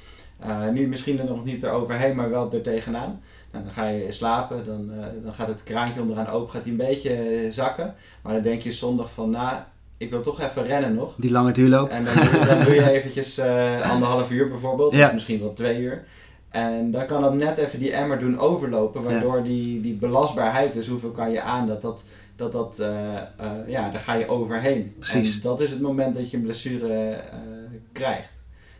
Nu 0.72 0.86
misschien 0.88 1.18
er 1.18 1.24
nog 1.24 1.44
niet 1.44 1.62
eroverheen, 1.62 2.16
maar 2.16 2.30
wel 2.30 2.52
er 2.52 2.62
tegenaan. 2.62 3.20
Nou, 3.52 3.64
dan 3.64 3.72
ga 3.72 3.86
je 3.88 4.12
slapen, 4.12 4.66
dan, 4.66 4.90
dan 5.24 5.32
gaat 5.34 5.48
het 5.48 5.62
kraantje 5.62 6.00
onderaan 6.00 6.28
open, 6.28 6.52
gaat 6.52 6.62
hij 6.62 6.70
een 6.70 6.76
beetje 6.76 7.48
zakken. 7.50 7.94
Maar 8.22 8.32
dan 8.32 8.42
denk 8.42 8.62
je 8.62 8.72
zondag 8.72 9.12
van, 9.12 9.30
nou, 9.30 9.56
ik 9.96 10.10
wil 10.10 10.20
toch 10.22 10.40
even 10.40 10.64
rennen 10.66 10.94
nog. 10.94 11.14
Die 11.16 11.30
lange 11.30 11.52
duurloop. 11.52 11.88
En 11.90 12.04
dan, 12.04 12.14
doe- 12.14 12.44
dan 12.46 12.64
doe 12.64 12.74
je 12.74 12.90
eventjes 12.90 13.38
anderhalf 13.82 14.30
uur 14.30 14.48
bijvoorbeeld, 14.48 14.92
Ja. 14.94 15.06
of 15.06 15.12
misschien 15.12 15.40
wel 15.40 15.52
twee 15.52 15.78
uur. 15.80 16.04
En 16.52 16.90
dan 16.90 17.06
kan 17.06 17.22
dat 17.22 17.34
net 17.34 17.58
even 17.58 17.78
die 17.78 17.92
emmer 17.92 18.18
doen 18.18 18.38
overlopen, 18.38 19.02
waardoor 19.02 19.42
die, 19.42 19.80
die 19.80 19.94
belastbaarheid, 19.94 20.72
dus 20.72 20.86
hoeveel 20.86 21.10
kan 21.10 21.30
je 21.30 21.40
aan, 21.40 21.66
dat 21.66 21.82
dat, 21.82 22.04
dat, 22.36 22.52
dat 22.52 22.78
eh, 22.78 23.16
eh, 23.16 23.22
ja, 23.66 23.90
daar 23.90 24.00
ga 24.00 24.14
je 24.14 24.28
overheen. 24.28 24.94
Precies. 24.98 25.34
En 25.34 25.40
dat 25.40 25.60
is 25.60 25.70
het 25.70 25.80
moment 25.80 26.14
dat 26.14 26.30
je 26.30 26.36
een 26.36 26.42
blessure 26.42 27.10
eh, 27.10 27.38
krijgt. 27.92 28.30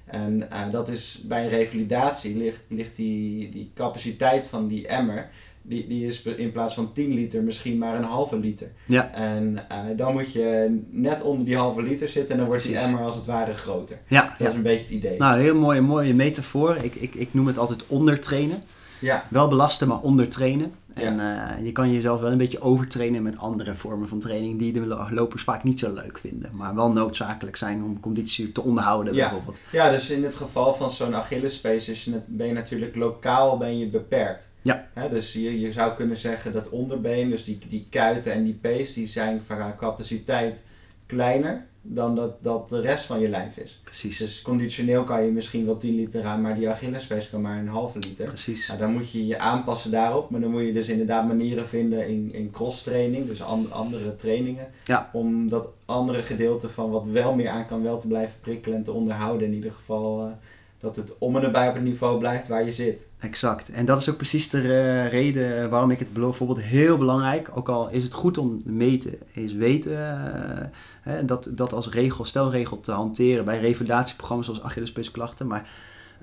En 0.04 0.48
dat 0.70 0.88
is 0.88 1.20
bij 1.24 1.44
een 1.44 1.48
revalidatie 1.48 2.36
ligt, 2.36 2.60
ligt 2.68 2.96
die, 2.96 3.50
die 3.50 3.70
capaciteit 3.74 4.46
van 4.46 4.68
die 4.68 4.86
emmer, 4.86 5.30
die, 5.62 5.86
die 5.86 6.06
is 6.06 6.22
in 6.22 6.52
plaats 6.52 6.74
van 6.74 6.92
10 6.92 7.14
liter 7.14 7.42
misschien 7.42 7.78
maar 7.78 7.96
een 7.96 8.04
halve 8.04 8.38
liter. 8.38 8.70
Ja. 8.86 9.12
En 9.12 9.64
eh, 9.68 9.78
dan 9.96 10.12
moet 10.12 10.32
je 10.32 10.80
net 10.90 11.22
onder 11.22 11.44
die 11.46 11.56
halve 11.56 11.82
liter 11.82 12.08
zitten 12.08 12.30
en 12.32 12.36
dan 12.38 12.46
wordt 12.46 12.62
die 12.64 12.76
emmer 12.76 13.00
als 13.00 13.16
het 13.16 13.26
ware 13.26 13.52
groter. 13.52 13.98
Ja, 14.08 14.22
Dat 14.22 14.38
ja. 14.38 14.48
is 14.48 14.54
een 14.54 14.62
beetje 14.62 14.84
het 14.84 14.90
idee. 14.94 15.18
Nou, 15.18 15.34
een 15.36 15.42
heel 15.42 15.56
mooie, 15.58 15.80
mooie 15.80 16.14
metafoor. 16.14 16.76
Ik, 16.82 16.94
ik, 16.94 17.14
ik 17.14 17.34
noem 17.34 17.46
het 17.46 17.58
altijd 17.58 17.86
ondertrainen. 17.86 18.62
ja, 19.00 19.24
Wel 19.30 19.48
belasten, 19.48 19.88
maar 19.88 20.00
ondertrainen. 20.00 20.72
En 20.94 21.20
eh, 21.20 21.64
je 21.64 21.72
kan 21.72 21.92
jezelf 21.92 22.20
wel 22.20 22.30
een 22.32 22.38
beetje 22.38 22.60
overtrainen 22.60 23.22
met 23.22 23.38
andere 23.38 23.74
vormen 23.74 24.08
van 24.08 24.18
training 24.18 24.58
die 24.58 24.72
de 24.72 24.80
lo- 24.80 25.06
lopers 25.10 25.42
vaak 25.42 25.62
niet 25.64 25.78
zo 25.78 25.92
leuk 25.94 26.18
vinden. 26.18 26.50
Maar 26.54 26.74
wel 26.74 26.92
noodzakelijk 26.92 27.56
zijn 27.56 27.82
om 27.84 28.00
conditie 28.00 28.52
te 28.52 28.62
onderhouden 28.62 29.14
Ja. 29.14 29.20
bijvoorbeeld. 29.28 29.60
ja, 29.72 29.90
dus 29.90 30.10
in 30.10 30.24
het 30.24 30.34
geval 30.34 30.74
van 30.74 30.90
zo'n 30.90 31.14
Achillespees 31.14 32.10
ben 32.26 32.46
je 32.46 32.52
natuurlijk 32.52 32.96
lokaal 32.96 33.58
ben 33.58 33.78
je 33.78 33.86
beperkt. 33.88 34.50
Ja. 34.62 34.88
Hè, 34.92 35.08
dus 35.08 35.32
je, 35.32 35.60
je 35.60 35.72
zou 35.72 35.94
kunnen 35.94 36.16
zeggen 36.16 36.52
dat 36.52 36.68
onderbeen, 36.68 37.30
dus 37.30 37.44
die, 37.44 37.58
die 37.68 37.86
kuiten 37.90 38.32
en 38.32 38.44
die 38.44 38.58
pees, 38.60 38.92
die 38.92 39.06
zijn 39.06 39.42
qua 39.46 39.74
capaciteit 39.78 40.62
kleiner 41.06 41.66
dan 41.84 42.14
dat, 42.14 42.42
dat 42.42 42.68
de 42.68 42.80
rest 42.80 43.04
van 43.04 43.20
je 43.20 43.28
lijf 43.28 43.56
is. 43.56 43.80
Precies. 43.84 44.16
Dus 44.18 44.42
conditioneel 44.42 45.04
kan 45.04 45.24
je 45.24 45.30
misschien 45.30 45.64
wel 45.66 45.76
10 45.76 45.94
liter 45.94 46.24
aan, 46.24 46.40
maar 46.40 46.54
die 46.54 46.68
Achillespees 46.68 47.30
kan 47.30 47.40
maar 47.40 47.58
een 47.58 47.68
halve 47.68 47.98
liter. 47.98 48.26
Precies. 48.26 48.66
Nou, 48.66 48.78
dan 48.80 48.92
moet 48.92 49.10
je 49.10 49.26
je 49.26 49.38
aanpassen 49.38 49.90
daarop, 49.90 50.30
maar 50.30 50.40
dan 50.40 50.50
moet 50.50 50.64
je 50.64 50.72
dus 50.72 50.88
inderdaad 50.88 51.26
manieren 51.26 51.66
vinden 51.66 52.08
in, 52.08 52.30
in 52.32 52.50
cross 52.50 52.82
training, 52.82 53.26
dus 53.26 53.42
an- 53.42 53.72
andere 53.72 54.16
trainingen, 54.16 54.66
Ja. 54.84 55.10
om 55.12 55.48
dat 55.48 55.68
andere 55.84 56.22
gedeelte 56.22 56.68
van 56.68 56.90
wat 56.90 57.06
wel 57.06 57.34
meer 57.34 57.48
aan 57.48 57.66
kan 57.66 57.82
wel 57.82 57.98
te 57.98 58.06
blijven 58.06 58.34
prikkelen 58.40 58.76
en 58.76 58.84
te 58.84 58.92
onderhouden. 58.92 59.46
In 59.46 59.54
ieder 59.54 59.72
geval 59.72 60.26
eh, 60.26 60.32
dat 60.82 60.96
het 60.96 61.18
om 61.18 61.36
en 61.36 61.42
nabij 61.42 61.68
op 61.68 61.74
het 61.74 61.82
niveau 61.82 62.18
blijft 62.18 62.48
waar 62.48 62.64
je 62.64 62.72
zit. 62.72 63.06
Exact. 63.18 63.70
En 63.70 63.84
dat 63.84 64.00
is 64.00 64.10
ook 64.10 64.16
precies 64.16 64.50
de 64.50 64.58
eh, 64.58 65.10
reden 65.10 65.70
waarom 65.70 65.90
ik 65.90 65.98
het 65.98 66.12
bijvoorbeeld 66.12 66.60
heel 66.60 66.98
belangrijk, 66.98 67.50
ook 67.54 67.68
al 67.68 67.90
is 67.90 68.02
het 68.02 68.12
goed 68.14 68.38
om 68.38 68.60
meten, 68.64 69.14
is 69.32 69.54
weten 69.54 69.98
eh, 69.98 70.66
hè, 71.02 71.24
dat, 71.24 71.48
dat 71.50 71.72
als 71.72 71.88
regel, 71.88 72.24
stelregel 72.24 72.80
te 72.80 72.92
hanteren 72.92 73.44
bij 73.44 73.60
revalidatieprogramma's 73.60 74.46
zoals 74.46 74.62
Achillespeesklachten, 74.62 75.46
maar 75.46 75.68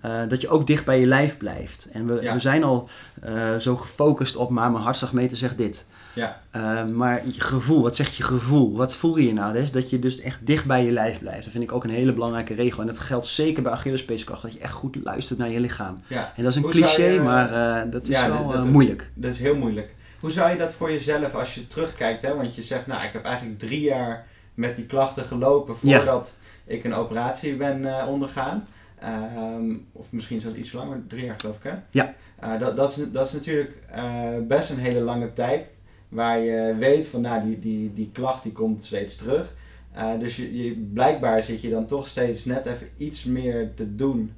eh, 0.02 0.22
dat 0.28 0.42
je 0.42 0.50
ook 0.50 0.68
dicht 0.68 0.86
bij 0.86 1.00
je 1.00 1.06
lijf 1.06 1.38
blijft. 1.38 1.88
En 1.92 2.06
we, 2.08 2.22
Ja. 2.22 2.34
we 2.34 2.40
zijn 2.40 2.64
al 2.64 2.90
eh, 3.22 3.56
zo 3.56 3.76
gefocust 3.76 4.36
op, 4.36 4.50
maar 4.50 4.72
mijn 4.72 4.84
hartslagmeter 4.84 5.38
zegt 5.38 5.58
dit. 5.58 5.86
Ja, 6.20 6.42
Eh, 6.52 6.86
maar 6.86 7.22
je 7.28 7.42
gevoel, 7.42 7.82
wat 7.82 7.96
zegt 7.96 8.16
je 8.16 8.24
gevoel? 8.24 8.76
Wat 8.78 8.96
voel 8.96 9.18
je 9.18 9.34
nou? 9.34 9.54
Dus 9.54 9.72
dat 9.72 9.90
je 9.90 10.00
dus 10.00 10.20
echt 10.22 10.40
dicht 10.48 10.66
bij 10.66 10.86
je 10.86 10.92
lijf 10.92 11.20
blijft. 11.20 11.44
Dat 11.44 11.52
vind 11.52 11.64
ik 11.64 11.72
ook 11.72 11.84
een 11.84 11.90
hele 11.90 12.14
belangrijke 12.14 12.54
regel. 12.54 12.82
En 12.82 12.88
dat 12.88 12.98
geldt 13.00 13.26
zeker 13.26 13.64
bij 13.64 13.72
Achillespeesklachten, 13.72 14.50
dat 14.50 14.58
je 14.58 14.64
echt 14.64 14.74
goed 14.74 14.96
luistert 15.04 15.40
naar 15.40 15.50
je 15.50 15.60
lichaam. 15.60 16.02
ja. 16.08 16.34
En 16.36 16.44
dat 16.44 16.52
is 16.52 16.56
een 16.58 16.62
Hoe 16.64 16.72
cliché, 16.72 17.04
je- 17.06 17.20
maar 17.22 17.54
eh, 17.86 17.92
dat 17.92 18.08
is 18.08 18.16
Ja, 18.18 18.28
wel 18.30 18.44
dat- 18.44 18.52
eh, 18.54 18.58
dat- 18.62 18.68
moeilijk. 18.72 19.12
Dat 19.14 19.32
is 19.34 19.40
heel 19.40 19.56
moeilijk. 19.56 19.96
Hoe 20.20 20.32
zou 20.32 20.50
je 20.52 20.58
dat 20.58 20.74
voor 20.74 20.92
jezelf 20.92 21.36
als 21.36 21.56
je 21.56 21.68
terugkijkt? 21.68 22.22
Hè? 22.22 22.36
Want 22.36 22.56
je 22.56 22.64
zegt, 22.64 22.88
nou, 22.88 23.04
ik 23.04 23.14
heb 23.14 23.24
eigenlijk 23.24 23.60
drie 23.60 23.82
jaar 23.82 24.26
met 24.54 24.76
die 24.76 24.86
klachten 24.86 25.26
gelopen 25.26 25.76
Ja. 25.82 25.96
voordat 25.98 26.34
ik 26.66 26.84
een 26.84 26.94
operatie 26.94 27.56
ben 27.56 27.86
eh, 28.00 28.08
ondergaan. 28.08 28.68
Ehm, 29.00 29.72
of 29.92 30.12
misschien 30.12 30.42
zelfs 30.42 30.56
iets 30.58 30.72
langer, 30.72 31.02
drie 31.08 31.26
jaar 31.26 31.36
geloof 31.40 31.56
ik 31.56 31.64
hè? 31.64 31.72
Ja. 31.90 32.14
Eh, 32.40 32.60
dat, 32.60 32.76
dat, 32.76 32.98
is, 32.98 33.12
dat 33.12 33.28
is 33.28 33.34
natuurlijk 33.34 33.76
eh, 33.92 34.04
best 34.48 34.70
een 34.70 34.78
hele 34.78 35.00
lange 35.00 35.34
tijd 35.34 35.68
waar 36.10 36.40
je 36.40 36.76
weet 36.78 37.08
van, 37.08 37.22
nou, 37.22 37.44
die, 37.44 37.60
die, 37.60 37.94
die 37.94 38.10
klacht 38.14 38.44
die 38.44 38.52
komt 38.52 38.84
steeds 38.84 39.16
terug. 39.16 39.56
Eh, 39.92 40.20
dus 40.20 40.36
je, 40.36 40.64
je, 40.64 40.76
blijkbaar 40.94 41.44
zit 41.44 41.62
je 41.62 41.70
dan 41.70 41.86
toch 41.86 42.08
steeds 42.08 42.46
net 42.46 42.66
even 42.66 42.88
iets 42.98 43.24
meer 43.24 43.74
te 43.74 43.96
doen 43.96 44.32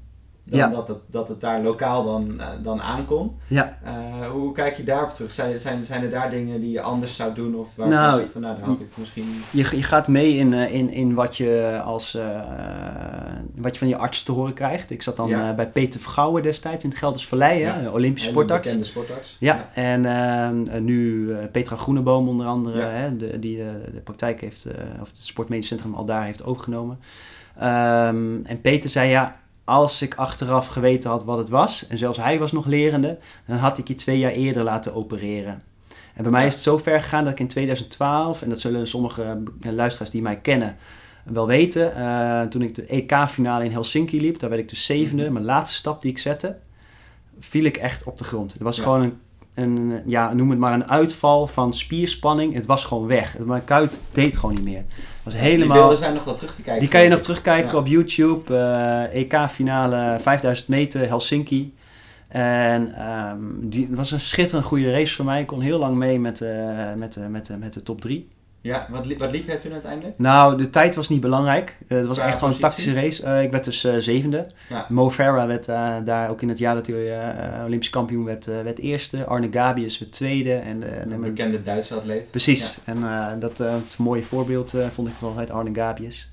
dan 0.52 0.60
Ja. 0.60 0.76
dat, 0.76 0.88
het, 0.88 0.98
dat 1.08 1.28
het 1.28 1.42
daar 1.42 1.62
lokaal 1.62 2.04
dan, 2.06 2.40
eh, 2.40 2.48
dan 2.64 2.82
aankomt. 2.82 3.32
Ja, 3.48 3.78
Eh, 3.84 4.30
hoe 4.32 4.52
kijk 4.54 4.78
je 4.78 4.84
daarop 4.84 5.10
terug? 5.10 5.34
Zijn, 5.34 5.60
zijn, 5.60 5.86
zijn 5.86 6.04
er 6.04 6.10
daar 6.10 6.30
dingen 6.30 6.62
die 6.62 6.72
je 6.72 6.82
anders 6.82 7.16
zou 7.16 7.34
doen? 7.34 7.56
Of 7.56 7.76
waar 7.76 7.88
Nou, 7.88 8.14
je 8.16 8.20
zegt 8.22 8.32
van, 8.32 8.42
nou, 8.42 8.58
daar 8.58 8.66
had 8.68 8.80
ik 8.80 8.88
misschien... 8.96 9.42
je, 9.52 9.58
je 9.76 9.84
gaat 9.84 10.08
mee 10.08 10.36
in, 10.38 10.54
eh, 10.54 10.74
in, 10.74 10.90
in 10.90 11.14
wat, 11.14 11.38
je 11.38 11.82
als, 11.84 12.18
wat 13.56 13.72
je 13.74 13.78
van 13.80 13.88
je 13.88 13.98
arts 13.98 14.24
te 14.24 14.32
horen 14.32 14.54
krijgt. 14.54 14.92
Ik 14.92 15.02
zat 15.02 15.18
dan 15.18 15.30
Ja. 15.30 15.54
bij 15.54 15.68
Peter 15.70 16.00
Vergouwen 16.00 16.44
destijds 16.44 16.84
in 16.84 16.90
het 16.90 17.00
Gelders 17.00 17.28
Vallei, 17.28 17.60
Ja. 17.60 17.90
Olympisch 17.92 18.24
sportarts. 18.24 18.68
bekende 18.68 18.86
sportarts. 18.88 19.36
Ja, 19.40 19.68
en 19.74 20.06
ehm, 20.06 20.84
nu 20.84 21.34
Petra 21.52 21.76
Groeneboom 21.76 22.28
onder 22.28 22.46
andere, 22.46 22.82
hè, 22.82 23.18
de, 23.18 23.40
die 23.40 23.58
de 23.94 24.02
praktijk 24.04 24.42
heeft, 24.42 24.68
of 25.02 25.08
het 25.08 25.18
sportmedisch 25.20 25.68
centrum 25.68 25.94
al 25.94 26.06
daar 26.06 26.24
heeft 26.26 26.44
overgenomen. 26.46 27.00
Ehm, 27.60 28.44
en 28.44 28.62
Peter 28.62 28.90
zei 28.90 29.10
ja, 29.10 29.36
als 29.72 30.02
ik 30.02 30.16
achteraf 30.16 30.68
geweten 30.68 31.10
had 31.10 31.24
wat 31.24 31.38
het 31.38 31.50
was, 31.50 31.88
en 31.88 31.98
zelfs 31.98 32.18
hij 32.18 32.40
was 32.40 32.52
nog 32.52 32.66
lerende, 32.66 33.18
dan 33.48 33.58
had 33.58 33.78
ik 33.78 33.88
je 33.88 33.96
twee 33.96 34.20
jaar 34.20 34.32
eerder 34.32 34.64
laten 34.64 34.94
opereren. 34.94 35.62
En 36.14 36.24
bij 36.24 36.32
mij 36.32 36.46
is 36.46 36.54
het 36.54 36.64
zo 36.64 36.78
ver 36.78 37.02
gegaan 37.02 37.24
dat 37.24 37.34
ik 37.34 37.40
in 37.40 37.48
2012, 37.48 38.42
en 38.42 38.50
dat 38.50 38.60
zullen 38.60 38.88
sommige 38.88 39.44
eh, 39.62 39.72
luisteraars 39.72 40.12
die 40.12 40.22
mij 40.22 40.38
kennen 40.40 40.78
wel 41.24 41.48
weten, 41.48 41.96
eh, 41.96 42.42
toen 42.42 42.62
ik 42.62 42.76
de 42.76 42.86
EK-finale 42.88 43.64
in 43.66 43.72
Helsinki 43.72 44.22
liep, 44.22 44.40
daar 44.40 44.50
werd 44.50 44.62
ik 44.62 44.70
dus 44.70 44.86
zevende, 44.86 45.24
Mhm. 45.24 45.34
mijn 45.34 45.46
laatste 45.46 45.76
stap 45.78 46.02
die 46.02 46.12
ik 46.12 46.18
zette, 46.18 46.58
viel 47.40 47.64
ik 47.64 47.78
echt 47.78 48.04
op 48.04 48.18
de 48.18 48.24
grond. 48.24 48.54
Er 48.58 48.64
was 48.64 48.78
Ja. 48.78 48.84
gewoon 48.84 49.02
een, 49.02 49.20
een, 49.54 50.02
ja, 50.06 50.34
noem 50.34 50.50
het 50.50 50.60
maar 50.60 50.74
een 50.74 50.90
uitval 50.90 51.48
van 51.48 51.74
spierspanning. 51.74 52.54
Het 52.54 52.66
was 52.66 52.86
gewoon 52.86 53.08
weg. 53.08 53.38
Mijn 53.38 53.64
kuit 53.66 54.00
deed 54.12 54.38
gewoon 54.38 54.56
niet 54.56 54.64
meer. 54.64 54.84
Was 55.24 55.34
Die 55.34 55.42
helemaal... 55.42 55.78
beelden 55.78 55.98
zijn 55.98 56.14
nog 56.14 56.24
wel 56.24 56.34
terug 56.36 56.56
te 56.56 56.62
kijken. 56.62 56.82
Die 56.82 56.90
kan 56.90 57.02
je 57.04 57.10
nog 57.10 57.20
terugkijken 57.20 57.72
Ja. 57.72 57.78
op 57.78 57.88
YouTube. 57.88 58.58
eh, 58.58 59.22
EK-finale 59.22 60.18
5000 60.20 60.68
meter 60.68 61.08
Helsinki. 61.08 61.74
En 62.28 62.94
ehm, 62.96 63.38
die 63.60 63.88
het 63.90 63.98
was 63.98 64.12
een 64.12 64.20
schitterend 64.20 64.66
goede 64.66 64.92
race 64.92 65.16
voor 65.16 65.26
mij. 65.26 65.42
Ik 65.42 65.48
kon 65.48 65.62
heel 65.62 65.80
lang 65.80 65.96
mee 65.96 66.20
met, 66.20 66.42
eh, 66.42 66.94
met, 66.96 67.16
eh, 67.16 67.26
met, 67.28 67.52
met 67.60 67.74
de 67.74 67.84
top 67.84 68.02
3. 68.02 68.30
Ja, 68.64 68.88
wat, 68.90 69.06
li- 69.06 69.16
wat 69.18 69.32
liep 69.32 69.48
jij 69.48 69.58
toen 69.58 69.72
uiteindelijk? 69.72 70.18
Nou, 70.18 70.58
de 70.58 70.70
tijd 70.70 70.96
was 70.96 71.10
niet 71.10 71.22
belangrijk. 71.22 71.78
Eh, 71.88 71.98
het 71.98 72.08
was 72.08 72.18
echt 72.18 72.38
gewoon 72.38 72.54
een 72.54 72.60
tactische 72.60 72.94
race. 72.94 73.24
Eh, 73.24 73.44
ik 73.44 73.52
werd 73.52 73.64
dus 73.64 73.84
eh, 73.84 73.96
zevende. 73.98 74.48
Ja. 74.70 74.86
Mo 74.90 75.12
Farah 75.12 75.48
werd 75.48 75.66
daar 76.06 76.30
ook 76.30 76.42
in 76.42 76.50
het 76.50 76.58
jaar 76.58 76.76
dat 76.76 76.88
hij 76.88 77.64
Olympisch 77.66 77.90
kampioen 77.90 78.26
werd, 78.26 78.46
werd 78.46 78.80
eerste. 78.80 79.26
Arne 79.26 79.48
Gabius 79.52 80.00
werd 80.00 80.12
tweede. 80.12 80.54
En, 80.54 81.00
en 81.02 81.12
Een 81.12 81.22
bekende 81.22 81.62
Duitse 81.62 81.96
atleet. 81.96 82.32
Precies. 82.32 82.80
En 82.86 83.04
dat 83.40 83.58
het 83.58 83.98
mooie 83.98 84.24
voorbeeld 84.24 84.74
vond 84.94 85.08
ik 85.08 85.14
altijd 85.22 85.52
Arne 85.52 85.74
Gabius. 85.74 86.30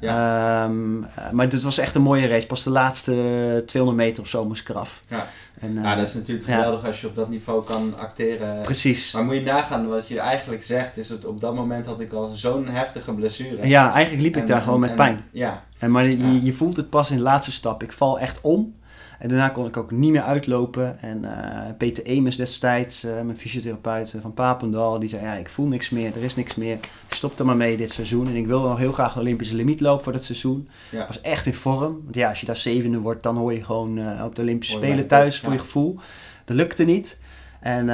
Ja. 0.00 0.64
Ehm, 0.64 1.02
eh, 1.02 1.30
maar 1.30 1.48
dit 1.48 1.62
was 1.62 1.78
echt 1.78 1.94
een 1.94 2.02
mooie 2.02 2.26
race. 2.26 2.46
Pas 2.46 2.62
de 2.62 2.70
laatste 2.70 3.62
200 3.66 4.06
meter 4.06 4.22
of 4.22 4.28
zo 4.28 4.44
moest 4.44 4.60
ik 4.60 4.68
eraf. 4.68 5.02
Ja. 5.08 5.26
En, 5.60 5.76
eh, 5.78 5.82
Ja, 5.84 5.94
dat 5.94 6.06
is 6.06 6.14
natuurlijk 6.14 6.46
ja. 6.46 6.54
geweldig 6.56 6.86
als 6.86 7.00
je 7.00 7.06
op 7.06 7.14
dat 7.14 7.28
niveau 7.28 7.64
kan 7.64 7.98
acteren. 7.98 8.62
Precies. 8.62 9.12
Maar 9.12 9.24
moet 9.24 9.34
je 9.34 9.42
nagaan, 9.42 9.88
wat 9.88 10.08
je 10.08 10.20
eigenlijk 10.20 10.62
zegt, 10.62 10.96
is 10.96 11.08
dat 11.08 11.24
op 11.24 11.40
dat 11.40 11.54
moment 11.54 11.86
had 11.86 12.00
ik 12.00 12.12
al 12.12 12.30
zo'n 12.34 12.68
heftige 12.68 13.12
blessure. 13.12 13.66
Ja, 13.68 13.92
eigenlijk 13.92 14.22
liep 14.24 14.34
ik 14.34 14.40
En- 14.40 14.46
daar 14.46 14.62
gewoon 14.62 14.80
met 14.80 14.90
en- 14.90 14.96
pijn. 14.96 15.24
Ja, 15.30 15.62
En, 15.78 15.90
maar 15.90 16.06
je 16.08 16.52
voelt 16.52 16.76
het 16.76 16.90
pas 16.90 17.10
in 17.10 17.16
de 17.16 17.22
laatste 17.22 17.52
stap. 17.52 17.82
Ik 17.82 17.92
val 17.92 18.18
echt 18.18 18.40
om. 18.40 18.74
En 19.18 19.28
daarna 19.28 19.48
kon 19.48 19.66
ik 19.66 19.76
ook 19.76 19.90
niet 19.90 20.10
meer 20.10 20.22
uitlopen. 20.22 21.00
En 21.00 21.22
uh, 21.22 21.60
Peter 21.78 22.04
Emes 22.04 22.36
destijds, 22.36 23.04
uh, 23.04 23.12
mijn 23.12 23.36
fysiotherapeut 23.36 24.14
van 24.20 24.34
Papendal, 24.34 24.98
die 24.98 25.08
zei, 25.08 25.22
ja, 25.22 25.34
ik 25.34 25.48
voel 25.48 25.66
niks 25.66 25.90
meer, 25.90 26.16
er 26.16 26.22
is 26.22 26.36
niks 26.36 26.54
meer. 26.54 26.78
Stop 27.08 27.38
er 27.38 27.46
maar 27.46 27.56
mee 27.56 27.76
dit 27.76 27.92
seizoen. 27.92 28.26
En 28.26 28.36
ik 28.36 28.46
wilde 28.46 28.68
nog 28.68 28.78
heel 28.78 28.92
graag 28.92 29.14
een 29.14 29.20
Olympische 29.20 29.54
limiet 29.54 29.80
lopen 29.80 30.04
voor 30.04 30.12
dat 30.12 30.24
seizoen. 30.24 30.68
Ja. 30.90 31.00
Ik 31.00 31.06
was 31.06 31.20
echt 31.20 31.46
in 31.46 31.54
vorm. 31.54 32.00
Want 32.02 32.14
ja, 32.14 32.28
als 32.28 32.40
je 32.40 32.46
daar 32.46 32.56
zevende 32.56 32.98
wordt, 32.98 33.22
dan 33.22 33.36
hoor 33.36 33.52
je 33.52 33.64
gewoon 33.64 33.98
uh, 33.98 34.24
op 34.24 34.34
de 34.34 34.42
Olympische 34.42 34.76
Spelen 34.76 35.06
thuis 35.06 35.40
voor 35.40 35.52
je 35.52 35.58
gevoel. 35.58 35.98
Dat 36.44 36.56
lukte 36.56 36.84
niet. 36.84 37.18
En 37.60 37.86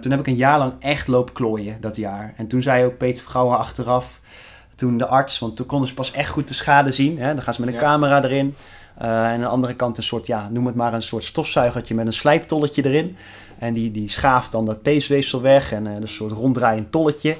toen 0.00 0.10
heb 0.10 0.20
ik 0.20 0.26
een 0.26 0.36
jaar 0.36 0.58
lang 0.58 0.72
echt 0.78 1.06
lopen 1.06 1.34
klooien 1.34 1.76
dat 1.80 1.96
jaar. 1.96 2.34
En 2.36 2.46
toen 2.46 2.62
zei 2.62 2.84
ook 2.84 2.96
Peter 2.96 3.22
Vergouwen 3.22 3.58
achteraf, 3.58 4.20
toen 4.74 4.98
de 4.98 5.06
arts, 5.06 5.38
want 5.38 5.56
toen 5.56 5.66
konden 5.66 5.88
ze 5.88 5.94
pas 5.94 6.10
echt 6.10 6.30
goed 6.30 6.48
de 6.48 6.54
schade 6.54 6.92
zien. 6.92 7.18
Hè? 7.18 7.34
Dan 7.34 7.42
gaan 7.42 7.54
ze 7.54 7.60
met 7.60 7.74
een 7.74 7.80
camera 7.80 8.24
erin. 8.24 8.54
Uh, 9.02 9.08
en 9.08 9.32
aan 9.32 9.40
de 9.40 9.46
andere 9.46 9.74
kant 9.74 9.96
een 9.96 10.02
soort, 10.02 10.26
ja, 10.26 10.48
noem 10.48 10.66
het 10.66 10.74
maar 10.74 10.94
een 10.94 11.02
soort 11.02 11.24
stofzuigertje 11.24 11.94
met 11.94 12.06
een 12.06 12.12
slijptolletje 12.12 12.84
erin. 12.84 13.16
En 13.58 13.74
die, 13.74 13.90
die 13.90 14.08
schaaft 14.08 14.52
dan 14.52 14.64
dat 14.64 14.82
peesweefsel 14.82 15.40
weg 15.40 15.72
en 15.72 15.86
uh, 15.86 15.94
een 15.94 16.08
soort 16.08 16.32
ronddraaiend 16.32 16.92
tolletje. 16.92 17.36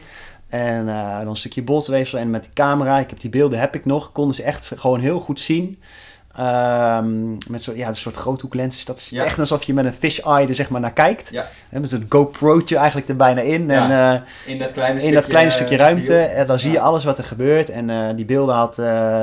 En 0.49 0.87
uh, 0.87 1.19
dan 1.19 1.29
een 1.29 1.37
stukje 1.37 1.63
botweefsel 1.63 2.19
en 2.19 2.31
met 2.31 2.43
die 2.43 2.53
camera, 2.53 2.99
ik 2.99 3.11
heb 3.11 3.21
die 3.21 3.31
beelden 3.31 3.59
heb 3.59 3.75
ik 3.75 3.85
nog, 3.85 4.13
konden 4.13 4.35
ze 4.35 4.43
echt 4.43 4.73
gewoon 4.77 5.01
heel 5.01 5.21
goed 5.21 5.41
zien 5.41 5.79
Um, 6.41 7.37
met 7.49 7.63
zo, 7.63 7.73
ja, 7.75 7.89
een 7.89 7.97
soort 7.97 8.17
groothoeklens. 8.17 8.85
Dat 8.85 8.97
is 8.97 9.13
echt 9.13 9.39
alsof 9.39 9.63
je 9.63 9.75
met 9.75 9.85
een 9.85 9.93
fish 9.93 10.19
eye 10.19 10.49
er 10.49 10.55
zeg 10.55 10.69
maar 10.69 10.81
naar 10.81 10.93
kijkt. 10.93 11.29
Ja. 11.33 11.49
He, 11.69 11.81
met 11.81 11.91
zo'n 11.91 12.07
GoPro'tje 12.09 12.77
eigenlijk 12.77 13.09
er 13.09 13.17
bijna 13.17 13.41
in. 13.41 13.71
En, 13.71 13.91
uh, 13.91 14.21
in 14.53 14.59
dat 14.59 14.73
kleine, 14.73 14.95
in 14.95 15.01
stukje, 15.01 15.15
dat 15.15 15.27
kleine 15.27 15.51
stukje 15.51 15.77
ruimte. 15.77 16.19
En 16.19 16.47
dan 16.47 16.59
zie 16.59 16.71
je 16.71 16.81
alles 16.81 17.05
wat 17.05 17.19
er 17.19 17.25
gebeurt. 17.25 17.71
En 17.71 17.89
uh, 17.89 18.09
die 18.17 18.25
beelden 18.25 18.55
had 18.55 18.77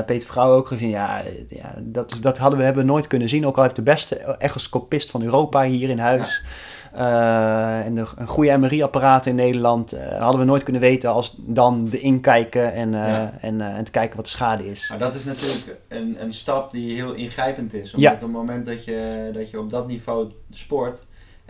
Peter 0.05 0.27
Vrouw 0.27 0.51
ook 0.51 0.67
gezien. 0.67 0.89
Ja, 0.89 1.21
ja 1.49 1.73
dat, 1.79 2.17
dat 2.21 2.37
hadden 2.37 2.59
we 2.59 2.65
hebben 2.65 2.85
nooit 2.85 3.07
kunnen 3.07 3.29
zien. 3.29 3.47
Ook 3.47 3.57
al 3.57 3.63
heeft 3.63 3.75
de 3.75 3.81
beste 3.81 4.15
echoscopist 4.15 5.11
van 5.11 5.23
Europa 5.23 5.63
hier 5.63 5.89
in 5.89 5.99
huis. 5.99 6.43
En 6.93 7.97
een 7.97 8.27
goede 8.27 8.57
MRI-apparaat 8.57 9.25
in 9.25 9.35
Nederland 9.35 9.93
uh, 9.93 10.19
hadden 10.19 10.39
we 10.39 10.45
nooit 10.45 10.63
kunnen 10.63 10.81
weten 10.81 11.09
als 11.09 11.35
dan 11.37 11.89
de 11.89 11.99
inkijken 11.99 12.73
en, 12.73 12.93
uh, 12.93 13.43
en, 13.43 13.61
en 13.61 13.83
te 13.83 13.91
kijken 13.91 14.15
wat 14.15 14.25
de 14.25 14.31
schade 14.31 14.69
is. 14.69 14.89
Maar 14.89 14.99
dat 14.99 15.15
is 15.15 15.23
natuurlijk 15.23 15.77
een, 15.87 16.15
een 16.19 16.33
stap 16.33 16.71
die 16.71 16.95
heel 16.95 17.13
ingrijpend 17.13 17.73
is. 17.73 17.93
Omdat 17.93 18.13
op 18.13 18.19
het 18.19 18.31
moment 18.31 18.65
dat 18.65 18.85
je, 18.85 19.29
dat 19.33 19.49
je 19.49 19.59
op 19.59 19.69
dat 19.69 19.87
niveau 19.87 20.31
sport 20.51 20.99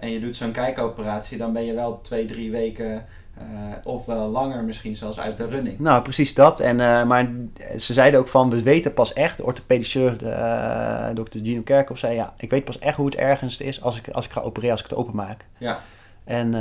en 0.04 0.12
je 0.12 0.20
doet 0.20 0.36
zo'n 0.36 0.52
kijkoperatie, 0.52 1.38
dan 1.38 1.54
ben 1.54 1.66
je 1.66 1.74
wel 1.74 2.02
twee, 2.02 2.26
drie 2.26 2.52
weken 2.52 3.06
uh, 3.38 3.44
of 3.84 4.06
wel 4.06 4.30
langer 4.30 4.64
misschien 4.64 4.96
zelfs 4.96 5.20
uit 5.20 5.38
de 5.38 5.48
running. 5.48 5.80
Nou, 5.80 6.02
precies 6.02 6.34
dat. 6.34 6.60
En, 6.60 6.80
uh, 6.80 7.04
maar 7.04 7.32
ze 7.78 7.94
zeiden 7.94 8.20
ook 8.20 8.28
van, 8.28 8.50
we 8.50 8.64
weten 8.64 8.94
pas 8.94 9.14
echt, 9.14 9.38
de 9.38 9.44
orthopedische 9.44 10.18
uh, 10.24 11.16
dokter 11.16 11.40
Gino 11.44 11.62
Kerkhoff 11.62 12.00
zei, 12.00 12.16
ja, 12.16 12.34
ik 12.38 12.50
weet 12.50 12.64
pas 12.64 12.80
echt 12.80 12.98
hoe 12.98 13.06
het 13.06 13.16
ergens 13.16 13.58
is 13.58 13.82
als 13.82 13.98
ik, 13.98 14.10
als 14.10 14.26
ik 14.26 14.32
ga 14.32 14.42
opereren, 14.42 14.72
als 14.72 14.84
ik 14.84 14.90
het 14.90 15.00
openmaak. 15.00 15.46
Ja. 15.58 15.82
En 16.24 16.54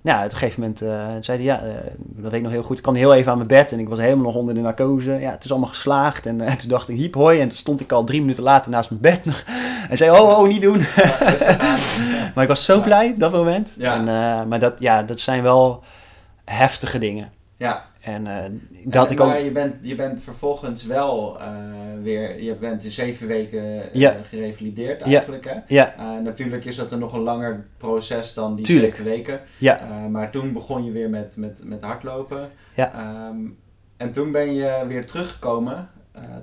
nou, 0.00 0.24
op 0.24 0.30
een 0.30 0.36
gegeven 0.36 0.60
moment 0.60 0.78
zei 1.24 1.38
hij, 1.38 1.46
ja, 1.46 1.60
dat 1.98 2.30
weet 2.30 2.32
ik 2.32 2.42
nog 2.42 2.52
heel 2.52 2.62
goed, 2.62 2.76
ik 2.76 2.82
kwam 2.82 2.94
heel 2.94 3.14
even 3.14 3.30
aan 3.30 3.36
mijn 3.36 3.48
bed 3.48 3.72
en 3.72 3.78
ik 3.78 3.88
was 3.88 3.98
helemaal 3.98 4.24
nog 4.24 4.34
onder 4.34 4.54
de 4.54 4.60
narcose. 4.60 5.12
Ja, 5.12 5.30
het 5.30 5.44
is 5.44 5.50
allemaal 5.50 5.68
geslaagd 5.68 6.26
en 6.26 6.38
toen 6.58 6.68
dacht 6.68 6.88
ik, 6.88 6.96
hiep 6.96 7.14
hoi, 7.14 7.40
en 7.40 7.48
toen 7.48 7.56
stond 7.56 7.80
ik 7.80 7.92
al 7.92 8.04
drie 8.04 8.20
minuten 8.20 8.42
later 8.42 8.70
naast 8.70 8.90
mijn 8.90 9.02
bed 9.02 9.22
en 9.90 9.96
zei, 9.96 10.10
oh, 10.10 10.38
oh, 10.38 10.48
niet 10.48 10.62
doen. 10.62 10.78
maar 12.34 12.42
ik 12.42 12.48
was 12.48 12.64
zo 12.64 12.80
blij 12.80 13.14
dat 13.18 13.32
moment. 13.32 13.76
En, 13.78 14.04
maar 14.48 14.58
dat, 14.58 14.74
ja, 14.78 15.02
dat 15.02 15.20
zijn 15.20 15.42
wel 15.42 15.82
heftige 16.44 16.98
dingen. 16.98 17.30
Ja. 17.58 17.84
En 18.00 18.26
uh, 18.26 18.36
dat 18.84 19.06
en, 19.06 19.12
ik 19.12 19.20
ook... 19.20 19.28
Maar 19.28 19.42
je 19.42 19.50
bent, 19.50 19.74
je 19.80 19.94
bent 19.94 20.22
vervolgens 20.22 20.84
wel 20.84 21.38
uh, 21.40 21.46
weer... 22.02 22.42
Je 22.42 22.54
bent 22.54 22.84
in 22.84 22.90
zeven 22.90 23.26
weken 23.26 23.82
ja. 23.92 24.16
gerevalideerd 24.22 25.00
eigenlijk, 25.00 25.44
ja. 25.44 25.64
hè? 25.66 25.74
Ja. 25.74 26.18
natuurlijk 26.18 26.64
is 26.64 26.76
dat 26.76 26.92
een 26.92 26.98
nog 26.98 27.12
een 27.12 27.22
langer 27.22 27.62
proces 27.78 28.34
dan 28.34 28.54
die 28.54 28.64
Tuurlijk. 28.64 28.94
zeven 28.94 29.10
weken. 29.10 29.40
Ja. 29.58 30.06
maar 30.10 30.30
toen 30.30 30.52
begon 30.52 30.84
je 30.84 30.90
weer 30.90 31.10
met, 31.10 31.36
met, 31.36 31.62
met 31.64 31.82
hardlopen. 31.82 32.50
Ja. 32.74 33.16
Um, 33.28 33.58
en 33.96 34.12
toen 34.12 34.32
ben 34.32 34.54
je 34.54 34.84
weer 34.88 35.06
teruggekomen 35.06 35.90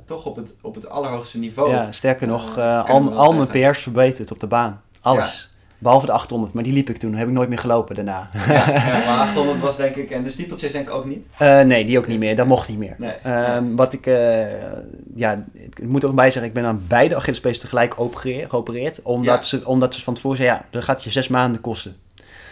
toch 0.05 0.25
op 0.25 0.35
het, 0.35 0.55
op 0.61 0.75
het 0.75 0.89
allerhoogste 0.89 1.39
niveau. 1.39 1.69
Ja, 1.69 1.91
sterker 1.91 2.27
nog, 2.27 2.57
al, 2.57 3.13
al 3.13 3.33
mijn 3.33 3.47
PR's 3.47 3.81
verbeterd 3.81 4.31
op 4.31 4.39
de 4.39 4.47
baan. 4.47 4.81
Alles. 5.01 5.54
Behalve 5.85 6.05
de 6.05 6.11
800, 6.11 6.53
maar 6.53 6.63
die 6.63 6.73
liep 6.73 6.89
ik 6.89 6.97
toen. 6.97 7.15
Heb 7.15 7.27
ik 7.27 7.33
nooit 7.33 7.49
meer 7.49 7.57
gelopen 7.57 7.95
daarna. 7.95 8.29
Ja, 8.47 8.53
ja 8.73 9.05
maar 9.05 9.19
800 9.19 9.59
was 9.59 9.77
denk 9.77 9.95
ik... 9.95 10.09
En 10.11 10.23
de 10.23 10.29
stiepeltjes 10.29 10.71
denk 10.71 10.87
ik 10.87 10.93
ook 10.93 11.05
niet? 11.05 11.27
Uh, 11.41 11.61
nee, 11.61 11.85
die 11.85 11.97
ook 11.97 12.07
niet 12.07 12.19
meer. 12.19 12.35
Dat 12.35 12.47
mocht 12.47 12.69
niet 12.69 12.77
meer. 12.77 12.95
Nee, 12.97 13.55
um, 13.55 13.75
wat 13.75 13.93
ik... 13.93 14.05
ja, 15.15 15.45
ik 15.53 15.87
moet 15.87 16.05
ook 16.05 16.15
bij 16.15 16.31
zeggen, 16.31 16.49
ik 16.49 16.53
ben 16.53 16.65
aan 16.65 16.83
beide 16.87 17.15
Achillespees 17.15 17.59
tegelijk 17.59 17.95
geopereerd. 18.47 19.01
Omdat, 19.01 19.45
ze, 19.45 19.61
omdat 19.65 19.93
ze 19.93 20.03
van 20.03 20.13
tevoren 20.13 20.37
zeiden, 20.37 20.57
ja, 20.57 20.65
dat 20.71 20.83
gaat 20.83 21.03
je 21.03 21.09
zes 21.09 21.27
maanden 21.27 21.61
kosten. 21.61 21.95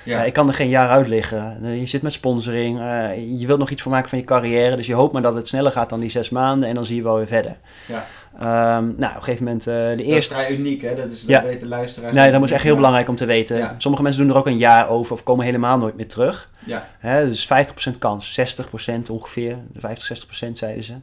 Ja. 0.04 0.20
Uh, 0.20 0.26
ik 0.26 0.34
kan 0.34 0.48
er 0.48 0.54
geen 0.54 0.70
jaar 0.70 0.90
uit 0.90 1.08
liggen. 1.08 1.58
Uh, 1.62 1.80
je 1.80 1.86
zit 1.86 2.02
met 2.02 2.14
sponsoring. 2.14 2.80
Uh, 2.80 3.40
je 3.40 3.48
wilt 3.48 3.60
nog 3.60 3.70
iets 3.70 3.82
voor 3.82 3.92
maken 3.92 4.10
van 4.10 4.18
je 4.18 4.24
carrière. 4.24 4.76
Dus 4.76 4.88
je 4.88 4.94
hoopt 4.94 5.14
maar 5.14 5.22
dat 5.22 5.36
het 5.36 5.48
sneller 5.48 5.72
gaat 5.72 5.90
dan 5.90 6.00
die 6.00 6.10
zes 6.10 6.30
maanden. 6.30 6.70
En 6.70 6.76
dan 6.76 6.86
zie 6.86 6.96
je 6.96 7.04
wel 7.04 7.16
weer 7.16 7.28
verder. 7.28 7.58
Ja. 7.88 8.06
Um, 8.36 8.42
nou, 8.42 8.94
op 8.96 9.02
een 9.02 9.24
gegeven 9.24 9.44
moment 9.44 9.64
de 9.64 9.96
eerste... 9.98 10.10
Dat 10.10 10.18
is 10.18 10.28
vrij 10.28 10.58
uniek, 10.58 10.82
hè? 10.82 10.96
Dat, 10.96 11.10
is, 11.10 11.20
dat 11.20 11.30
ja. 11.30 11.44
weten 11.44 11.68
luisteraars. 11.68 12.14
Nee, 12.16 12.32
dat 12.32 12.44
is 12.44 12.52
echt 12.52 12.64
heel 12.64 12.76
belangrijk 12.76 13.10
om 13.10 13.16
te 13.16 13.26
weten. 13.26 13.58
Ja. 13.58 13.76
Sommige 13.78 14.04
mensen 14.04 14.22
doen 14.22 14.32
er 14.32 14.38
ook 14.38 14.48
een 14.48 14.58
jaar 14.58 14.90
over 14.90 15.14
of 15.14 15.24
komen 15.24 15.46
helemaal 15.46 15.78
nooit 15.78 15.96
meer 15.96 16.08
terug. 16.08 16.50
Ja. 16.66 16.88
Hè, 17.00 17.26
dus 17.28 17.48
50% 17.94 17.98
kans, 18.00 18.40
60% 18.86 19.12
ongeveer. 19.12 19.58
50, 19.78 20.26
60% 20.48 20.52
zeiden 20.52 20.84
ze. 20.84 20.94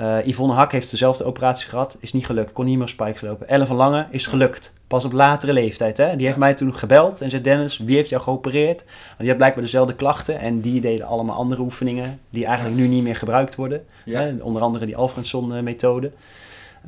Uh, 0.00 0.26
Yvonne 0.26 0.54
Hak 0.54 0.72
heeft 0.72 0.90
dezelfde 0.90 1.24
operatie 1.24 1.68
gehad, 1.68 1.96
is 2.00 2.12
niet 2.12 2.26
gelukt, 2.26 2.52
kon 2.52 2.64
niet 2.64 2.78
meer 2.78 2.88
spikes 2.88 3.20
lopen. 3.20 3.48
Ellen 3.48 3.66
van 3.66 3.76
Lange 3.76 4.06
is 4.10 4.26
gelukt, 4.26 4.74
pas 4.86 5.04
op 5.04 5.12
latere 5.12 5.52
leeftijd. 5.52 5.96
Hè? 5.96 6.16
Die 6.16 6.26
heeft 6.26 6.38
mij 6.38 6.54
toen 6.54 6.76
gebeld 6.76 7.20
en 7.20 7.30
zei: 7.30 7.42
Dennis, 7.42 7.78
wie 7.78 7.96
heeft 7.96 8.08
jou 8.08 8.22
geopereerd? 8.22 8.84
Want 9.06 9.18
die 9.18 9.28
had 9.28 9.36
blijkbaar 9.36 9.62
dezelfde 9.62 9.94
klachten 9.94 10.38
en 10.38 10.60
die 10.60 10.80
deden 10.80 11.06
allemaal 11.06 11.36
andere 11.36 11.60
oefeningen 11.60 12.20
die 12.30 12.44
eigenlijk 12.44 12.76
nu 12.76 12.86
niet 12.86 13.02
meer 13.02 13.16
gebruikt 13.16 13.54
worden. 13.54 13.84
Hè? 14.04 14.32
Onder 14.40 14.62
andere 14.62 14.86
die 14.86 14.96
Alfredson-methode. 14.96 16.10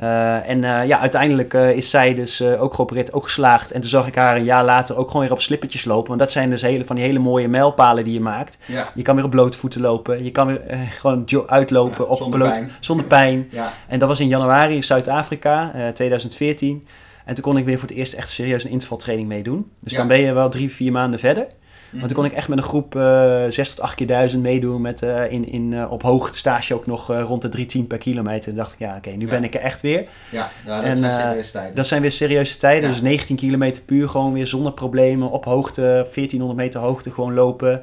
Uh, 0.00 0.48
en 0.48 0.62
uh, 0.62 0.86
ja, 0.86 0.98
uiteindelijk 0.98 1.54
uh, 1.54 1.70
is 1.70 1.90
zij 1.90 2.14
dus 2.14 2.42
ook 2.42 2.74
geopereerd, 2.74 3.12
ook 3.12 3.24
geslaagd. 3.24 3.72
En 3.72 3.80
toen 3.80 3.90
zag 3.90 4.06
ik 4.06 4.14
haar 4.14 4.36
een 4.36 4.44
jaar 4.44 4.64
later 4.64 4.96
ook 4.96 5.06
gewoon 5.06 5.22
weer 5.22 5.32
op 5.32 5.40
slippertjes 5.40 5.84
lopen. 5.84 6.08
Want 6.08 6.20
dat 6.20 6.30
zijn 6.30 6.50
dus 6.50 6.62
hele, 6.62 6.84
van 6.84 6.96
die 6.96 7.04
hele 7.04 7.18
mooie 7.18 7.48
mijlpalen 7.48 8.04
die 8.04 8.12
je 8.12 8.20
maakt. 8.20 8.58
Ja. 8.66 8.88
Je 8.94 9.02
kan 9.02 9.14
weer 9.14 9.24
op 9.24 9.30
blote 9.30 9.58
voeten 9.58 9.80
lopen. 9.80 10.24
Je 10.24 10.30
kan 10.30 10.46
weer 10.46 10.60
gewoon 11.00 11.26
uitlopen 11.46 12.04
ja, 12.04 12.10
op 12.10 12.18
zonder 12.18 12.38
bloot, 12.38 12.52
pijn. 12.52 12.70
Zonder 12.80 13.06
pijn. 13.06 13.48
Ja. 13.50 13.72
En 13.88 13.98
dat 13.98 14.08
was 14.08 14.20
in 14.20 14.28
januari 14.28 14.74
in 14.74 14.82
Zuid-Afrika, 14.82 15.72
2014. 15.94 16.86
En 17.24 17.34
toen 17.34 17.44
kon 17.44 17.56
ik 17.56 17.64
weer 17.64 17.78
voor 17.78 17.88
het 17.88 17.96
eerst 17.96 18.12
echt 18.12 18.30
serieus 18.30 18.64
een 18.64 18.70
intervaltraining 18.70 19.28
meedoen. 19.28 19.70
Dus 19.80 19.92
dan 19.92 20.08
ben 20.08 20.20
je 20.20 20.32
wel 20.32 20.48
drie, 20.48 20.72
vier 20.72 20.92
maanden 20.92 21.20
verder. 21.20 21.46
Want 21.92 22.06
toen 22.06 22.16
kon 22.16 22.24
ik 22.24 22.32
echt 22.32 22.48
met 22.48 22.58
een 22.58 22.64
groep 22.64 22.94
uh, 22.94 23.44
6 23.48 23.68
tot 23.68 23.80
8 23.80 23.94
keer 23.94 24.06
duizend 24.06 24.42
meedoen 24.42 24.80
met 24.80 25.02
uh, 25.02 25.32
in, 25.32 25.48
in, 25.48 25.72
uh, 25.72 25.92
op 25.92 26.02
hoogte 26.02 26.38
stage 26.38 26.74
ook 26.74 26.86
nog 26.86 27.10
uh, 27.10 27.22
rond 27.22 27.42
de 27.42 27.48
310 27.48 27.86
per 27.86 27.98
kilometer. 27.98 28.44
Toen 28.44 28.54
dacht 28.54 28.72
ik, 28.72 28.78
ja 28.78 28.96
oké, 28.96 29.10
nu 29.10 29.24
ja. 29.24 29.30
ben 29.30 29.44
ik 29.44 29.54
er 29.54 29.60
echt 29.60 29.80
weer. 29.80 30.08
Ja, 30.30 30.50
ja 30.66 30.76
dat 30.76 30.84
en, 30.84 30.96
zijn 30.96 31.12
serieuze 31.12 31.50
tijden. 31.50 31.74
Dat 31.74 31.86
zijn 31.86 32.00
weer 32.00 32.12
serieuze 32.12 32.56
tijden. 32.56 32.90
Dus 32.90 33.00
19 33.00 33.36
kilometer 33.36 33.82
puur 33.82 34.08
gewoon 34.08 34.32
weer 34.32 34.46
zonder 34.46 34.72
problemen 34.72 35.30
op 35.30 35.44
hoogte, 35.44 35.80
1400 35.82 36.60
meter 36.60 36.80
hoogte 36.80 37.10
gewoon 37.10 37.34
lopen. 37.34 37.82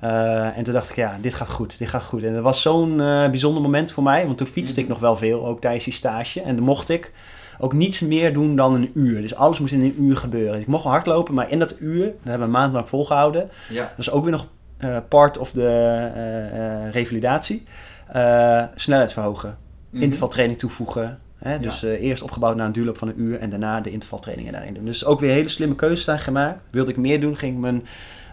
en 0.00 0.62
toen 0.62 0.74
dacht 0.74 0.90
ik, 0.90 0.96
ja, 0.96 1.18
dit 1.20 1.34
gaat 1.34 1.50
goed, 1.50 1.78
dit 1.78 1.88
gaat 1.88 2.02
goed. 2.02 2.22
En 2.22 2.34
dat 2.34 2.42
was 2.42 2.62
zo'n 2.62 2.96
bijzonder 3.30 3.62
moment 3.62 3.92
voor 3.92 4.02
mij, 4.02 4.26
want 4.26 4.38
toen 4.38 4.46
fietste 4.46 4.80
ik 4.80 4.88
nog 4.88 4.98
wel 4.98 5.16
veel, 5.16 5.46
ook 5.46 5.60
tijdens 5.60 5.84
die 5.84 5.92
stage. 5.92 6.42
En 6.42 6.56
dan 6.56 6.64
mocht 6.64 6.88
ik 6.88 7.12
ook 7.58 7.72
niets 7.72 8.00
meer 8.00 8.32
doen 8.32 8.56
dan 8.56 8.74
een 8.74 8.90
uur. 8.94 9.20
Dus 9.20 9.34
alles 9.34 9.58
moest 9.58 9.72
in 9.72 9.82
een 9.82 10.02
uur 10.02 10.16
gebeuren. 10.16 10.60
Ik 10.60 10.66
mocht 10.66 10.82
wel 10.82 10.92
hardlopen, 10.92 11.34
maar 11.34 11.50
in 11.50 11.58
dat 11.58 11.76
uur, 11.80 12.04
dat 12.04 12.14
hebben 12.22 12.38
we 12.38 12.44
een 12.44 12.60
maand 12.60 12.72
lang 12.72 12.88
volgehouden. 12.88 13.50
Ja. 13.70 13.82
Dat 13.82 14.06
is 14.06 14.10
ook 14.10 14.22
weer 14.22 14.32
nog 14.32 14.46
uh, 14.78 14.96
part 15.08 15.38
of 15.38 15.50
de 15.50 16.10
uh, 16.84 16.92
revalidatie. 16.92 17.64
snelheid 18.74 19.12
verhogen, 19.12 19.58
mm-hmm. 19.86 20.02
intervaltraining 20.02 20.58
toevoegen. 20.58 21.18
Hè? 21.38 21.58
Dus 21.58 21.80
ja. 21.80 21.88
eerst 21.88 22.22
opgebouwd 22.22 22.56
naar 22.56 22.66
een 22.66 22.72
duurloop 22.72 22.98
van 22.98 23.08
een 23.08 23.20
uur 23.20 23.38
en 23.38 23.50
daarna 23.50 23.80
de 23.80 23.90
intervaltrainingen 23.90 24.52
daarin 24.52 24.74
doen. 24.74 24.84
Dus 24.84 25.04
ook 25.04 25.20
weer 25.20 25.32
hele 25.32 25.48
slimme 25.48 25.74
keuzes 25.74 26.04
zijn 26.04 26.18
gemaakt. 26.18 26.60
Wilde 26.70 26.90
ik 26.90 26.96
meer 26.96 27.20
doen, 27.20 27.36
ging 27.36 27.54
ik 27.54 27.60
mijn 27.60 27.82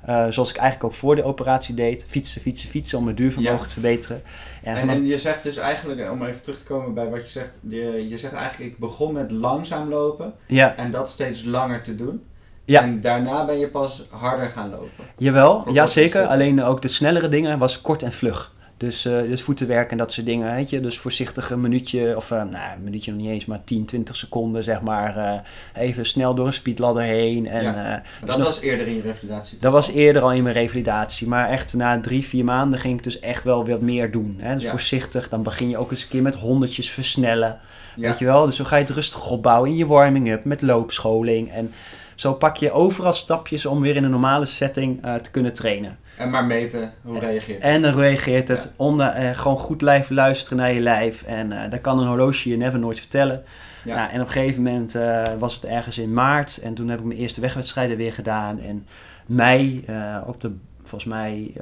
uh, 0.10 0.26
zoals 0.30 0.50
ik 0.50 0.56
eigenlijk 0.56 0.84
ook 0.84 1.00
voor 1.00 1.16
de 1.16 1.24
operatie 1.24 1.76
deed. 1.76 2.06
Fietsen, 2.08 2.42
fietsen, 2.42 2.70
fietsen 2.70 2.98
om 2.98 3.04
mijn 3.04 3.16
duurvermogen 3.16 3.58
ja. 3.58 3.64
te 3.66 3.70
verbeteren. 3.70 4.22
En, 4.66 4.76
en, 4.76 4.90
en, 4.90 5.06
je 5.06 5.18
zegt 5.18 5.44
dus 5.44 5.58
eigenlijk, 5.58 6.12
om 6.12 6.26
even 6.26 6.42
terug 6.42 6.58
te 6.58 6.64
komen 6.64 6.94
bij 6.94 7.10
wat 7.10 7.26
je 7.26 7.32
zegt. 7.32 7.52
Je, 7.70 8.08
je 8.10 8.18
zegt 8.18 8.34
eigenlijk, 8.34 8.72
ik 8.72 8.78
begon 8.78 9.14
met 9.14 9.32
langzaam 9.32 9.90
lopen. 9.90 10.34
Ja. 10.48 10.76
En 10.76 10.92
dat 10.92 11.10
steeds 11.10 11.44
langer 11.44 11.82
te 11.82 11.96
doen. 11.96 12.24
Ja. 12.66 12.82
En 12.82 13.02
daarna 13.02 13.46
ben 13.46 13.60
je 13.60 13.68
pas 13.68 14.06
harder 14.10 14.50
gaan 14.50 14.70
lopen. 14.70 15.06
Jawel, 15.18 15.72
ja 15.72 15.86
zeker. 15.86 16.26
Alleen 16.26 16.64
ook 16.64 16.82
de 16.82 16.88
snellere 16.88 17.30
dingen 17.30 17.60
was 17.60 17.82
kort 17.82 18.04
en 18.04 18.12
vlug. 18.12 18.54
Dus, 18.78 19.06
uh, 19.06 19.22
dus 19.22 19.42
voetenwerk 19.42 19.92
en 19.92 19.98
dat 19.98 20.12
soort 20.12 20.26
dingen, 20.26 20.56
weet 20.56 20.70
je. 20.70 20.80
Dus 20.80 21.00
voorzichtig 21.00 21.52
een 21.52 21.62
minuutje, 21.62 22.16
of 22.16 22.32
uh, 22.32 22.38
nou, 22.38 22.76
een 22.76 22.84
minuutje 22.84 23.12
nog 23.12 23.22
niet 23.22 23.30
eens, 23.30 23.46
maar 23.46 23.64
10, 23.64 23.86
20 23.86 24.16
seconden, 24.16 24.64
zeg 24.64 24.82
maar. 24.82 25.18
Uh, 25.18 25.84
even 25.84 26.06
snel 26.06 26.36
door 26.36 26.48
een 26.48 26.54
speedladder 26.54 27.04
heen. 27.04 27.48
En, 27.48 27.64
ja. 27.64 28.04
dus 28.20 28.30
dat 28.30 28.38
nog, 28.38 28.48
was 28.48 28.60
eerder 28.60 28.88
in 28.88 28.96
je 28.96 29.02
revalidatie? 29.02 29.58
Dat 29.60 29.72
was 29.72 29.92
eerder 29.92 30.22
al 30.22 30.32
in 30.32 30.44
mijn 30.44 30.56
revalidatie. 30.56 31.28
Maar 31.28 31.50
echt 31.50 31.74
na 31.74 32.00
drie, 32.02 32.26
vier 32.26 32.44
maanden 32.44 32.80
ging 32.80 32.98
ik 32.98 33.04
dus 33.04 33.20
echt 33.20 33.44
wel 33.44 33.68
wat 33.68 33.82
meer 33.82 34.12
doen. 34.12 34.36
Hè. 34.40 34.54
Dus 34.54 34.64
ja. 34.64 34.70
voorzichtig, 34.70 35.30
dan 35.30 35.44
begin 35.44 35.70
je 35.70 35.78
ook 35.78 35.92
eens 35.92 36.02
een 36.04 36.10
keer 36.10 36.22
met 36.22 36.36
honderdjes 36.36 36.90
versnellen. 36.90 37.60
Weet 37.96 38.20
je 38.20 38.26
wel? 38.26 38.46
Dus 38.46 38.56
zo 38.56 38.64
ga 38.64 38.76
je 38.76 38.84
het 38.84 38.94
rustig 38.94 39.30
opbouwen 39.30 39.70
in 39.70 39.76
je 39.76 39.86
warming-up 39.86 40.44
met 40.44 40.62
loopscholing. 40.62 41.52
En 41.52 41.74
zo 42.16 42.34
pak 42.34 42.58
je 42.58 42.72
overal 42.72 43.14
stapjes 43.14 43.66
om 43.66 43.82
weer 43.82 43.96
in 43.96 44.04
een 44.04 44.12
normale 44.12 44.46
setting 44.46 45.02
te 45.22 45.32
kunnen 45.32 45.54
trainen. 45.54 45.98
En 46.18 46.30
maar 46.30 46.46
meten, 46.46 46.94
hoe 47.02 47.20
reageert 47.20 47.64
het? 47.64 47.72
En 47.72 47.82
dan 47.82 47.96
reageert 47.96 48.48
het. 48.48 48.64
Ja. 48.64 48.70
Onder, 48.86 49.08
eh, 49.08 49.30
gewoon 49.30 49.58
goed 49.58 49.78
blijven 49.78 50.16
luisteren 50.16 50.58
naar 50.58 50.72
je 50.72 50.80
lijf. 50.80 51.24
En 51.24 51.52
uh, 51.52 51.70
dat 51.70 51.82
kan 51.82 52.00
een 52.00 52.08
horloge 52.08 52.50
je 52.50 52.58
never 52.58 52.80
nooit 52.80 53.00
vertellen. 53.00 53.44
Ja. 53.84 53.96
Nou, 53.96 54.10
en 54.10 54.22
op 54.22 54.26
een 54.26 54.32
gegeven 54.32 54.64
moment 54.64 54.96
uh, 54.96 55.24
was 55.40 55.56
het 55.56 55.66
ergens 55.66 55.98
in 55.98 56.14
maart. 56.14 56.58
En 56.58 56.74
toen 56.74 56.88
heb 56.88 57.00
ik 57.00 57.06
mijn 57.06 57.20
eerste 57.20 57.42
wegwedstrijden 57.42 57.98
weer 57.98 58.14
gedaan. 58.14 58.60
En 58.60 58.88
mei, 59.26 59.86
op 60.26 60.42
de, 60.42 60.56
volgens 60.82 61.12
mij, 61.12 61.54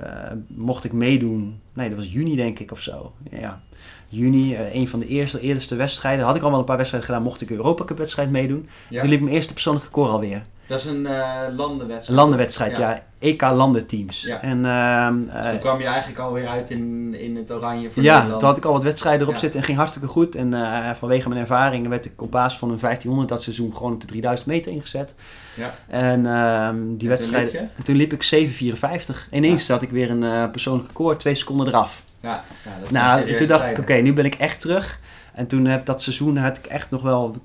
mocht 0.48 0.84
ik 0.84 0.92
meedoen. 0.92 1.62
Nee, 1.74 1.90
dat 1.90 1.98
was 1.98 2.14
juni 2.14 2.36
denk 2.36 2.60
ik 2.60 2.72
of 2.72 2.82
zo. 2.82 3.14
Ja, 3.30 3.62
juni, 4.14 4.58
een 4.74 4.88
van 4.88 5.00
de 5.00 5.08
eerste, 5.08 5.40
eerste 5.40 5.76
wedstrijden. 5.76 6.26
Had 6.26 6.36
ik 6.36 6.42
al 6.42 6.50
wel 6.50 6.60
een 6.60 6.66
paar 6.66 6.78
wedstrijden 6.78 7.10
gedaan, 7.10 7.26
mocht 7.26 7.42
ik 7.42 7.50
een 7.50 7.56
Europa 7.56 7.84
Cup 7.84 7.98
wedstrijd 7.98 8.32
meedoen. 8.32 8.70
Ja. 8.90 9.00
Toen 9.00 9.10
liep 9.10 9.22
mijn 9.22 9.36
eerste 9.36 9.54
persoonlijke 9.54 9.88
record 9.88 10.10
alweer. 10.10 10.44
Dat 10.68 10.80
is 10.80 10.86
een 10.86 11.02
uh, 11.02 11.38
landenwedstrijd. 11.56 12.08
Een 12.08 12.16
landenwedstrijd, 12.16 12.78
ja. 12.78 12.90
ja. 12.90 13.04
EK 13.20 13.42
landenteams. 13.42 14.22
Ja. 14.22 14.42
En, 14.42 14.58
uh, 14.58 15.34
dus 15.34 15.50
toen 15.50 15.60
kwam 15.60 15.80
je 15.80 15.86
eigenlijk 15.86 16.20
alweer 16.20 16.48
uit 16.48 16.70
in, 16.70 17.16
in 17.20 17.36
het 17.36 17.52
oranje 17.52 17.92
voor 17.92 18.04
Ja, 18.04 18.14
Nederland. 18.14 18.40
toen 18.40 18.50
had 18.50 18.58
ik 18.58 18.66
al 18.66 18.74
wat 18.74 18.84
wedstrijden 18.84 19.22
erop 19.22 19.34
ja. 19.34 19.40
zitten 19.40 19.60
en 19.60 19.66
ging 19.66 19.78
hartstikke 19.78 20.08
goed. 20.08 20.36
En 20.36 20.52
uh, 20.52 20.92
vanwege 20.92 21.30
mijn 21.30 21.42
ervaring 21.42 21.88
werd 21.88 22.06
ik 22.06 22.22
op 22.22 22.32
basis 22.32 22.60
van 22.60 22.70
een 22.70 22.80
1500 22.80 23.30
dat 23.30 23.44
seizoen 23.44 23.76
gewoon 23.76 23.94
op 23.94 24.02
de 24.02 24.08
3000 24.08 24.48
meter 24.48 24.72
ingezet. 24.72 25.14
Ja. 25.56 25.76
En 25.88 26.26
ehm, 26.26 26.78
die 26.98 27.10
wedstrijd. 27.10 27.52
Toen 27.52 27.62
liep, 27.62 27.70
en 27.78 27.84
toen 27.84 27.96
liep 27.96 28.14
ik 28.14 28.50
7,54. 29.14 29.30
Ineens 29.32 29.68
had 29.68 29.82
ik 29.82 29.90
weer 29.90 30.10
een 30.10 30.52
persoonlijk 30.52 30.88
record, 30.88 31.20
twee 31.20 31.36
seconden 31.36 31.68
eraf. 31.68 32.04
Ja, 32.24 32.44
ja 32.66 32.80
dat 32.80 32.92
nou, 32.92 33.36
toen 33.36 33.48
dacht 33.48 33.70
ik, 33.70 33.72
oké, 33.72 33.82
okay, 33.82 34.02
nu 34.02 34.14
ben 34.14 34.26
ik 34.26 34.36
echt 34.36 34.62
terug. 34.62 35.02
En 35.34 35.48
toen 35.48 35.66
heb 35.66 35.86
dat 35.86 36.02
seizoen 36.02 36.38
had 36.38 36.58
ik 36.58 36.66
echt 36.66 36.92
nog 36.92 37.02
wel 37.02 37.36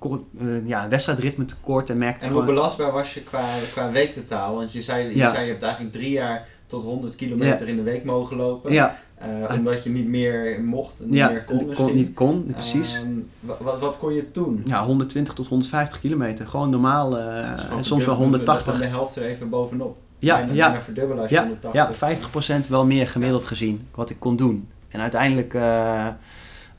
uh, 0.41 0.67
ja, 0.67 0.89
wedstrijdritme 0.89 1.45
tekort 1.45 1.91
en 1.91 1.99
merkte 1.99 2.27
En 2.27 2.33
hoe 2.33 2.45
belastbaar 2.45 2.93
was 2.93 3.15
je 3.15 3.23
qua, 3.23 3.45
qua 3.73 3.91
weektotaal? 3.91 4.55
Want 4.55 4.73
je 4.73 4.83
zei, 4.83 5.09
je 5.09 5.17
ja. 5.17 5.31
zei 5.31 5.45
je 5.45 5.51
hebt 5.51 5.63
eigenlijk 5.63 5.93
drie 5.93 6.11
jaar 6.11 6.47
tot 6.67 6.83
100 6.83 7.17
kilometer 7.17 7.67
ja. 7.67 7.73
in 7.73 7.77
de 7.77 7.83
week 7.83 8.05
mogen 8.05 8.37
lopen. 8.37 8.73
Ja. 8.73 8.99
Uh, 9.23 9.57
omdat 9.59 9.85
je 9.85 9.91
niet 9.91 10.09
meer 10.09 10.61
mocht, 10.63 11.01
niet 11.05 11.15
ja, 11.15 11.31
meer 11.31 11.45
kon 11.45 11.67
misschien. 11.67 11.87
kon, 11.87 11.95
niet 11.95 12.15
kon, 12.15 12.45
precies. 12.55 13.03
Uh, 13.05 13.53
wat, 13.61 13.79
wat 13.81 13.99
kon 13.99 14.15
je 14.15 14.31
toen? 14.31 14.63
Ja, 14.65 14.85
120 14.85 15.35
tot 15.35 15.47
150 15.47 16.01
kilometer. 16.01 16.47
Gewoon 16.47 16.71
normaal. 16.71 17.19
Uh, 17.19 17.73
en 17.73 17.85
soms 17.85 18.05
wel 18.05 18.15
180. 18.15 18.73
Van 18.73 18.83
de 18.83 18.89
helft 18.91 19.17
er 19.17 19.23
even 19.23 19.49
bovenop. 19.49 19.97
Ja, 20.19 20.37
bijna, 20.37 20.53
ja. 20.53 20.81
Verdubbelen 20.81 21.23
als 21.23 21.31
je 21.31 21.37
ja, 21.37 21.43
180. 21.43 22.01
ja, 22.01 22.65
50% 22.65 22.69
wel 22.69 22.87
meer 22.87 23.09
gemiddeld 23.09 23.47
gezien 23.47 23.89
wat 23.95 24.11
ik 24.11 24.17
kon 24.19 24.37
doen. 24.37 24.69
En 24.89 25.01
uiteindelijk 25.01 25.55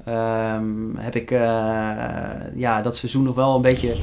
Um, 0.08 0.96
heb 0.98 1.16
ik 1.16 1.32
uh, 1.32 1.40
ja, 2.56 2.82
dat 2.82 2.98
seizoen 2.98 3.24
nog 3.24 3.36
wel 3.36 3.56
een 3.56 3.62
beetje 3.62 3.98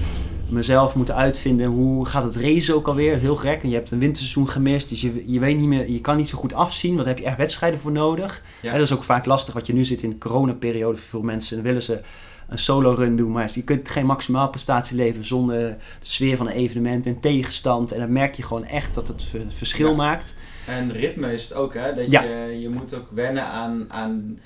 mezelf 0.51 0.95
moeten 0.95 1.15
uitvinden. 1.15 1.67
Hoe 1.67 2.07
gaat 2.07 2.23
het 2.23 2.37
racen 2.37 2.75
ook 2.75 2.89
alweer? 2.89 3.19
Heel 3.19 3.37
gek. 3.37 3.63
En 3.63 3.69
je 3.69 3.75
hebt 3.75 3.91
een 3.91 3.99
winterseizoen 3.99 4.49
gemist. 4.49 4.89
Dus 4.89 5.01
je, 5.01 5.23
je 5.27 5.41
weet 5.41 5.57
niet 5.57 5.69
meer, 5.69 5.91
je 5.91 6.01
kan 6.01 6.17
niet 6.17 6.29
zo 6.29 6.39
goed 6.39 6.55
afzien. 6.55 6.97
Wat 6.97 7.07
heb 7.07 7.19
je 7.19 7.25
echt 7.25 7.37
wedstrijden 7.37 7.79
voor 7.79 7.93
nodig? 7.93 8.43
Ja. 8.61 8.73
En 8.73 8.79
dat 8.79 8.87
is 8.87 8.95
ook 8.95 9.03
vaak 9.03 9.27
lastig. 9.27 9.55
Wat 9.55 9.67
je 9.67 9.73
nu 9.73 9.85
zit 9.85 10.03
in 10.03 10.11
de 10.11 10.19
coronaperiode 10.19 10.97
voor 10.97 11.09
veel 11.09 11.23
mensen. 11.23 11.63
Willen 11.63 11.83
ze 11.83 12.01
een 12.49 12.59
solo 12.59 12.93
run 12.93 13.17
doen. 13.17 13.33
Maar 13.33 13.51
je 13.55 13.63
kunt 13.63 13.89
geen 13.89 14.07
maximaal 14.07 14.49
prestatie 14.51 14.97
leveren 14.97 15.27
zonder 15.27 15.59
de 15.59 15.77
sfeer 16.03 16.37
van 16.37 16.47
een 16.47 16.53
evenement 16.53 17.07
en 17.07 17.21
tegenstand. 17.21 17.93
En 17.93 17.99
dan 18.01 18.13
merk 18.13 18.35
je 18.35 18.43
gewoon 18.43 18.65
echt 18.65 18.95
dat 18.95 19.09
het 19.09 19.27
verschil 19.49 19.91
Ja. 19.91 19.97
maakt. 19.97 20.37
En 20.67 20.93
ritme 20.93 21.33
is 21.33 21.43
het 21.43 21.53
ook, 21.55 21.75
hè? 21.75 21.95
Dat 21.95 22.11
Ja. 22.11 22.23
je, 22.23 22.61
je 22.61 22.69
moet 22.69 22.95
ook 22.95 23.07
wennen 23.11 23.45
aan, 23.45 23.85
aan... 23.89 24.39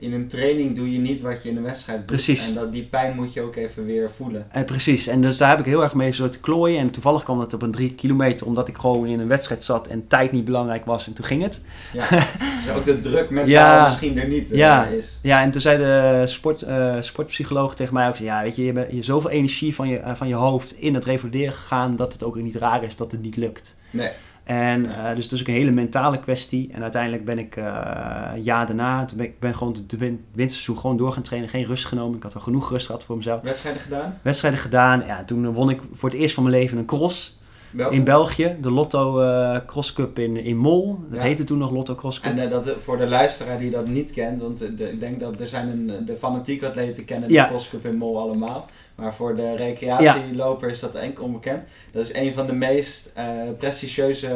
In 0.00 0.12
een 0.12 0.28
training 0.28 0.76
doe 0.76 0.92
je 0.92 0.98
niet 0.98 1.20
wat 1.20 1.42
je 1.42 1.48
in 1.48 1.56
een 1.56 1.62
wedstrijd 1.62 1.98
doet. 1.98 2.06
Precies. 2.06 2.48
En 2.48 2.54
dat, 2.54 2.72
die 2.72 2.84
pijn 2.84 3.16
moet 3.16 3.32
je 3.32 3.42
ook 3.42 3.56
even 3.56 3.86
weer 3.86 4.10
voelen. 4.16 4.46
Eh, 4.50 4.64
precies, 4.64 5.06
en 5.06 5.20
dus 5.20 5.36
daar 5.36 5.48
heb 5.48 5.58
ik 5.58 5.64
heel 5.64 5.82
erg 5.82 5.94
mee 5.94 6.12
te 6.12 6.40
klooien. 6.40 6.78
En 6.78 6.90
toevallig 6.90 7.22
kwam 7.22 7.38
dat 7.38 7.52
op 7.54 7.62
een 7.62 7.72
drie 7.72 7.94
kilometer, 7.94 8.46
omdat 8.46 8.68
ik 8.68 8.76
gewoon 8.76 9.06
in 9.06 9.20
een 9.20 9.28
wedstrijd 9.28 9.64
zat 9.64 9.86
en 9.86 10.06
tijd 10.08 10.32
niet 10.32 10.44
belangrijk 10.44 10.84
was. 10.84 11.06
En 11.06 11.12
toen 11.12 11.24
ging 11.24 11.42
het. 11.42 11.64
Ja. 11.92 12.08
dus 12.64 12.74
ook 12.76 12.84
de 12.84 12.98
druk 12.98 13.30
mentaal 13.30 13.50
Ja. 13.50 13.84
misschien 13.86 14.18
er 14.18 14.28
niet 14.28 14.50
eh, 14.52 14.58
Ja. 14.58 14.84
is. 14.86 15.18
Ja, 15.22 15.42
en 15.42 15.50
toen 15.50 15.60
zei 15.60 15.78
de 15.78 16.22
sport, 16.26 16.62
eh, 16.62 16.96
sportpsycholoog 17.00 17.74
tegen 17.74 17.94
mij 17.94 18.08
ook, 18.08 18.16
ja, 18.16 18.42
weet 18.42 18.56
je, 18.56 18.64
je 18.64 18.72
hebt 18.72 18.92
je 18.92 19.02
zoveel 19.02 19.30
energie 19.30 19.74
van 19.74 19.88
je, 19.88 19.96
eh, 19.98 20.14
van 20.14 20.28
je 20.28 20.34
hoofd 20.34 20.72
in 20.72 20.94
het 20.94 21.04
revalideren 21.04 21.52
gegaan, 21.52 21.96
dat 21.96 22.12
het 22.12 22.22
ook 22.24 22.36
niet 22.36 22.54
raar 22.54 22.84
is 22.84 22.96
dat 22.96 23.12
het 23.12 23.22
niet 23.22 23.36
lukt. 23.36 23.76
Nee. 23.90 24.10
En 24.48 24.84
uh, 24.84 25.14
dus 25.14 25.24
het 25.24 25.32
is 25.32 25.40
ook 25.40 25.46
een 25.46 25.54
hele 25.54 25.70
mentale 25.70 26.20
kwestie. 26.20 26.68
En 26.72 26.82
uiteindelijk 26.82 27.24
ben 27.24 27.38
ik 27.38 27.56
uh, 27.56 28.30
een 28.34 28.42
jaar 28.42 28.66
daarna, 28.66 29.04
toen 29.04 29.16
ben 29.16 29.26
ik 29.26 29.40
ben 29.40 29.54
gewoon 29.56 29.76
de 29.86 29.96
win 29.96 30.24
winterseizoen 30.32 30.78
gewoon 30.78 30.96
door 30.96 31.12
gaan 31.12 31.22
trainen, 31.22 31.48
geen 31.50 31.64
rust 31.64 31.84
genomen. 31.84 32.16
Ik 32.16 32.22
had 32.22 32.34
wel 32.34 32.42
genoeg 32.42 32.70
rust 32.70 32.86
gehad 32.86 33.04
voor 33.04 33.16
mezelf. 33.16 33.40
Wedstrijden 33.42 33.82
gedaan? 33.82 34.18
Wedstrijden 34.22 34.60
gedaan. 34.60 35.02
Ja, 35.06 35.24
toen 35.24 35.52
won 35.52 35.70
ik 35.70 35.80
voor 35.92 36.08
het 36.10 36.18
eerst 36.18 36.34
van 36.34 36.42
mijn 36.44 36.56
leven 36.56 36.78
een 36.78 36.84
cross. 36.86 37.36
Welke? 37.70 37.94
In 37.94 38.04
België, 38.04 38.56
de 38.62 38.70
Lotto 38.70 39.20
uh, 39.22 39.56
Cross 39.66 39.92
Cup 39.92 40.18
in, 40.18 40.36
in 40.36 40.56
Mol. 40.56 40.98
Dat 41.10 41.20
Ja. 41.20 41.26
heette 41.26 41.44
toen 41.44 41.58
nog 41.58 41.70
Lotto 41.70 41.94
Cross 41.94 42.20
Cup. 42.20 42.32
En 42.36 42.44
uh, 42.44 42.50
dat, 42.50 42.70
voor 42.82 42.98
de 42.98 43.06
luisteraar 43.06 43.58
die 43.58 43.70
dat 43.70 43.86
niet 43.86 44.10
kent, 44.10 44.40
want 44.40 44.62
uh, 44.62 44.68
de, 44.76 44.92
ik 44.92 45.00
denk 45.00 45.20
dat 45.20 45.40
er 45.40 45.48
zijn 45.48 45.68
een, 45.68 46.04
de 46.06 46.14
fanatieke 46.14 46.66
atleten 46.68 47.04
kennen 47.04 47.30
Ja. 47.32 47.42
de 47.42 47.48
Cross 47.48 47.68
Cup 47.70 47.86
in 47.86 47.96
Mol 47.96 48.18
allemaal. 48.20 48.66
Maar 48.98 49.14
voor 49.14 49.36
de 49.36 49.56
recreatieloper 49.56 50.70
is 50.70 50.80
dat 50.80 50.94
enkel 50.94 51.24
onbekend. 51.24 51.62
Dat 51.92 52.02
is 52.04 52.14
een 52.14 52.32
van 52.32 52.46
de 52.46 52.52
meest 52.52 53.10
eh, 53.14 53.24
prestigieuze 53.58 54.30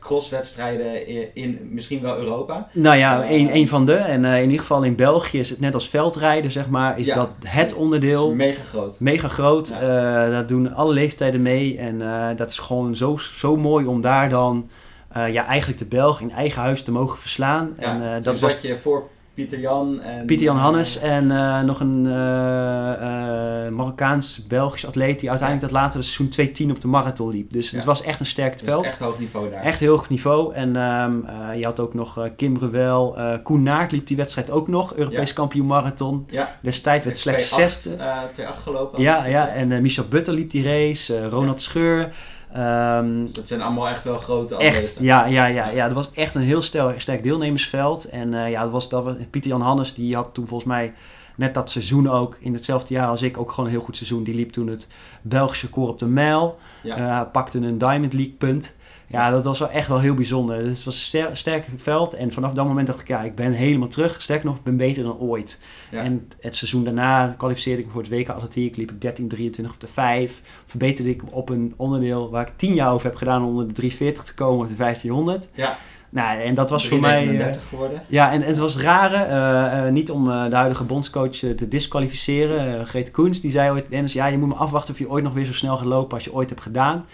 crosswedstrijden 0.00 1.06
in, 1.06 1.28
in 1.34 1.68
misschien 1.72 2.00
wel 2.02 2.16
Europa. 2.16 2.68
Nou 2.72 2.96
ja, 2.96 3.22
Eh, 3.22 3.30
een, 3.30 3.54
een 3.56 3.68
van 3.68 3.86
de. 3.86 3.94
En 3.94 4.24
uh, 4.24 4.36
in 4.36 4.42
ieder 4.42 4.58
geval 4.60 4.82
in 4.82 4.94
België 4.96 5.38
is 5.38 5.50
het 5.50 5.60
net 5.60 5.74
als 5.74 5.88
veldrijden, 5.88 6.50
zeg 6.50 6.68
maar, 6.68 6.98
is 6.98 7.06
Ja. 7.06 7.14
dat 7.14 7.30
het 7.46 7.74
onderdeel. 7.74 8.26
Dat 8.26 8.36
mega 8.36 8.62
groot. 8.62 9.00
Mega 9.00 9.28
groot. 9.28 9.68
Uh, 9.70 9.78
daar 9.80 10.46
doen 10.46 10.74
alle 10.74 10.92
leeftijden 10.92 11.42
mee. 11.42 11.78
En 11.78 12.00
uh, 12.00 12.28
dat 12.36 12.50
is 12.50 12.58
gewoon 12.58 12.96
zo, 12.96 13.16
zo 13.16 13.56
mooi 13.56 13.86
om 13.86 14.00
daar 14.00 14.28
dan 14.28 14.68
uh, 15.16 15.32
ja, 15.32 15.46
eigenlijk 15.46 15.78
de 15.78 15.86
Belg 15.86 16.20
in 16.20 16.30
eigen 16.32 16.62
huis 16.62 16.82
te 16.82 16.92
mogen 16.92 17.18
verslaan. 17.18 17.74
Ja, 17.78 17.84
en, 17.92 18.00
uh, 18.02 18.12
toen 18.12 18.22
dat 18.22 18.38
was 18.38 18.60
je 18.60 18.76
voor 18.76 19.08
Pieter 19.36 19.60
Jan 19.60 20.00
en... 20.00 20.26
Pieter 20.26 20.46
Jan 20.46 20.56
eh, 20.56 20.62
Hannes 20.62 20.98
en 20.98 21.24
uh, 21.24 21.60
nog 21.60 21.80
een 21.80 22.04
uh, 22.06 22.12
Marokkaans-Belgisch 23.68 24.86
atleet 24.86 25.20
die 25.20 25.30
uiteindelijk 25.30 25.72
dat 25.72 25.80
later 25.82 26.04
seizoen 26.04 26.46
2.10 26.68 26.70
op 26.70 26.80
de 26.80 26.88
marathon 26.88 27.30
liep. 27.30 27.52
Dus 27.52 27.70
Ja. 27.70 27.76
het 27.76 27.86
was 27.86 28.02
echt 28.02 28.20
een 28.20 28.26
sterk 28.26 28.52
dus 28.52 28.62
veld. 28.68 28.84
echt 28.84 28.98
hoog 28.98 29.18
niveau 29.18 29.50
daar. 29.50 29.62
Echt 29.62 29.80
heel 29.80 29.90
hoog 29.90 30.08
niveau. 30.08 30.54
En 30.54 30.76
um, 30.76 31.24
uh, 31.26 31.58
je 31.58 31.64
had 31.64 31.80
ook 31.80 31.94
nog 31.94 32.28
Kim 32.36 32.58
Brewel. 32.58 33.18
Uh, 33.18 33.32
Koen 33.42 33.62
Naert 33.62 33.92
liep 33.92 34.06
die 34.06 34.16
wedstrijd 34.16 34.50
ook 34.50 34.68
nog. 34.68 34.94
Europees 34.94 35.28
Ja. 35.28 35.34
kampioen 35.34 35.66
marathon. 35.66 36.26
Ja. 36.30 36.56
Destijds 36.62 37.04
werd 37.04 37.18
slechts 37.18 37.50
2-8, 37.52 37.54
zesde. 37.54 37.94
eh, 37.94 38.18
2-8 38.32 38.62
gelopen. 38.62 39.02
Ja, 39.02 39.24
ja. 39.24 39.48
En 39.48 39.82
Michel 39.82 40.04
Butter 40.08 40.34
liep 40.34 40.50
die 40.50 40.64
race. 40.64 41.28
Ronald 41.28 41.62
Scheur. 41.62 42.12
Um, 42.58 43.32
dat 43.32 43.46
zijn 43.46 43.62
allemaal 43.62 43.88
echt 43.88 44.04
wel 44.04 44.18
grote 44.18 44.56
Echt, 44.56 44.76
atleten. 44.76 45.04
ja, 45.04 45.26
ja, 45.26 45.46
ja, 45.46 45.68
ja. 45.68 45.86
Dat 45.86 45.96
was 45.96 46.10
echt 46.10 46.34
een 46.34 46.42
heel 46.42 46.62
sterk 46.62 47.22
deelnemersveld. 47.22 48.04
En 48.04 48.32
uh, 48.32 48.50
ja, 48.50 48.62
dat 48.62 48.70
was, 48.70 48.88
dat 48.88 49.04
was, 49.04 49.14
Pieter 49.30 49.50
Jan 49.50 49.60
Hannes, 49.60 49.94
die 49.94 50.14
had 50.14 50.34
toen 50.34 50.46
volgens 50.46 50.68
mij 50.68 50.94
net 51.36 51.54
dat 51.54 51.70
seizoen 51.70 52.10
ook, 52.10 52.36
in 52.40 52.52
hetzelfde 52.52 52.94
jaar 52.94 53.08
als 53.08 53.22
ik, 53.22 53.38
ook 53.38 53.50
gewoon 53.50 53.66
een 53.66 53.76
heel 53.76 53.84
goed 53.84 53.96
seizoen. 53.96 54.24
Die 54.24 54.34
liep 54.34 54.52
toen 54.52 54.66
het 54.66 54.88
Belgische 55.22 55.66
record 55.66 55.90
op 55.90 55.98
de 55.98 56.08
mijl. 56.08 56.58
Ja. 56.82 56.98
Uh, 56.98 57.30
pakte 57.32 57.58
een 57.58 57.78
Diamond 57.78 58.12
League 58.12 58.34
punt. 58.38 58.76
Ja, 59.08 59.30
dat 59.30 59.44
was 59.44 59.58
wel 59.58 59.70
echt 59.70 59.88
wel 59.88 60.00
heel 60.00 60.14
bijzonder. 60.14 60.64
Dus 60.64 60.76
het 60.76 60.84
was 60.84 60.94
een 60.94 61.00
ster 61.00 61.36
sterk 61.36 61.66
veld. 61.76 62.14
En 62.14 62.32
vanaf 62.32 62.52
dat 62.52 62.66
moment 62.66 62.86
dacht 62.86 63.00
ik, 63.00 63.08
ja, 63.08 63.22
ik 63.22 63.34
ben 63.34 63.52
helemaal 63.52 63.88
terug. 63.88 64.22
Sterker 64.22 64.46
nog, 64.46 64.56
ik 64.56 64.62
ben 64.62 64.76
beter 64.76 65.02
dan 65.02 65.18
ooit. 65.18 65.60
Ja. 65.90 66.02
En 66.02 66.28
het 66.40 66.56
seizoen 66.56 66.84
daarna 66.84 67.34
kwalificeerde 67.38 67.80
ik 67.80 67.86
me 67.86 67.92
voor 67.92 68.02
het 68.02 68.10
WK 68.10 68.28
Atletiek. 68.28 68.76
Liep 68.76 68.90
ik 68.90 69.00
13, 69.00 69.28
23 69.28 69.74
op 69.74 69.80
de 69.80 69.86
5. 69.86 70.42
Verbeterde 70.64 71.10
ik 71.10 71.22
op 71.30 71.48
een 71.48 71.74
onderdeel 71.76 72.30
waar 72.30 72.46
ik 72.46 72.52
10 72.56 72.74
jaar 72.74 72.92
over 72.92 73.06
heb 73.06 73.16
gedaan 73.16 73.42
om 73.42 73.48
onder 73.48 73.66
de 73.66 73.72
340 73.72 74.24
te 74.24 74.34
komen 74.34 74.60
op 74.60 74.68
de 74.68 74.74
1500. 74.74 75.48
Ja. 75.54 75.78
Nou, 76.08 76.40
en 76.40 76.54
dat 76.54 76.70
was 76.70 76.88
voor 76.88 77.00
mij... 77.00 77.26
Uh, 77.26 77.46
geworden. 77.68 78.02
ja, 78.08 78.32
en, 78.32 78.42
en, 78.42 78.48
het 78.48 78.58
was 78.58 78.74
het 78.74 78.82
rare. 78.82 79.26
Uh, 79.26 79.86
uh, 79.86 79.92
niet 79.92 80.10
om 80.10 80.24
de 80.24 80.56
huidige 80.56 80.84
bondscoach 80.84 81.30
te 81.30 81.68
disqualificeren. 81.68 82.86
Grete 82.86 83.10
Koens, 83.10 83.40
die 83.40 83.50
zei 83.50 83.70
ooit... 83.70 83.90
Dennis, 83.90 84.12
ja, 84.12 84.26
je 84.26 84.38
moet 84.38 84.48
me 84.48 84.54
afwachten 84.54 84.94
of 84.94 84.98
je 84.98 85.08
ooit 85.08 85.24
nog 85.24 85.32
weer 85.32 85.44
zo 85.44 85.52
snel 85.52 85.76
gaat 85.76 85.86
lopen 85.86 86.14
als 86.14 86.24
je 86.24 86.34
ooit 86.34 86.48
hebt 86.48 86.62
gedaan 86.62 87.04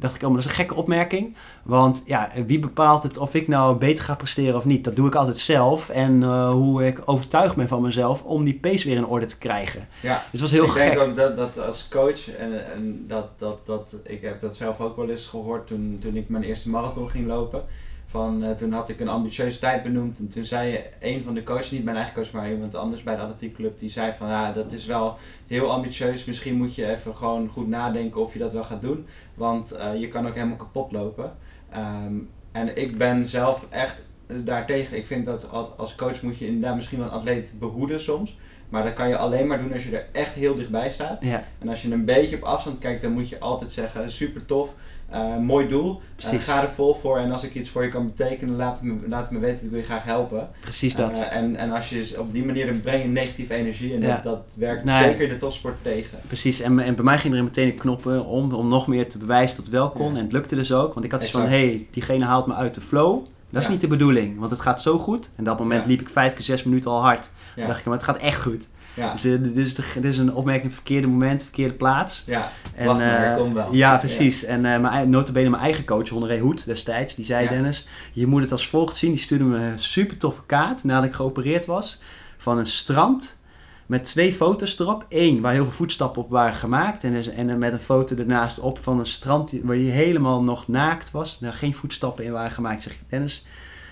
dacht 0.00 0.14
ik, 0.14 0.22
oh, 0.22 0.26
maar 0.26 0.36
dat 0.36 0.44
is 0.44 0.50
een 0.50 0.64
gekke 0.64 0.74
opmerking. 0.74 1.36
Want 1.62 2.02
ja, 2.06 2.30
wie 2.46 2.58
bepaalt 2.58 3.02
het 3.02 3.18
of 3.18 3.34
ik 3.34 3.48
nou 3.48 3.76
beter 3.76 4.04
ga 4.04 4.14
presteren 4.14 4.56
of 4.56 4.64
niet? 4.64 4.84
Dat 4.84 4.96
doe 4.96 5.06
ik 5.06 5.14
altijd 5.14 5.38
zelf. 5.38 5.88
En 5.88 6.20
uh, 6.20 6.50
hoe 6.50 6.86
ik 6.86 7.02
overtuigd 7.04 7.56
ben 7.56 7.68
van 7.68 7.82
mezelf 7.82 8.22
om 8.22 8.44
die 8.44 8.58
pace 8.58 8.88
weer 8.88 8.96
in 8.96 9.06
orde 9.06 9.26
te 9.26 9.38
krijgen. 9.38 9.88
Ja, 10.00 10.24
dus 10.30 10.40
het 10.40 10.40
was 10.40 10.50
heel 10.50 10.64
ik 10.64 10.70
gek. 10.70 10.92
Ik 10.92 10.98
denk 10.98 11.08
ook 11.08 11.16
dat, 11.16 11.36
dat 11.36 11.66
als 11.66 11.88
coach, 11.88 12.36
en, 12.36 12.72
en 12.72 13.04
dat, 13.08 13.28
dat, 13.38 13.66
dat, 13.66 13.96
ik 14.04 14.22
heb 14.22 14.40
dat 14.40 14.56
zelf 14.56 14.80
ook 14.80 14.96
wel 14.96 15.10
eens 15.10 15.26
gehoord 15.26 15.66
toen, 15.66 15.98
toen 16.00 16.16
ik 16.16 16.28
mijn 16.28 16.42
eerste 16.42 16.68
marathon 16.68 17.10
ging 17.10 17.26
lopen. 17.26 17.62
Van, 18.10 18.44
eh, 18.44 18.50
toen 18.50 18.72
had 18.72 18.88
ik 18.88 19.00
een 19.00 19.08
ambitieuze 19.08 19.58
tijd 19.58 19.82
benoemd 19.82 20.18
en 20.18 20.28
toen 20.28 20.44
zei 20.44 20.80
een 21.00 21.22
van 21.22 21.34
de 21.34 21.44
coaches, 21.44 21.70
niet 21.70 21.84
mijn 21.84 21.96
eigen 21.96 22.14
coach, 22.14 22.30
maar 22.30 22.50
iemand 22.50 22.74
anders 22.74 23.02
bij 23.02 23.16
de 23.16 23.22
atletiekclub, 23.22 23.78
die 23.78 23.90
zei 23.90 24.12
van 24.18 24.28
ja, 24.28 24.52
dat 24.52 24.72
is 24.72 24.86
wel 24.86 25.16
heel 25.46 25.70
ambitieus. 25.70 26.24
Misschien 26.24 26.54
moet 26.54 26.74
je 26.74 26.90
even 26.90 27.16
gewoon 27.16 27.48
goed 27.48 27.68
nadenken 27.68 28.20
of 28.20 28.32
je 28.32 28.38
dat 28.38 28.52
wel 28.52 28.64
gaat 28.64 28.82
doen, 28.82 29.06
want 29.34 29.74
je 29.98 30.08
kan 30.08 30.26
ook 30.26 30.34
helemaal 30.34 30.56
kapot 30.56 30.92
lopen. 30.92 31.36
Ehm, 31.70 32.14
en 32.52 32.76
ik 32.76 32.98
ben 32.98 33.28
zelf 33.28 33.66
echt 33.68 34.06
daartegen. 34.26 34.96
Ik 34.96 35.06
vind 35.06 35.24
dat 35.24 35.48
als 35.76 35.94
coach 35.94 36.22
moet 36.22 36.38
je 36.38 36.46
inderdaad 36.46 36.76
misschien 36.76 36.98
wel 36.98 37.06
een 37.06 37.12
atleet 37.12 37.52
behoeden 37.58 38.00
soms. 38.00 38.36
Maar 38.68 38.84
dat 38.84 38.94
kan 38.94 39.08
je 39.08 39.16
alleen 39.16 39.46
maar 39.46 39.58
doen 39.58 39.72
als 39.72 39.84
je 39.84 39.96
er 39.96 40.06
echt 40.12 40.34
heel 40.34 40.54
dichtbij 40.54 40.90
staat. 40.90 41.22
Ja. 41.22 41.44
En 41.58 41.68
als 41.68 41.82
je 41.82 41.92
een 41.92 42.04
beetje 42.04 42.36
op 42.36 42.42
afstand 42.42 42.78
kijkt, 42.78 43.02
dan 43.02 43.12
moet 43.12 43.28
je 43.28 43.38
altijd 43.38 43.72
zeggen: 43.72 44.10
super 44.10 44.46
tof, 44.46 44.70
uh, 45.14 45.36
mooi 45.36 45.68
doel. 45.68 46.00
Uh, 46.32 46.40
ga 46.40 46.62
er 46.62 46.68
vol 46.68 46.94
voor. 46.94 47.18
En 47.18 47.32
als 47.32 47.42
ik 47.42 47.54
iets 47.54 47.68
voor 47.70 47.84
je 47.84 47.88
kan 47.88 48.06
betekenen, 48.06 48.56
laat 48.56 48.78
het 48.78 48.82
me, 48.82 49.08
laat 49.08 49.22
het 49.22 49.30
me 49.30 49.38
weten. 49.38 49.64
Ik 49.64 49.70
wil 49.70 49.78
je 49.78 49.84
graag 49.84 50.04
helpen. 50.04 50.48
Precies 50.60 50.94
dat. 50.94 51.16
Uh, 51.16 51.36
en, 51.36 51.56
en 51.56 51.72
als 51.72 51.88
je 51.88 52.14
op 52.18 52.32
die 52.32 52.44
manier 52.44 52.66
dan 52.66 52.80
breng 52.80 53.02
je 53.02 53.08
negatieve 53.08 53.54
energie. 53.54 53.94
En 53.94 54.00
dat, 54.00 54.22
dat 54.22 54.42
werkt 54.56 54.88
zeker 54.88 55.22
in 55.22 55.28
de 55.28 55.36
topsport 55.36 55.76
tegen. 55.82 56.18
Precies. 56.26 56.60
En, 56.60 56.78
en 56.78 56.94
bij 56.94 57.04
mij 57.04 57.18
ging 57.18 57.34
er 57.34 57.44
meteen 57.44 57.68
een 57.68 57.78
knoppen 57.78 58.24
om, 58.24 58.54
om 58.54 58.68
nog 58.68 58.86
meer 58.86 59.08
te 59.08 59.18
bewijzen 59.18 59.56
dat 59.56 59.64
het 59.64 59.74
wel 59.74 59.90
kon. 59.90 60.16
En 60.16 60.22
het 60.22 60.32
lukte 60.32 60.54
dus 60.54 60.72
ook. 60.72 60.94
Want 60.94 61.06
ik 61.06 61.12
had 61.12 61.22
iets 61.22 61.32
van: 61.32 61.42
hé, 61.42 61.48
hey, 61.48 61.88
diegene 61.90 62.24
haalt 62.24 62.46
me 62.46 62.54
uit 62.54 62.74
de 62.74 62.80
flow. 62.80 63.26
Dat 63.52 63.62
is 63.62 63.68
niet 63.68 63.80
de 63.80 63.86
bedoeling, 63.86 64.38
want 64.38 64.50
het 64.50 64.60
gaat 64.60 64.82
zo 64.82 64.98
goed. 64.98 65.30
En 65.36 65.44
dat 65.44 65.58
moment 65.58 65.86
liep 65.86 66.00
ik 66.00 66.08
vijf 66.08 66.34
keer 66.34 66.42
zes 66.42 66.64
minuten 66.64 66.90
al 66.90 67.00
hard. 67.00 67.30
Dan 67.56 67.66
dacht 67.66 67.78
ik, 67.78 67.84
maar 67.84 67.94
het 67.94 68.04
gaat 68.04 68.16
echt 68.16 68.42
goed. 68.42 68.68
Ja. 68.94 69.12
Dus, 69.12 69.24
uh, 69.24 69.54
dus 69.54 69.74
dit 69.74 70.04
is 70.04 70.18
een 70.18 70.34
opmerking 70.34 70.74
verkeerde 70.74 71.06
moment, 71.06 71.42
verkeerde 71.42 71.74
plaats. 71.74 72.22
Ja, 72.26 72.52
en, 72.74 72.86
wacht 72.86 72.98
maar, 72.98 73.40
uh, 73.40 73.52
wel. 73.52 73.74
Ja, 73.74 73.96
precies. 73.96 74.44
En 74.44 74.64
uh, 74.64 74.78
mijn, 74.78 75.10
notabene 75.10 75.50
mijn 75.50 75.62
eigen 75.62 75.84
coach, 75.84 76.08
Honoré 76.08 76.38
Hoed 76.38 76.64
destijds, 76.64 77.14
die 77.14 77.24
zei 77.24 77.48
Dennis, 77.48 77.86
je 78.12 78.26
moet 78.26 78.42
het 78.42 78.52
als 78.52 78.68
volgt 78.68 78.96
zien. 78.96 79.10
Die 79.10 79.20
stuurde 79.20 79.44
me 79.44 79.58
een 79.58 79.78
super 79.78 80.16
toffe 80.16 80.42
kaart 80.46 80.84
nadat 80.84 81.04
ik 81.04 81.14
geopereerd 81.14 81.66
was. 81.66 82.02
Van 82.38 82.58
een 82.58 82.66
strand 82.66 83.38
met 83.86 84.04
twee 84.04 84.32
foto's 84.32 84.78
erop. 84.78 85.06
Eén 85.08 85.40
waar 85.40 85.52
heel 85.52 85.64
veel 85.64 85.72
voetstappen 85.72 86.22
op 86.22 86.30
waren 86.30 86.54
gemaakt. 86.54 87.04
En, 87.04 87.34
en 87.34 87.58
met 87.58 87.72
een 87.72 87.80
foto 87.80 88.16
ernaast 88.16 88.60
op 88.60 88.82
van 88.82 88.98
een 88.98 89.06
strand 89.06 89.54
waar 89.62 89.76
je 89.76 89.90
helemaal 89.90 90.42
nog 90.42 90.68
naakt 90.68 91.10
was. 91.10 91.38
Daar 91.38 91.54
geen 91.54 91.74
voetstappen 91.74 92.24
in 92.24 92.32
waren 92.32 92.52
gemaakt. 92.52 92.82
Zeg 92.82 92.92
ik, 92.92 93.00
Dennis, 93.08 93.44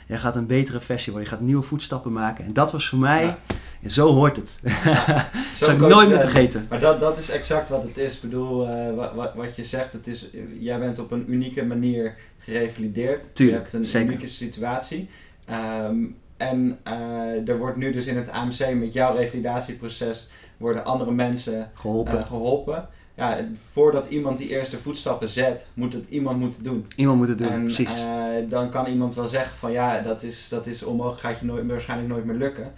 jij 0.08 0.18
gaat 0.18 0.36
een 0.36 0.46
betere 0.46 0.80
versie 0.80 1.12
worden. 1.12 1.30
Je 1.30 1.36
gaat 1.36 1.44
nieuwe 1.44 1.62
voetstappen 1.62 2.12
maken. 2.12 2.44
En 2.44 2.52
dat 2.52 2.72
was 2.72 2.88
voor 2.88 2.98
mij, 2.98 3.36
ja. 3.80 3.88
zo 3.88 4.12
hoort 4.12 4.36
het. 4.36 4.60
Ja, 4.62 5.04
zo 5.56 5.64
Zou 5.64 5.72
ik 5.72 5.78
nooit 5.78 6.08
meer 6.08 6.20
vergeten. 6.20 6.66
Maar 6.68 6.80
dat, 6.80 7.00
dat 7.00 7.18
is 7.18 7.30
exact 7.30 7.68
wat 7.68 7.82
het 7.82 7.96
is. 7.96 8.14
Ik 8.14 8.20
bedoel, 8.20 8.68
uh, 8.68 8.94
wat, 9.14 9.34
wat 9.34 9.56
je 9.56 9.64
zegt, 9.64 9.92
het 9.92 10.06
is, 10.06 10.28
jij 10.58 10.78
bent 10.78 10.98
op 10.98 11.10
een 11.10 11.32
unieke 11.32 11.64
manier 11.64 12.16
gerevalideerd. 12.38 13.34
Tuurlijk, 13.34 13.56
je 13.56 13.62
hebt 13.62 13.72
een 13.72 13.84
zeker. 13.84 14.08
unieke 14.08 14.28
situatie. 14.28 15.08
Um, 15.50 16.16
en 16.36 16.78
uh, 16.88 17.48
er 17.48 17.58
wordt 17.58 17.76
nu 17.76 17.92
dus 17.92 18.06
in 18.06 18.16
het 18.16 18.30
AMC 18.30 18.74
met 18.74 18.92
jouw 18.92 19.14
revalidatieproces 19.16 20.28
worden 20.56 20.84
andere 20.84 21.10
mensen 21.10 21.70
geholpen. 21.74 22.18
Uh, 22.18 22.26
geholpen. 22.26 22.88
Ja, 23.18 23.44
voordat 23.72 24.06
iemand 24.06 24.38
die 24.38 24.48
eerste 24.48 24.78
voetstappen 24.78 25.28
zet, 25.28 25.66
moet 25.74 25.92
het 25.92 26.04
iemand 26.08 26.38
moeten 26.38 26.62
doen. 26.62 26.86
Iemand 26.96 27.18
moet 27.18 27.28
het 27.28 27.38
doen, 27.38 27.48
en, 27.48 27.60
precies. 27.60 28.00
Uh, 28.00 28.04
dan 28.48 28.70
kan 28.70 28.86
iemand 28.86 29.14
wel 29.14 29.26
zeggen 29.26 29.56
van 29.56 29.72
ja, 29.72 30.00
dat 30.00 30.22
is, 30.22 30.48
dat 30.48 30.66
is 30.66 30.82
onmogelijk, 30.82 31.20
gaat 31.20 31.38
je 31.38 31.46
nooit, 31.46 31.66
waarschijnlijk 31.66 32.08
nooit 32.08 32.24
meer 32.24 32.36
lukken. 32.36 32.72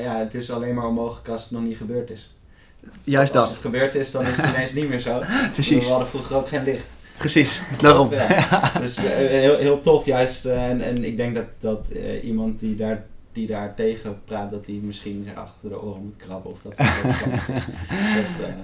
ja, 0.00 0.18
het 0.18 0.34
is 0.34 0.50
alleen 0.50 0.74
maar 0.74 0.86
onmogelijk 0.86 1.28
als 1.28 1.42
het 1.42 1.50
nog 1.50 1.62
niet 1.62 1.76
gebeurd 1.76 2.10
is. 2.10 2.34
Juist 3.04 3.32
dat. 3.32 3.44
Als 3.44 3.54
het 3.54 3.64
gebeurd 3.64 3.94
is, 3.94 4.10
dan 4.10 4.22
is 4.22 4.36
het 4.36 4.50
ineens 4.54 4.72
niet 4.72 4.88
meer 4.88 5.00
zo. 5.00 5.22
Precies. 5.52 5.84
We 5.84 5.90
hadden 5.90 6.08
vroeger 6.08 6.36
ook 6.36 6.48
geen 6.48 6.64
licht. 6.64 6.86
Precies, 7.16 7.62
daarom. 7.78 8.10
Ja. 8.12 8.72
Dus 8.80 8.98
uh, 8.98 9.04
heel, 9.04 9.56
heel 9.56 9.80
tof 9.80 10.04
juist. 10.04 10.44
En, 10.44 10.80
en 10.80 11.04
ik 11.04 11.16
denk 11.16 11.34
dat, 11.34 11.46
dat 11.60 11.88
iemand 12.22 12.60
die 12.60 12.76
daar, 12.76 13.04
die 13.34 13.46
daar 13.46 13.74
tegen 13.74 14.20
praat, 14.24 14.50
dat 14.50 14.66
hij 14.66 14.74
misschien 14.74 15.28
achter 15.34 15.68
de 15.68 15.82
oren 15.82 16.02
moet 16.02 16.16
krabben. 16.16 16.50
Of 16.50 16.62
dat, 16.62 16.76
dat, 16.76 16.86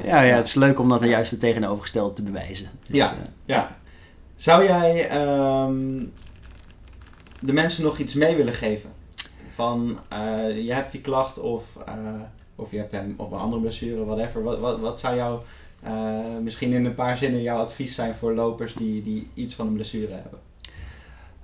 ja, 0.04 0.22
ja, 0.22 0.36
het 0.36 0.46
is 0.46 0.54
leuk 0.54 0.78
om 0.78 0.88
dat 0.88 1.04
juist 1.04 1.30
het 1.30 1.40
tegenovergestelde 1.40 2.14
te 2.14 2.22
bewijzen. 2.22 2.70
Dus, 2.82 2.96
ja, 2.96 3.14
ja. 3.44 3.78
Zou 4.36 4.64
jij 4.64 5.20
um, 5.64 6.12
de 7.40 7.52
mensen 7.52 7.84
nog 7.84 7.98
iets 7.98 8.14
mee 8.14 8.36
willen 8.36 8.54
geven? 8.54 8.90
Van, 9.54 9.98
je 10.64 10.72
hebt 10.72 10.92
die 10.92 11.00
klacht 11.00 11.38
of, 11.38 11.64
of 12.56 12.70
je 12.70 12.76
hebt 12.76 12.92
hem, 12.92 13.14
of 13.16 13.30
een 13.30 13.38
andere 13.38 13.60
blessure, 13.60 14.04
whatever. 14.04 14.42
Wat, 14.42 14.58
wat, 14.58 14.80
wat 14.80 15.00
zou 15.00 15.16
jou 15.16 15.40
uh, 15.84 16.38
misschien 16.42 16.72
in 16.72 16.84
een 16.84 16.94
paar 16.94 17.16
zinnen 17.16 17.42
jouw 17.42 17.58
advies 17.58 17.94
zijn 17.94 18.14
voor 18.14 18.34
lopers 18.34 18.74
die, 18.74 19.02
die 19.02 19.28
iets 19.34 19.54
van 19.54 19.66
een 19.66 19.74
blessure 19.74 20.12
hebben? 20.12 20.40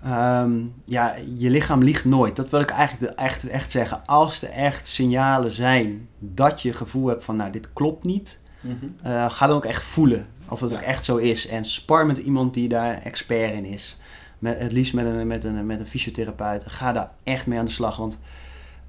Um, 0.04 0.74
ja, 0.84 1.14
je 1.36 1.50
lichaam 1.50 1.82
liegt 1.82 2.04
nooit. 2.04 2.36
Dat 2.36 2.50
wil 2.50 2.60
ik 2.60 2.70
eigenlijk 2.70 3.18
echt, 3.18 3.48
echt 3.48 3.70
zeggen. 3.70 4.06
Als 4.06 4.42
er 4.42 4.50
echt 4.50 4.86
signalen 4.86 5.50
zijn 5.50 6.08
dat 6.18 6.62
je 6.62 6.72
gevoel 6.72 7.06
hebt 7.06 7.24
van, 7.24 7.36
nou, 7.36 7.50
dit 7.50 7.72
klopt 7.72 8.04
niet, 8.04 8.42
mm 8.60 8.78
-hmm. 8.80 9.10
uh, 9.10 9.30
ga 9.30 9.46
dan 9.46 9.56
ook 9.56 9.64
echt 9.64 9.82
voelen 9.82 10.26
of 10.48 10.60
het 10.60 10.70
ja. 10.70 10.76
ook 10.76 10.82
echt 10.82 11.04
zo 11.04 11.16
is. 11.16 11.48
En 11.48 11.64
spar 11.64 12.06
met 12.06 12.18
iemand 12.18 12.54
die 12.54 12.68
daar 12.68 13.02
expert 13.02 13.52
in 13.52 13.64
is. 13.64 13.96
Met, 14.38 14.58
het 14.58 14.72
liefst 14.72 14.94
met 14.94 15.06
een, 15.06 15.26
met, 15.26 15.44
een, 15.44 15.66
met 15.66 15.80
een 15.80 15.86
fysiotherapeut. 15.86 16.64
Ga 16.66 16.92
daar 16.92 17.10
echt 17.22 17.46
mee 17.46 17.58
aan 17.58 17.64
de 17.64 17.70
slag. 17.70 17.96
Want 17.96 18.18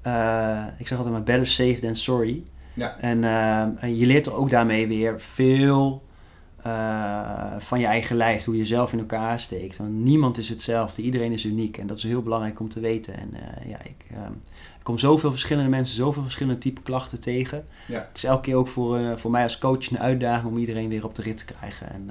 uh, 0.06 0.64
ik 0.78 0.88
zeg 0.88 0.98
altijd 0.98 1.14
maar 1.14 1.24
better 1.24 1.46
safe 1.46 1.78
than 1.80 1.94
sorry. 1.94 2.42
Ja. 2.74 2.96
En, 3.00 3.22
uh, 3.22 3.60
en 3.60 3.96
je 3.96 4.06
leert 4.06 4.26
er 4.26 4.34
ook 4.34 4.50
daarmee 4.50 4.86
weer 4.86 5.20
veel 5.20 6.06
uh, 6.66 7.52
van 7.58 7.80
je 7.80 7.86
eigen 7.86 8.16
lijf, 8.16 8.44
hoe 8.44 8.56
je 8.56 8.66
zelf 8.66 8.92
in 8.92 8.98
elkaar 8.98 9.40
steekt. 9.40 9.76
Want 9.76 9.90
niemand 9.90 10.38
is 10.38 10.48
hetzelfde, 10.48 11.02
iedereen 11.02 11.32
is 11.32 11.44
uniek 11.44 11.76
en 11.78 11.86
dat 11.86 11.96
is 11.96 12.02
heel 12.02 12.22
belangrijk 12.22 12.60
om 12.60 12.68
te 12.68 12.80
weten. 12.80 13.16
En 13.16 13.30
uh, 13.34 13.70
ja, 13.70 13.78
ik, 13.82 14.04
ik, 14.08 14.84
kom 14.84 14.98
zoveel 14.98 15.30
verschillende 15.30 15.70
mensen, 15.70 15.96
zoveel 15.96 16.22
verschillende 16.22 16.58
type 16.58 16.80
klachten 16.80 17.20
tegen. 17.20 17.64
Ja. 17.86 18.06
Het 18.08 18.16
is 18.16 18.24
elke 18.24 18.42
keer 18.42 18.54
ook 18.54 18.68
voor, 18.68 19.18
voor 19.18 19.30
mij 19.30 19.42
als 19.42 19.58
coach 19.58 19.90
een 19.90 19.98
uitdaging 19.98 20.52
om 20.52 20.58
iedereen 20.58 20.88
weer 20.88 21.04
op 21.04 21.14
de 21.14 21.22
rit 21.22 21.38
te 21.38 21.44
krijgen. 21.44 21.90
En, 21.90 22.10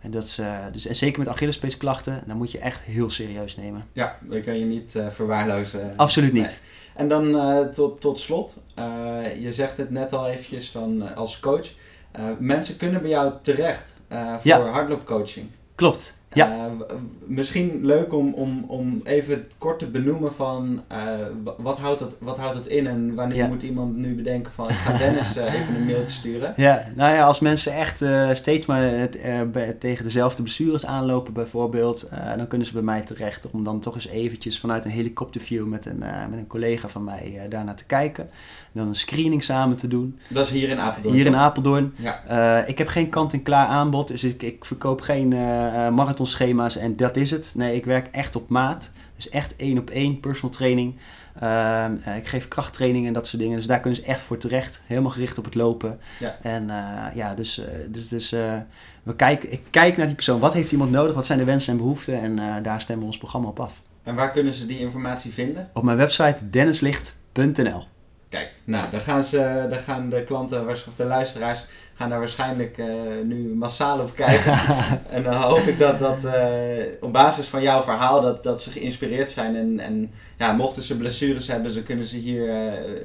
en, 0.00 0.10
dat 0.10 0.24
is, 0.24 0.40
dus, 0.72 0.86
en 0.86 0.94
zeker 0.94 1.18
met 1.18 1.28
Achillespeesklachten, 1.28 2.22
dan 2.26 2.36
moet 2.36 2.52
je 2.52 2.58
echt 2.58 2.80
heel 2.80 3.10
serieus 3.10 3.56
nemen. 3.56 3.84
Ja, 3.92 4.18
dat 4.20 4.44
kan 4.44 4.58
je 4.58 4.64
niet 4.64 5.02
verwaarlozen. 5.10 5.92
Absoluut 5.96 6.32
niet. 6.32 6.42
Nee. 6.42 6.80
En 6.94 7.08
dan 7.08 7.36
tot, 7.74 8.00
tot 8.00 8.20
slot, 8.20 8.56
je 9.40 9.52
zegt 9.52 9.76
het 9.76 9.90
net 9.90 10.12
al 10.12 10.28
eventjes 10.28 10.70
van, 10.70 11.14
als 11.14 11.40
coach. 11.40 11.68
Mensen 12.38 12.76
kunnen 12.76 13.00
bij 13.00 13.10
jou 13.10 13.32
terecht 13.42 13.92
voor 14.08 14.40
ja. 14.42 14.60
hardloopcoaching. 14.60 15.46
Klopt, 15.74 16.16
ja. 16.32 16.70
misschien 17.26 17.84
leuk 17.84 18.12
om, 18.12 18.34
om, 18.34 18.64
om 18.68 19.00
even 19.04 19.48
kort 19.58 19.78
te 19.78 19.86
benoemen 19.86 20.34
van 20.34 20.82
wat, 21.56 21.78
houdt 21.78 22.00
het, 22.00 22.16
wat 22.18 22.36
houdt 22.36 22.56
het 22.56 22.66
in 22.66 22.86
en 22.86 23.14
wanneer 23.14 23.36
ja. 23.36 23.46
moet 23.46 23.62
iemand 23.62 23.96
nu 23.96 24.14
bedenken 24.14 24.52
van 24.52 24.68
ik 24.68 24.74
ga 24.74 24.98
Dennis 24.98 25.36
even 25.36 25.74
een 25.74 25.84
mailtje 25.84 26.14
sturen. 26.14 26.52
Ja, 26.56 26.86
nou 26.94 27.14
ja, 27.14 27.24
als 27.24 27.40
mensen 27.40 27.74
echt 27.74 28.04
steeds 28.32 28.66
maar 28.66 28.82
het, 28.82 29.18
tegen 29.80 30.04
dezelfde 30.04 30.42
blessures 30.42 30.86
aanlopen 30.86 31.32
bijvoorbeeld, 31.32 32.10
dan 32.36 32.48
kunnen 32.48 32.66
ze 32.66 32.72
bij 32.72 32.82
mij 32.82 33.02
terecht 33.02 33.50
om 33.50 33.64
dan 33.64 33.80
toch 33.80 33.94
eens 33.94 34.08
eventjes 34.08 34.60
vanuit 34.60 34.84
een 34.84 34.90
helikopterview 34.90 35.66
met 35.66 35.86
een, 35.86 35.98
met 36.30 36.38
een 36.38 36.46
collega 36.46 36.88
van 36.88 37.04
mij 37.04 37.46
daarnaar 37.48 37.76
te 37.76 37.86
kijken. 37.86 38.30
Dan 38.72 38.88
een 38.88 38.94
screening 38.94 39.42
samen 39.42 39.76
te 39.76 39.88
doen. 39.88 40.18
Dat 40.28 40.46
is 40.46 40.52
hier 40.52 40.68
in 40.68 40.78
Apeldoorn? 40.78 41.14
Hier 41.14 41.26
in 41.26 41.36
Apeldoorn. 41.36 41.94
Ja. 41.96 42.64
ik 42.66 42.78
heb 42.78 42.88
geen 42.88 43.08
kant-en-klaar 43.08 43.66
aanbod, 43.66 44.08
dus 44.08 44.24
ik, 44.24 44.42
ik 44.42 44.64
verkoop 44.64 45.00
geen 45.00 45.28
marathonschema's 45.94 46.76
en 46.76 46.96
dat 46.96 47.16
is 47.16 47.30
het. 47.30 47.52
Nee, 47.56 47.76
ik 47.76 47.84
werk 47.84 48.08
echt 48.10 48.36
op 48.36 48.48
maat. 48.48 48.90
Dus 49.16 49.28
echt 49.28 49.56
één 49.56 49.78
op 49.78 49.90
één 49.90 50.20
personal 50.20 50.50
training. 50.50 50.94
Uh, 51.42 52.16
ik 52.16 52.26
geef 52.26 52.48
krachttraining 52.48 53.06
en 53.06 53.12
dat 53.12 53.26
soort 53.26 53.42
dingen. 53.42 53.56
Dus 53.56 53.66
daar 53.66 53.80
kunnen 53.80 54.00
ze 54.00 54.06
echt 54.06 54.20
voor 54.20 54.38
terecht. 54.38 54.82
Helemaal 54.86 55.10
gericht 55.10 55.38
op 55.38 55.44
het 55.44 55.54
lopen. 55.54 55.98
Ja. 56.20 56.38
En 56.42 56.62
uh, 56.62 57.06
ja, 57.14 57.34
dus, 57.34 57.60
dus, 57.88 58.08
dus 58.08 58.30
we 59.02 59.16
kijken, 59.16 59.52
ik 59.52 59.60
kijk 59.70 59.96
naar 59.96 60.06
die 60.06 60.14
persoon. 60.14 60.40
Wat 60.40 60.52
heeft 60.52 60.72
iemand 60.72 60.90
nodig? 60.90 61.14
Wat 61.14 61.26
zijn 61.26 61.38
de 61.38 61.44
wensen 61.44 61.72
en 61.72 61.78
behoeften? 61.78 62.20
En 62.20 62.62
daar 62.62 62.80
stemmen 62.80 63.04
we 63.04 63.10
ons 63.10 63.18
programma 63.18 63.48
op 63.48 63.60
af. 63.60 63.82
En 64.02 64.14
waar 64.14 64.30
kunnen 64.30 64.52
ze 64.52 64.66
die 64.66 64.78
informatie 64.78 65.32
vinden? 65.32 65.70
Op 65.72 65.82
mijn 65.82 65.96
website 65.96 66.50
dennislicht.nl 66.50 67.84
Kijk, 68.32 68.52
nou, 68.64 68.90
dan 68.90 69.00
gaan, 69.00 69.24
ze, 69.24 69.66
dan 69.70 69.80
gaan 69.80 70.08
de 70.08 70.24
klanten, 70.24 70.68
of 70.68 70.94
de 70.96 71.04
luisteraars, 71.04 71.64
gaan 72.02 72.10
daar 72.10 72.20
waarschijnlijk 72.20 72.78
uh, 72.78 72.86
nu 73.24 73.54
massaal 73.54 73.98
op 73.98 74.14
kijken. 74.14 74.52
en 75.16 75.22
dan 75.22 75.34
hoop 75.34 75.58
ik 75.58 75.78
dat, 75.78 75.98
dat 75.98 76.24
uh, 76.24 76.32
op 77.00 77.12
basis 77.12 77.46
van 77.46 77.62
jouw 77.62 77.82
verhaal, 77.82 78.20
dat, 78.20 78.42
dat 78.42 78.62
ze 78.62 78.70
geïnspireerd 78.70 79.30
zijn. 79.30 79.56
En, 79.56 79.80
en 79.80 80.10
ja, 80.38 80.52
mochten 80.52 80.82
ze 80.82 80.96
blessures 80.96 81.46
hebben, 81.46 81.74
dan 81.74 81.82
kunnen 81.82 82.06
ze 82.06 82.16
hier 82.16 82.46
uh, 82.46 82.54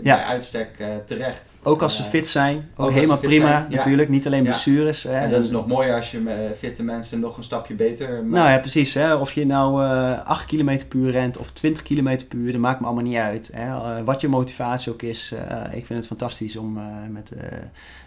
Ja. 0.03 0.15
bij 0.15 0.23
uitstek 0.23 0.69
terecht. 1.05 1.41
Ook 1.63 1.81
als 1.81 1.95
ze 1.95 2.03
Eh, 2.03 2.09
fit 2.09 2.27
zijn, 2.27 2.69
ook, 2.75 2.91
helemaal 2.91 3.17
prima 3.17 3.47
zijn, 3.47 3.65
ja. 3.69 3.75
natuurlijk. 3.75 4.09
Niet 4.09 4.25
alleen 4.25 4.43
Ja. 4.43 4.49
blessures. 4.49 5.03
Hè. 5.03 5.13
En 5.13 5.31
dat 5.31 5.43
is 5.43 5.49
nog 5.49 5.67
mooier 5.67 5.95
als 5.95 6.11
je 6.11 6.19
met 6.19 6.35
fitte 6.57 6.83
mensen 6.83 7.19
nog 7.19 7.37
een 7.37 7.43
stapje 7.43 7.73
beter 7.73 8.09
maakt. 8.09 8.27
Nou 8.27 8.49
ja, 8.49 8.57
precies. 8.57 8.93
Hè. 8.93 9.15
Of 9.15 9.31
je 9.31 9.45
nou 9.45 9.83
eh 9.83 10.25
8 10.25 10.45
km 10.45 10.79
per 10.87 10.99
uur 10.99 11.11
rent 11.11 11.37
of 11.37 11.51
20 11.51 11.83
km 11.83 12.17
per 12.27 12.37
uur, 12.37 12.51
dat 12.51 12.61
maakt 12.61 12.79
me 12.79 12.85
allemaal 12.85 13.03
niet 13.03 13.17
uit. 13.17 13.49
Hè. 13.53 13.65
Eh, 13.65 14.03
wat 14.05 14.21
je 14.21 14.27
motivatie 14.27 14.91
ook 14.91 15.01
is, 15.01 15.33
eh, 15.47 15.63
ik 15.77 15.85
vind 15.85 15.99
het 15.99 16.07
fantastisch 16.07 16.55
om 16.55 16.79
met, 17.11 17.31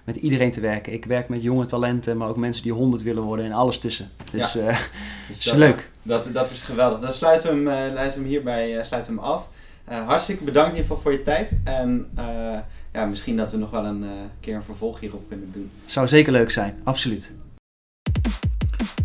met 0.05 0.17
iedereen 0.17 0.51
te 0.51 0.61
werken. 0.61 0.93
Ik 0.93 1.05
werk 1.05 1.29
met 1.29 1.43
jonge 1.43 1.67
talenten, 1.67 2.17
maar 2.17 2.29
ook 2.29 2.37
mensen 2.37 2.63
die 2.63 2.73
honderd 2.73 3.03
willen 3.03 3.23
worden 3.23 3.45
en 3.45 3.53
alles 3.53 3.79
tussen. 3.79 4.11
Dus, 4.33 4.53
ja. 4.53 4.67
dus 5.29 5.47
is 5.47 5.53
leuk. 5.53 5.91
Dat, 6.03 6.33
dat 6.33 6.51
is 6.51 6.61
geweldig. 6.61 7.01
Dan 7.01 7.13
sluiten 7.13 7.65
we 7.65 7.71
hem, 7.71 7.97
uh, 7.97 8.13
hem 8.13 8.25
hierbij 8.25 8.85
sluiten 8.85 9.15
we 9.15 9.21
hem 9.21 9.31
af. 9.31 9.49
hartstikke 9.85 10.45
bedankt 10.45 10.71
in 10.71 10.77
ieder 10.77 10.89
geval 10.89 11.03
voor 11.03 11.13
je 11.13 11.23
tijd. 11.23 11.51
En 11.65 12.09
ja, 12.93 13.05
misschien 13.05 13.37
dat 13.37 13.51
we 13.51 13.57
nog 13.57 13.71
wel 13.71 13.85
een 13.85 14.05
keer 14.41 14.55
een 14.55 14.63
vervolg 14.63 15.01
hierop 15.01 15.29
kunnen 15.29 15.53
doen. 15.53 15.71
Zou 15.87 16.09
zeker 16.09 16.33
leuk 16.33 16.51
zijn, 16.51 16.81
absoluut. 16.85 17.33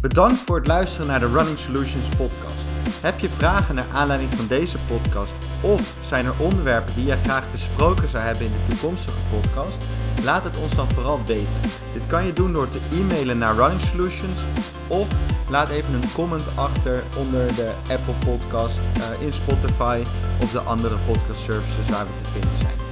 Bedankt 0.01 0.39
voor 0.39 0.57
het 0.57 0.67
luisteren 0.67 1.07
naar 1.07 1.19
de 1.19 1.27
Running 1.27 1.57
Solutions 1.57 2.09
podcast. 2.09 2.74
Heb 2.89 3.19
je 3.19 3.29
vragen 3.29 3.75
naar 3.75 3.85
aanleiding 3.93 4.33
van 4.33 4.47
deze 4.47 4.77
podcast 4.87 5.33
of 5.61 5.93
zijn 6.05 6.25
er 6.25 6.33
onderwerpen 6.37 6.93
die 6.95 7.05
jij 7.05 7.17
graag 7.17 7.51
besproken 7.51 8.09
zou 8.09 8.23
hebben 8.23 8.45
in 8.45 8.51
de 8.51 8.73
toekomstige 8.75 9.17
podcast? 9.29 9.77
Laat 10.23 10.43
het 10.43 10.57
ons 10.57 10.75
dan 10.75 10.89
vooral 10.89 11.19
weten. 11.25 11.61
Dit 11.93 12.07
kan 12.07 12.25
je 12.25 12.33
doen 12.33 12.53
door 12.53 12.69
te 12.69 12.79
e-mailen 12.91 13.37
naar 13.37 13.55
Running 13.55 13.81
Solutions 13.81 14.39
of 14.87 15.07
laat 15.49 15.69
even 15.69 15.93
een 15.93 16.11
comment 16.13 16.43
achter 16.55 17.03
onder 17.17 17.55
de 17.55 17.73
Apple 17.89 18.13
Podcast, 18.25 18.79
uh, 18.97 19.25
in 19.25 19.33
Spotify 19.33 20.03
of 20.41 20.51
de 20.51 20.59
andere 20.59 20.95
podcast 21.07 21.41
services 21.41 21.89
waar 21.89 22.05
we 22.05 22.23
te 22.23 22.29
vinden 22.29 22.59
zijn. 22.59 22.84